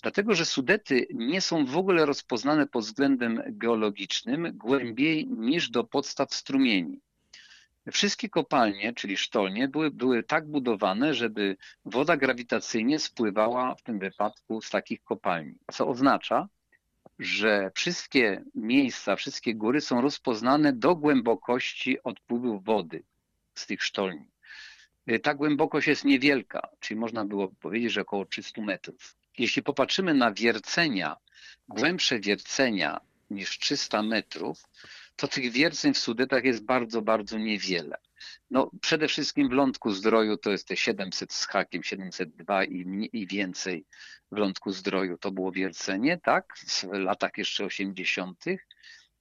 Dlatego, 0.03 0.35
że 0.35 0.45
Sudety 0.45 1.07
nie 1.15 1.41
są 1.41 1.67
w 1.67 1.77
ogóle 1.77 2.07
rozpoznane 2.07 2.67
pod 2.67 2.85
względem 2.85 3.43
geologicznym 3.47 4.53
głębiej 4.55 5.27
niż 5.27 5.71
do 5.71 5.85
podstaw 5.85 6.35
strumieni. 6.35 7.01
Wszystkie 7.93 8.29
kopalnie, 8.29 8.93
czyli 8.93 9.17
sztolnie, 9.17 9.69
były, 9.69 9.91
były 9.91 10.23
tak 10.23 10.49
budowane, 10.49 11.15
żeby 11.15 11.57
woda 11.85 12.17
grawitacyjnie 12.17 12.99
spływała 12.99 13.75
w 13.75 13.83
tym 13.83 13.99
wypadku 13.99 14.61
z 14.61 14.71
takich 14.71 15.03
kopalni. 15.03 15.55
Co 15.73 15.89
oznacza, 15.89 16.49
że 17.19 17.71
wszystkie 17.75 18.45
miejsca, 18.55 19.17
wszystkie 19.17 19.55
góry 19.55 19.81
są 19.81 20.01
rozpoznane 20.01 20.73
do 20.73 20.97
głębokości 20.97 22.03
odpływu 22.03 22.61
wody 22.61 23.03
z 23.55 23.67
tych 23.67 23.83
sztolni. 23.83 24.31
Ta 25.23 25.35
głębokość 25.35 25.89
jest 25.89 26.05
niewielka, 26.05 26.69
czyli 26.81 27.01
można 27.01 27.25
było 27.25 27.49
powiedzieć, 27.49 27.93
że 27.93 28.01
około 28.01 28.27
300 28.27 28.63
metrów. 28.63 29.17
Jeśli 29.39 29.63
popatrzymy 29.63 30.15
na 30.15 30.33
wiercenia, 30.33 31.17
głębsze 31.69 32.21
wiercenia 32.21 33.01
niż 33.31 33.59
300 33.59 34.03
metrów, 34.03 34.63
to 35.17 35.29
tych 35.29 35.53
wierceń 35.53 35.95
w 35.95 35.99
Sudetach 35.99 36.45
jest 36.45 36.65
bardzo, 36.65 37.03
bardzo 37.03 37.39
niewiele. 37.39 37.97
No, 38.51 38.71
przede 38.81 39.09
wszystkim 39.09 39.49
w 39.49 39.53
lądku 39.53 39.91
zdroju 39.91 40.37
to 40.37 40.51
jest 40.51 40.69
te 40.69 40.77
700 40.77 41.33
z 41.33 41.47
hakiem, 41.47 41.83
702 41.83 42.65
i, 42.65 43.09
i 43.13 43.27
więcej 43.27 43.85
w 44.33 44.37
lądku 44.37 44.73
zdroju 44.73 45.19
to 45.19 45.31
było 45.31 45.53
wiercenie, 45.53 46.19
tak, 46.19 46.55
w 46.59 46.93
latach 46.93 47.31
jeszcze 47.37 47.65
80. 47.65 48.45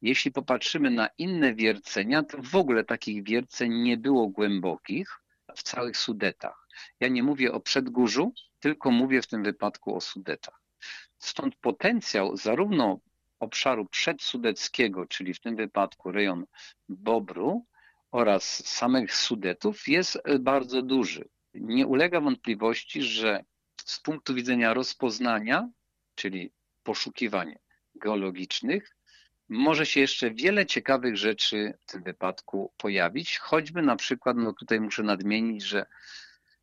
Jeśli 0.01 0.32
popatrzymy 0.32 0.89
na 0.89 1.09
inne 1.17 1.55
wiercenia, 1.55 2.23
to 2.23 2.38
w 2.41 2.55
ogóle 2.55 2.84
takich 2.84 3.23
wierceń 3.23 3.73
nie 3.73 3.97
było 3.97 4.27
głębokich 4.27 5.19
w 5.55 5.63
całych 5.63 5.97
Sudetach. 5.97 6.67
Ja 6.99 7.07
nie 7.07 7.23
mówię 7.23 7.51
o 7.51 7.59
Przedgórzu, 7.59 8.33
tylko 8.59 8.91
mówię 8.91 9.21
w 9.21 9.27
tym 9.27 9.43
wypadku 9.43 9.95
o 9.95 10.01
Sudetach. 10.01 10.61
Stąd 11.17 11.55
potencjał 11.55 12.37
zarówno 12.37 12.99
obszaru 13.39 13.85
przedsudeckiego, 13.85 15.05
czyli 15.05 15.33
w 15.33 15.39
tym 15.39 15.55
wypadku 15.55 16.11
rejon 16.11 16.45
Bobru 16.89 17.65
oraz 18.11 18.67
samych 18.67 19.15
Sudetów 19.15 19.87
jest 19.87 20.19
bardzo 20.39 20.81
duży. 20.81 21.29
Nie 21.53 21.87
ulega 21.87 22.21
wątpliwości, 22.21 23.01
że 23.01 23.43
z 23.85 23.99
punktu 23.99 24.33
widzenia 24.33 24.73
rozpoznania, 24.73 25.69
czyli 26.15 26.51
poszukiwań 26.83 27.55
geologicznych, 27.95 28.95
może 29.49 29.85
się 29.85 29.99
jeszcze 29.99 30.31
wiele 30.31 30.65
ciekawych 30.65 31.17
rzeczy 31.17 31.73
w 31.79 31.85
tym 31.85 32.03
wypadku 32.03 32.71
pojawić, 32.77 33.37
choćby 33.37 33.81
na 33.81 33.95
przykład, 33.95 34.37
no 34.37 34.53
tutaj 34.53 34.79
muszę 34.81 35.03
nadmienić, 35.03 35.63
że 35.63 35.85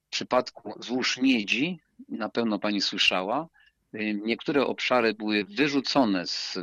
w 0.07 0.09
przypadku 0.09 0.83
złóż 0.83 1.19
miedzi, 1.19 1.81
na 2.09 2.29
pewno 2.29 2.59
pani 2.59 2.81
słyszała, 2.81 3.49
niektóre 4.23 4.67
obszary 4.67 5.15
były 5.15 5.45
wyrzucone 5.45 6.27
z 6.27 6.59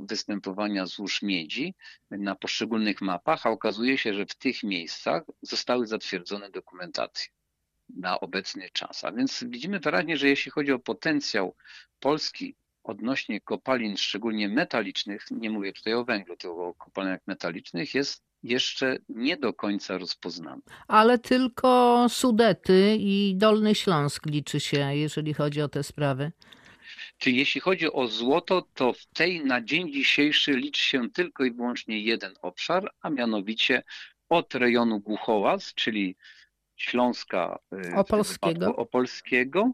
występowania 0.00 0.86
złóż 0.86 1.22
miedzi 1.22 1.74
na 2.10 2.34
poszczególnych 2.34 3.00
mapach, 3.00 3.46
a 3.46 3.50
okazuje 3.50 3.98
się, 3.98 4.14
że 4.14 4.26
w 4.26 4.34
tych 4.34 4.62
miejscach 4.62 5.22
zostały 5.42 5.86
zatwierdzone 5.86 6.50
dokumentacje 6.50 7.28
na 7.96 8.20
obecny 8.20 8.70
czas. 8.72 9.04
A 9.04 9.12
więc 9.12 9.44
widzimy 9.48 9.80
wyraźnie, 9.80 10.16
że 10.16 10.28
jeśli 10.28 10.50
chodzi 10.50 10.72
o 10.72 10.78
potencjał 10.78 11.56
Polski 12.00 12.56
odnośnie 12.84 13.40
kopalin, 13.40 13.96
szczególnie 13.96 14.48
metalicznych, 14.48 15.26
nie 15.30 15.50
mówię 15.50 15.72
tutaj 15.72 15.94
o 15.94 16.04
węglu, 16.04 16.36
tylko 16.36 16.68
o 16.68 16.74
kopalniach 16.74 17.20
metalicznych, 17.26 17.94
jest 17.94 18.22
jeszcze 18.42 18.98
nie 19.08 19.36
do 19.36 19.52
końca 19.52 19.98
rozpoznany. 19.98 20.62
Ale 20.88 21.18
tylko 21.18 22.06
Sudety 22.08 22.96
i 22.98 23.34
Dolny 23.36 23.74
Śląsk 23.74 24.26
liczy 24.26 24.60
się, 24.60 24.94
jeżeli 24.94 25.34
chodzi 25.34 25.62
o 25.62 25.68
te 25.68 25.82
sprawy. 25.82 26.32
Czy 27.18 27.30
jeśli 27.30 27.60
chodzi 27.60 27.92
o 27.92 28.08
złoto, 28.08 28.68
to 28.74 28.92
w 28.92 29.06
tej 29.06 29.44
na 29.44 29.62
dzień 29.62 29.92
dzisiejszy 29.92 30.52
liczy 30.52 30.80
się 30.80 31.10
tylko 31.10 31.44
i 31.44 31.52
wyłącznie 31.52 32.00
jeden 32.00 32.34
obszar, 32.42 32.90
a 33.00 33.10
mianowicie 33.10 33.82
od 34.28 34.54
rejonu 34.54 35.00
Głuchołaz, 35.00 35.74
czyli 35.74 36.16
Śląska 36.76 37.58
Opolskiego, 37.96 38.76
Opolskiego 38.76 39.72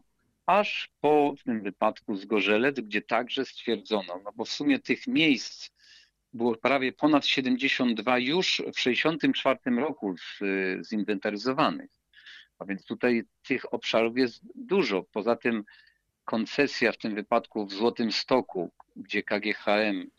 aż 0.59 0.89
po 1.01 1.33
w 1.37 1.43
tym 1.43 1.61
wypadku 1.61 2.15
Zgorzelec, 2.15 2.79
gdzie 2.79 3.01
także 3.01 3.45
stwierdzono, 3.45 4.21
no 4.23 4.31
bo 4.35 4.45
w 4.45 4.49
sumie 4.49 4.79
tych 4.79 5.07
miejsc 5.07 5.69
było 6.33 6.55
prawie 6.55 6.91
ponad 6.93 7.25
72 7.25 8.19
już 8.19 8.61
w 8.73 8.79
64 8.79 9.59
roku 9.65 10.15
z, 10.17 10.39
zinwentaryzowanych. 10.87 11.89
A 12.59 12.65
więc 12.65 12.85
tutaj 12.85 13.23
tych 13.43 13.73
obszarów 13.73 14.17
jest 14.17 14.41
dużo. 14.55 15.03
Poza 15.03 15.35
tym 15.35 15.63
koncesja 16.25 16.91
w 16.91 16.97
tym 16.97 17.15
wypadku 17.15 17.65
w 17.65 17.73
Złotym 17.73 18.11
Stoku, 18.11 18.71
gdzie 18.95 19.23
KGHM 19.23 20.09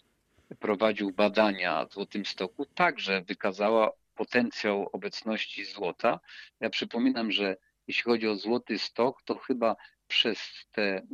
prowadził 0.58 1.10
badania 1.10 1.86
w 1.86 1.92
Złotym 1.92 2.26
Stoku, 2.26 2.66
także 2.66 3.22
wykazała 3.22 3.90
potencjał 4.14 4.88
obecności 4.92 5.64
złota. 5.64 6.20
Ja 6.60 6.70
przypominam, 6.70 7.32
że 7.32 7.56
jeśli 7.86 8.02
chodzi 8.02 8.28
o 8.28 8.36
Złoty 8.36 8.78
Stok, 8.78 9.22
to 9.22 9.38
chyba 9.38 9.76
przez 10.12 10.66
te 10.72 11.06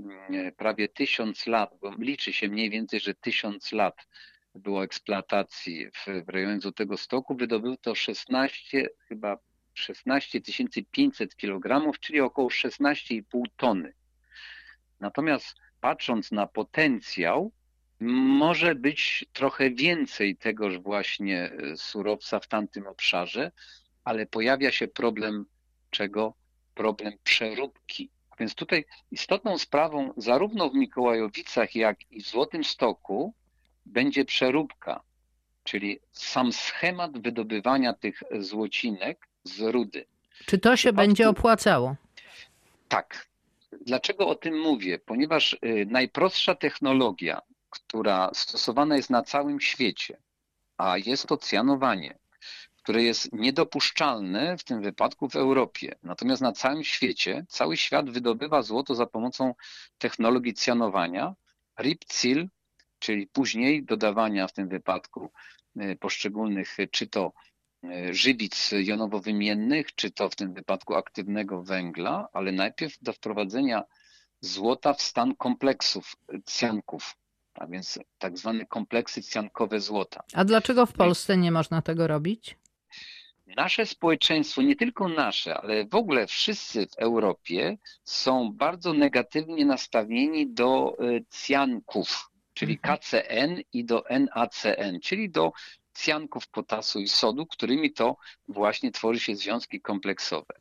prawie 0.56 0.88
tysiąc 0.88 1.46
lat, 1.46 1.70
bo 1.80 1.94
liczy 1.98 2.32
się 2.32 2.48
mniej 2.48 2.70
więcej, 2.70 3.00
że 3.00 3.14
tysiąc 3.14 3.72
lat 3.72 4.06
było 4.54 4.84
eksploatacji 4.84 5.90
w, 5.90 6.24
w 6.26 6.28
rejonie 6.28 6.60
Złotego 6.60 6.96
Stoku, 6.96 7.36
wydobyto 7.36 7.94
16, 7.94 8.88
chyba 9.08 9.38
16 9.74 10.40
500 10.90 11.36
kg, 11.36 11.92
czyli 12.00 12.20
około 12.20 12.48
16,5 12.48 13.22
tony. 13.56 13.92
Natomiast 15.00 15.56
patrząc 15.80 16.32
na 16.32 16.46
potencjał, 16.46 17.52
może 18.00 18.74
być 18.74 19.26
trochę 19.32 19.70
więcej 19.70 20.36
tegoż 20.36 20.78
właśnie 20.78 21.50
surowca 21.76 22.40
w 22.40 22.48
tamtym 22.48 22.86
obszarze, 22.86 23.52
ale 24.04 24.26
pojawia 24.26 24.70
się 24.72 24.88
problem 24.88 25.46
czego? 25.90 26.34
Problem 26.74 27.12
przeróbki. 27.24 28.10
Więc 28.40 28.54
tutaj 28.54 28.84
istotną 29.10 29.58
sprawą 29.58 30.12
zarówno 30.16 30.70
w 30.70 30.74
Mikołajowicach, 30.74 31.74
jak 31.74 32.12
i 32.12 32.22
w 32.22 32.26
Złotym 32.26 32.64
Stoku 32.64 33.34
będzie 33.86 34.24
przeróbka, 34.24 35.02
czyli 35.64 36.00
sam 36.12 36.52
schemat 36.52 37.18
wydobywania 37.22 37.92
tych 37.92 38.22
złocinek 38.38 39.28
z 39.44 39.60
rudy. 39.60 40.06
Czy 40.46 40.58
to 40.58 40.76
się 40.76 40.92
będzie 40.92 41.28
opłacało? 41.28 41.96
Tak. 42.88 43.28
Dlaczego 43.86 44.28
o 44.28 44.34
tym 44.34 44.60
mówię? 44.60 44.98
Ponieważ 44.98 45.52
y, 45.52 45.86
najprostsza 45.90 46.54
technologia, 46.54 47.40
która 47.70 48.30
stosowana 48.34 48.96
jest 48.96 49.10
na 49.10 49.22
całym 49.22 49.60
świecie, 49.60 50.18
a 50.76 50.98
jest 50.98 51.26
to 51.26 51.36
cyanowanie, 51.36 52.18
które 52.88 53.02
jest 53.02 53.32
niedopuszczalne 53.32 54.58
w 54.58 54.64
tym 54.64 54.82
wypadku 54.82 55.28
w 55.28 55.36
Europie. 55.36 55.94
Natomiast 56.02 56.42
na 56.42 56.52
całym 56.52 56.84
świecie, 56.84 57.46
cały 57.48 57.76
świat 57.76 58.10
wydobywa 58.10 58.62
złoto 58.62 58.94
za 58.94 59.06
pomocą 59.06 59.54
technologii 59.98 60.54
cyanowania, 60.54 61.34
RIP-CIL, 61.80 62.48
czyli 62.98 63.26
później 63.26 63.84
dodawania 63.84 64.46
w 64.46 64.52
tym 64.52 64.68
wypadku 64.68 65.30
y, 65.80 65.96
poszczególnych, 66.00 66.80
y, 66.80 66.88
czy 66.88 67.06
to 67.06 67.32
y, 67.84 68.14
żywic 68.14 68.70
jonowo-wymiennych, 68.72 69.94
czy 69.94 70.10
to 70.10 70.28
w 70.28 70.36
tym 70.36 70.54
wypadku 70.54 70.94
aktywnego 70.94 71.62
węgla, 71.62 72.28
ale 72.32 72.52
najpierw 72.52 73.02
do 73.02 73.12
wprowadzenia 73.12 73.84
złota 74.40 74.94
w 74.94 75.02
stan 75.02 75.36
kompleksów 75.36 76.16
cjanków, 76.46 77.16
a 77.54 77.66
więc 77.66 77.98
tak 78.18 78.38
zwane 78.38 78.66
kompleksy 78.66 79.22
cjankowe 79.22 79.80
złota. 79.80 80.22
A 80.34 80.44
dlaczego 80.44 80.86
w 80.86 80.92
Polsce 80.92 81.36
nie 81.36 81.52
można 81.52 81.82
tego 81.82 82.06
robić? 82.06 82.56
Nasze 83.56 83.86
społeczeństwo, 83.86 84.62
nie 84.62 84.76
tylko 84.76 85.08
nasze, 85.08 85.54
ale 85.54 85.84
w 85.84 85.94
ogóle 85.94 86.26
wszyscy 86.26 86.86
w 86.86 86.98
Europie 86.98 87.78
są 88.04 88.52
bardzo 88.52 88.92
negatywnie 88.92 89.66
nastawieni 89.66 90.46
do 90.50 90.96
y, 91.00 91.24
cjanków, 91.30 92.30
czyli 92.54 92.78
KCN 92.78 93.60
i 93.72 93.84
do 93.84 94.04
NaCN, 94.10 95.00
czyli 95.02 95.30
do 95.30 95.52
cjanków 95.92 96.48
potasu 96.48 97.00
i 97.00 97.08
sodu, 97.08 97.46
którymi 97.46 97.92
to 97.92 98.16
właśnie 98.48 98.90
tworzy 98.90 99.20
się 99.20 99.36
związki 99.36 99.80
kompleksowe. 99.80 100.54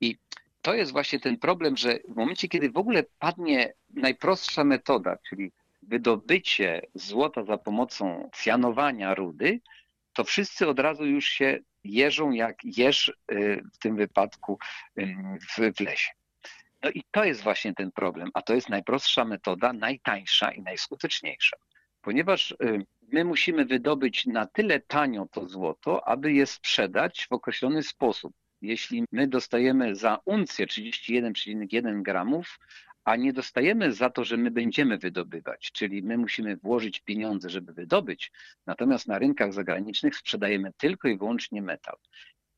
I 0.00 0.16
to 0.62 0.74
jest 0.74 0.92
właśnie 0.92 1.20
ten 1.20 1.38
problem, 1.38 1.76
że 1.76 1.98
w 2.08 2.16
momencie, 2.16 2.48
kiedy 2.48 2.70
w 2.70 2.76
ogóle 2.76 3.04
padnie 3.18 3.72
najprostsza 3.94 4.64
metoda, 4.64 5.16
czyli 5.28 5.52
wydobycie 5.82 6.82
złota 6.94 7.44
za 7.44 7.58
pomocą 7.58 8.30
cjanowania 8.34 9.14
rudy, 9.14 9.60
to 10.18 10.24
wszyscy 10.24 10.68
od 10.68 10.78
razu 10.78 11.06
już 11.06 11.26
się 11.26 11.58
jeżą 11.84 12.30
jak 12.30 12.56
jeż 12.64 13.08
y, 13.32 13.62
w 13.74 13.78
tym 13.78 13.96
wypadku 13.96 14.58
w, 15.56 15.76
w 15.76 15.80
lesie. 15.80 16.10
No 16.82 16.90
i 16.90 17.02
to 17.10 17.24
jest 17.24 17.42
właśnie 17.42 17.74
ten 17.74 17.92
problem, 17.92 18.30
a 18.34 18.42
to 18.42 18.54
jest 18.54 18.68
najprostsza 18.68 19.24
metoda, 19.24 19.72
najtańsza 19.72 20.52
i 20.52 20.62
najskuteczniejsza, 20.62 21.56
ponieważ 22.02 22.50
y, 22.50 22.56
my 23.12 23.24
musimy 23.24 23.64
wydobyć 23.64 24.26
na 24.26 24.46
tyle 24.46 24.80
tanio 24.80 25.26
to 25.32 25.48
złoto, 25.48 26.08
aby 26.08 26.32
je 26.32 26.46
sprzedać 26.46 27.26
w 27.30 27.32
określony 27.32 27.82
sposób. 27.82 28.32
Jeśli 28.62 29.04
my 29.12 29.28
dostajemy 29.28 29.94
za 29.94 30.18
uncję 30.24 30.66
31,1 30.66 32.02
gramów, 32.02 32.58
a 33.04 33.16
nie 33.16 33.32
dostajemy 33.32 33.92
za 33.92 34.10
to, 34.10 34.24
że 34.24 34.36
my 34.36 34.50
będziemy 34.50 34.98
wydobywać, 34.98 35.72
czyli 35.72 36.02
my 36.02 36.18
musimy 36.18 36.56
włożyć 36.56 37.00
pieniądze, 37.00 37.50
żeby 37.50 37.72
wydobyć, 37.72 38.32
natomiast 38.66 39.06
na 39.06 39.18
rynkach 39.18 39.52
zagranicznych 39.52 40.16
sprzedajemy 40.16 40.72
tylko 40.72 41.08
i 41.08 41.18
wyłącznie 41.18 41.62
metal. 41.62 41.96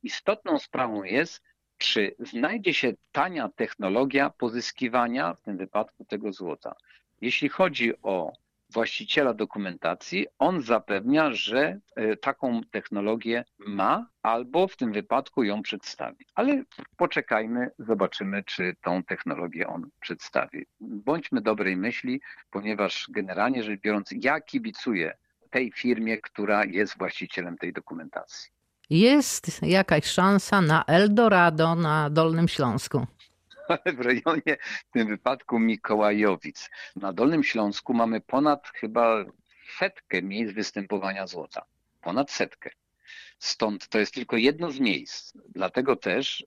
Istotną 0.03 0.59
sprawą 0.59 1.03
jest, 1.03 1.43
czy 1.79 2.15
znajdzie 2.19 2.75
się 2.75 2.93
tania 3.13 3.49
technologia 3.49 4.31
pozyskiwania, 4.31 5.35
w 5.35 5.41
tym 5.41 5.57
wypadku 5.57 6.05
tego 6.05 6.33
złota. 6.33 6.75
Jeśli 7.21 7.49
chodzi 7.49 7.93
o 8.03 8.33
właściciela 8.73 9.35
dokumentacji, 9.35 10.27
on 10.39 10.63
zapewnia, 10.63 11.33
że 11.33 11.81
e, 11.97 12.17
taką 12.17 12.61
technologię 12.71 13.45
ma 13.59 14.07
albo 14.23 14.69
w 14.69 14.77
tym 14.77 14.93
wypadku 14.93 15.45
ją 15.45 15.63
przedstawi. 15.63 16.25
Ale 16.35 16.63
poczekajmy, 16.97 17.71
zobaczymy, 17.79 18.45
czy 18.45 18.77
tą 18.83 19.03
technologię 19.03 19.67
on 19.67 19.89
przedstawi. 20.01 20.67
Bądźmy 20.81 21.41
dobrej 21.41 21.77
myśli, 21.77 22.21
ponieważ 22.51 23.07
generalnie 23.11 23.63
rzecz 23.63 23.81
biorąc, 23.81 24.11
ja 24.23 24.41
kibicuję 24.41 25.17
tej 25.51 25.73
firmie, 25.73 26.19
która 26.19 26.65
jest 26.65 26.99
właścicielem 26.99 27.57
tej 27.57 27.73
dokumentacji. 27.73 28.51
Jest 28.91 29.63
jakaś 29.63 30.05
szansa 30.05 30.61
na 30.61 30.85
Eldorado 30.85 31.75
na 31.75 32.11
Dolnym 32.11 32.49
Śląsku 32.49 33.07
ale 33.71 33.93
w 33.97 34.01
rejonie, 34.01 34.57
w 34.89 34.91
tym 34.91 35.09
wypadku 35.09 35.59
Mikołajowic. 35.59 36.71
Na 36.97 37.13
Dolnym 37.13 37.45
Śląsku 37.45 37.95
mamy 37.95 38.21
ponad 38.21 38.69
chyba 38.69 39.25
setkę 39.79 40.23
miejsc 40.23 40.55
występowania 40.55 41.27
złota. 41.27 41.65
Ponad 42.01 42.31
setkę. 42.31 42.71
Stąd 43.39 43.89
to 43.89 43.99
jest 43.99 44.15
tylko 44.15 44.37
jedno 44.37 44.71
z 44.71 44.81
miejsc. 44.81 45.33
Dlatego 45.49 45.97
też, 45.97 46.47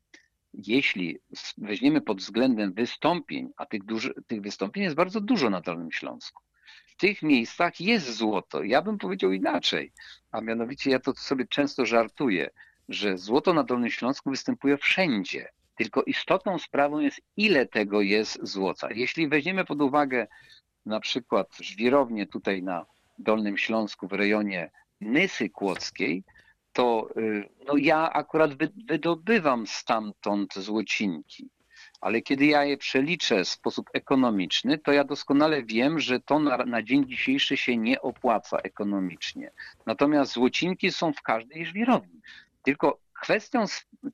jeśli 0.54 1.20
weźmiemy 1.58 2.02
pod 2.02 2.18
względem 2.18 2.74
wystąpień, 2.74 3.50
a 3.58 3.66
tych, 3.66 3.84
duży, 3.84 4.14
tych 4.28 4.42
wystąpień 4.42 4.84
jest 4.84 4.96
bardzo 4.96 5.22
dużo 5.22 5.50
na 5.50 5.62
Dolnym 5.62 5.92
Śląsku, 5.92 6.44
w 6.88 6.96
tych 6.96 7.22
miejscach 7.22 7.82
jest 7.82 8.14
złoto. 8.14 8.64
Ja 8.64 8.82
bym 8.82 8.98
powiedział 8.98 9.32
inaczej, 9.32 9.92
a 10.32 10.42
mianowicie 10.42 10.92
ja 10.92 11.00
to 11.00 11.14
sobie 11.14 11.48
często 11.48 11.86
żartuję, 11.86 12.50
że 12.90 13.18
złoto 13.18 13.54
na 13.54 13.64
Dolnym 13.64 13.90
Śląsku 13.90 14.30
występuje 14.30 14.78
wszędzie. 14.78 15.50
Tylko 15.76 16.04
istotną 16.04 16.60
sprawą 16.60 17.00
jest, 17.00 17.22
ile 17.38 17.66
tego 17.66 18.02
jest 18.02 18.40
złota. 18.42 18.88
Jeśli 18.92 19.28
weźmiemy 19.28 19.66
pod 19.66 19.82
uwagę 19.82 20.28
na 20.86 21.00
przykład 21.00 21.48
żwirownię 21.62 22.28
tutaj 22.28 22.64
na 22.64 22.86
Dolnym 23.20 23.58
Śląsku 23.58 24.08
w 24.08 24.14
rejonie 24.14 24.72
Nysy 25.02 25.50
Kłodzkiej, 25.50 26.24
to 26.74 27.10
y, 27.18 27.50
no 27.68 27.78
ja 27.78 28.14
akurat 28.14 28.52
wydobywam 28.88 29.68
stamtąd 29.68 30.54
złocinki. 30.54 31.50
Ale 32.02 32.22
kiedy 32.22 32.46
ja 32.46 32.64
je 32.64 32.78
przeliczę 32.78 33.44
w 33.44 33.50
sposób 33.50 33.90
ekonomiczny, 33.94 34.78
to 34.78 34.92
ja 34.92 35.04
doskonale 35.04 35.64
wiem, 35.64 36.00
że 36.00 36.20
to 36.20 36.40
na, 36.40 36.58
na 36.58 36.84
dzień 36.84 37.08
dzisiejszy 37.08 37.58
się 37.58 37.78
nie 37.78 38.02
opłaca 38.02 38.58
ekonomicznie. 38.58 39.52
Natomiast 39.86 40.32
złocinki 40.34 40.92
są 40.92 41.14
w 41.14 41.22
każdej 41.22 41.66
żwirowni. 41.66 42.22
Tylko 42.64 43.00
Kwestią 43.24 43.66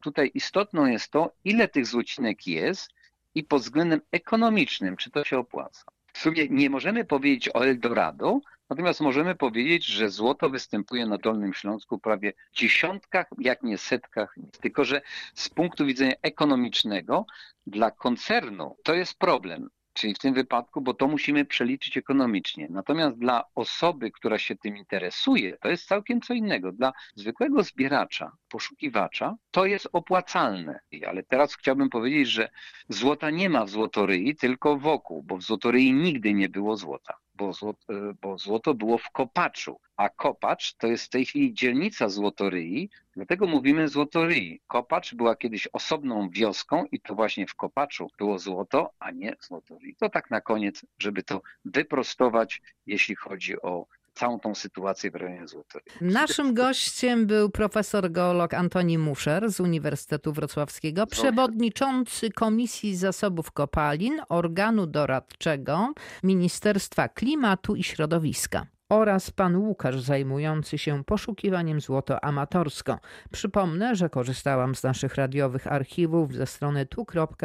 tutaj 0.02 0.32
istotną 0.34 0.86
jest 0.86 1.12
to, 1.12 1.34
ile 1.44 1.68
tych 1.68 1.86
złocinek 1.86 2.48
jest 2.48 2.90
i 3.36 3.44
pod 3.44 3.62
względem 3.62 4.02
ekonomicznym, 4.12 4.98
czy 4.98 5.12
to 5.12 5.24
się 5.24 5.38
opłaca. 5.38 5.84
W 6.14 6.18
sumie 6.18 6.48
nie 6.50 6.70
możemy 6.70 7.06
powiedzieć 7.06 7.50
o 7.54 7.66
Eldorado, 7.66 8.40
natomiast 8.70 9.02
możemy 9.02 9.36
powiedzieć, 9.36 9.86
że 9.86 10.10
złoto 10.10 10.50
występuje 10.50 11.06
na 11.06 11.18
Dolnym 11.18 11.54
Śląsku 11.54 12.00
prawie 12.00 12.34
w 12.52 12.56
dziesiątkach, 12.56 13.28
jak 13.40 13.64
nie 13.64 13.78
setkach, 13.78 14.36
tylko 14.62 14.86
że 14.86 15.02
z 15.34 15.50
punktu 15.50 15.86
widzenia 15.86 16.14
ekonomicznego 16.22 17.26
dla 17.68 17.92
koncernu 17.92 18.78
to 18.84 18.94
jest 18.94 19.20
problem 19.20 19.70
czyli 19.94 20.14
w 20.14 20.20
tym 20.20 20.34
wypadku, 20.34 20.82
bo 20.82 20.94
to 20.94 21.08
musimy 21.08 21.46
przeliczyć 21.46 21.98
ekonomicznie. 21.98 22.68
Natomiast 22.70 23.18
dla 23.18 23.44
osoby, 23.56 24.12
która 24.12 24.38
się 24.38 24.56
tym 24.56 24.78
interesuje, 24.78 25.58
to 25.58 25.70
jest 25.70 25.88
całkiem 25.88 26.22
co 26.22 26.34
innego. 26.34 26.72
Dla 26.72 26.94
zwykłego 27.16 27.64
zbieracza, 27.64 28.32
poszukiwacza, 28.50 29.36
to 29.52 29.66
jest 29.66 29.90
opłacalne. 29.94 30.80
Ale 31.08 31.24
teraz 31.24 31.56
chciałbym 31.56 31.90
powiedzieć, 31.90 32.28
że 32.30 32.50
złota 32.90 33.30
nie 33.30 33.50
ma 33.50 33.66
w 33.66 33.70
złotoryi, 33.70 34.36
tylko 34.36 34.78
wokół, 34.78 35.24
bo 35.24 35.38
w 35.38 35.44
złotoryi 35.44 35.94
nigdy 35.94 36.34
nie 36.34 36.50
było 36.50 36.78
złota 36.78 37.14
bo 37.40 37.54
złoto, 37.54 37.94
e, 37.94 38.14
bo 38.22 38.38
złoto 38.38 38.74
było 38.74 38.98
w 38.98 39.10
Kopaczu, 39.12 39.80
a 39.98 40.10
Kopacz 40.10 40.74
to 40.74 40.88
jest 40.88 41.06
w 41.06 41.10
tej 41.10 41.26
chwili 41.26 41.54
dzielnica 41.54 42.10
Złotoryi, 42.10 42.90
dlatego 43.16 43.48
mówimy 43.48 43.88
Złotoryi. 43.88 44.62
Kopacz 44.68 45.16
była 45.16 45.36
kiedyś 45.36 45.68
osobną 45.74 46.30
wioską 46.30 46.86
i 46.92 47.00
to 47.02 47.16
właśnie 47.16 47.48
w 47.48 47.56
Kopaczu 47.56 48.08
było 48.18 48.40
złoto, 48.40 48.92
a 49.00 49.12
nie 49.12 49.36
Złotoryi. 49.42 49.96
To 49.96 50.10
tak 50.10 50.32
na 50.32 50.42
koniec, 50.42 50.86
żeby 50.98 51.24
to 51.24 51.42
wyprostować, 51.66 52.62
jeśli 52.86 53.16
chodzi 53.16 53.62
o 53.62 53.86
całą 54.20 54.40
tą 54.40 54.56
sytuację 54.56 55.12
w 55.12 55.16
rejonie 55.16 55.48
Złotoryi. 55.48 55.92
Naszym 56.02 56.54
gościem 56.54 57.28
był 57.28 57.50
profesor 57.50 58.12
geolog 58.12 58.54
Antoni 58.54 58.98
Muszer 58.98 59.52
z 59.52 59.60
Uniwersytetu 59.60 60.34
Wrocławskiego, 60.34 61.08
przewodniczący 61.08 62.30
Komisji 62.30 62.96
Zasobów 62.96 63.52
Kopalin, 63.52 64.22
organu 64.30 64.88
doradczego 64.88 65.94
Ministerstwa 66.24 67.10
Klimatu 67.10 67.76
i 67.76 67.84
Środowiska 67.84 68.66
oraz 68.90 69.32
pan 69.32 69.56
Łukasz 69.56 70.02
zajmujący 70.02 70.78
się 70.78 71.04
poszukiwaniem 71.04 71.82
złoto 71.82 72.24
amatorsko. 72.24 73.00
Przypomnę, 73.32 73.96
że 73.96 74.10
korzystałam 74.10 74.76
z 74.76 74.84
naszych 74.84 75.16
radiowych 75.16 75.68
archiwów 75.68 76.34
ze 76.34 76.46
strony 76.46 76.86
tu.prw.pl. 76.86 77.42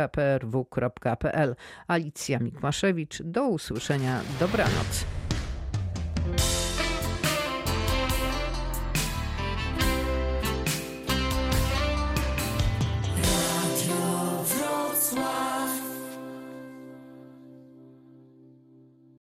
Alicja 1.88 2.38
Mikmaszewicz, 2.38 3.22
do 3.22 3.48
usłyszenia, 3.48 4.20
dobranoc. 4.40 5.23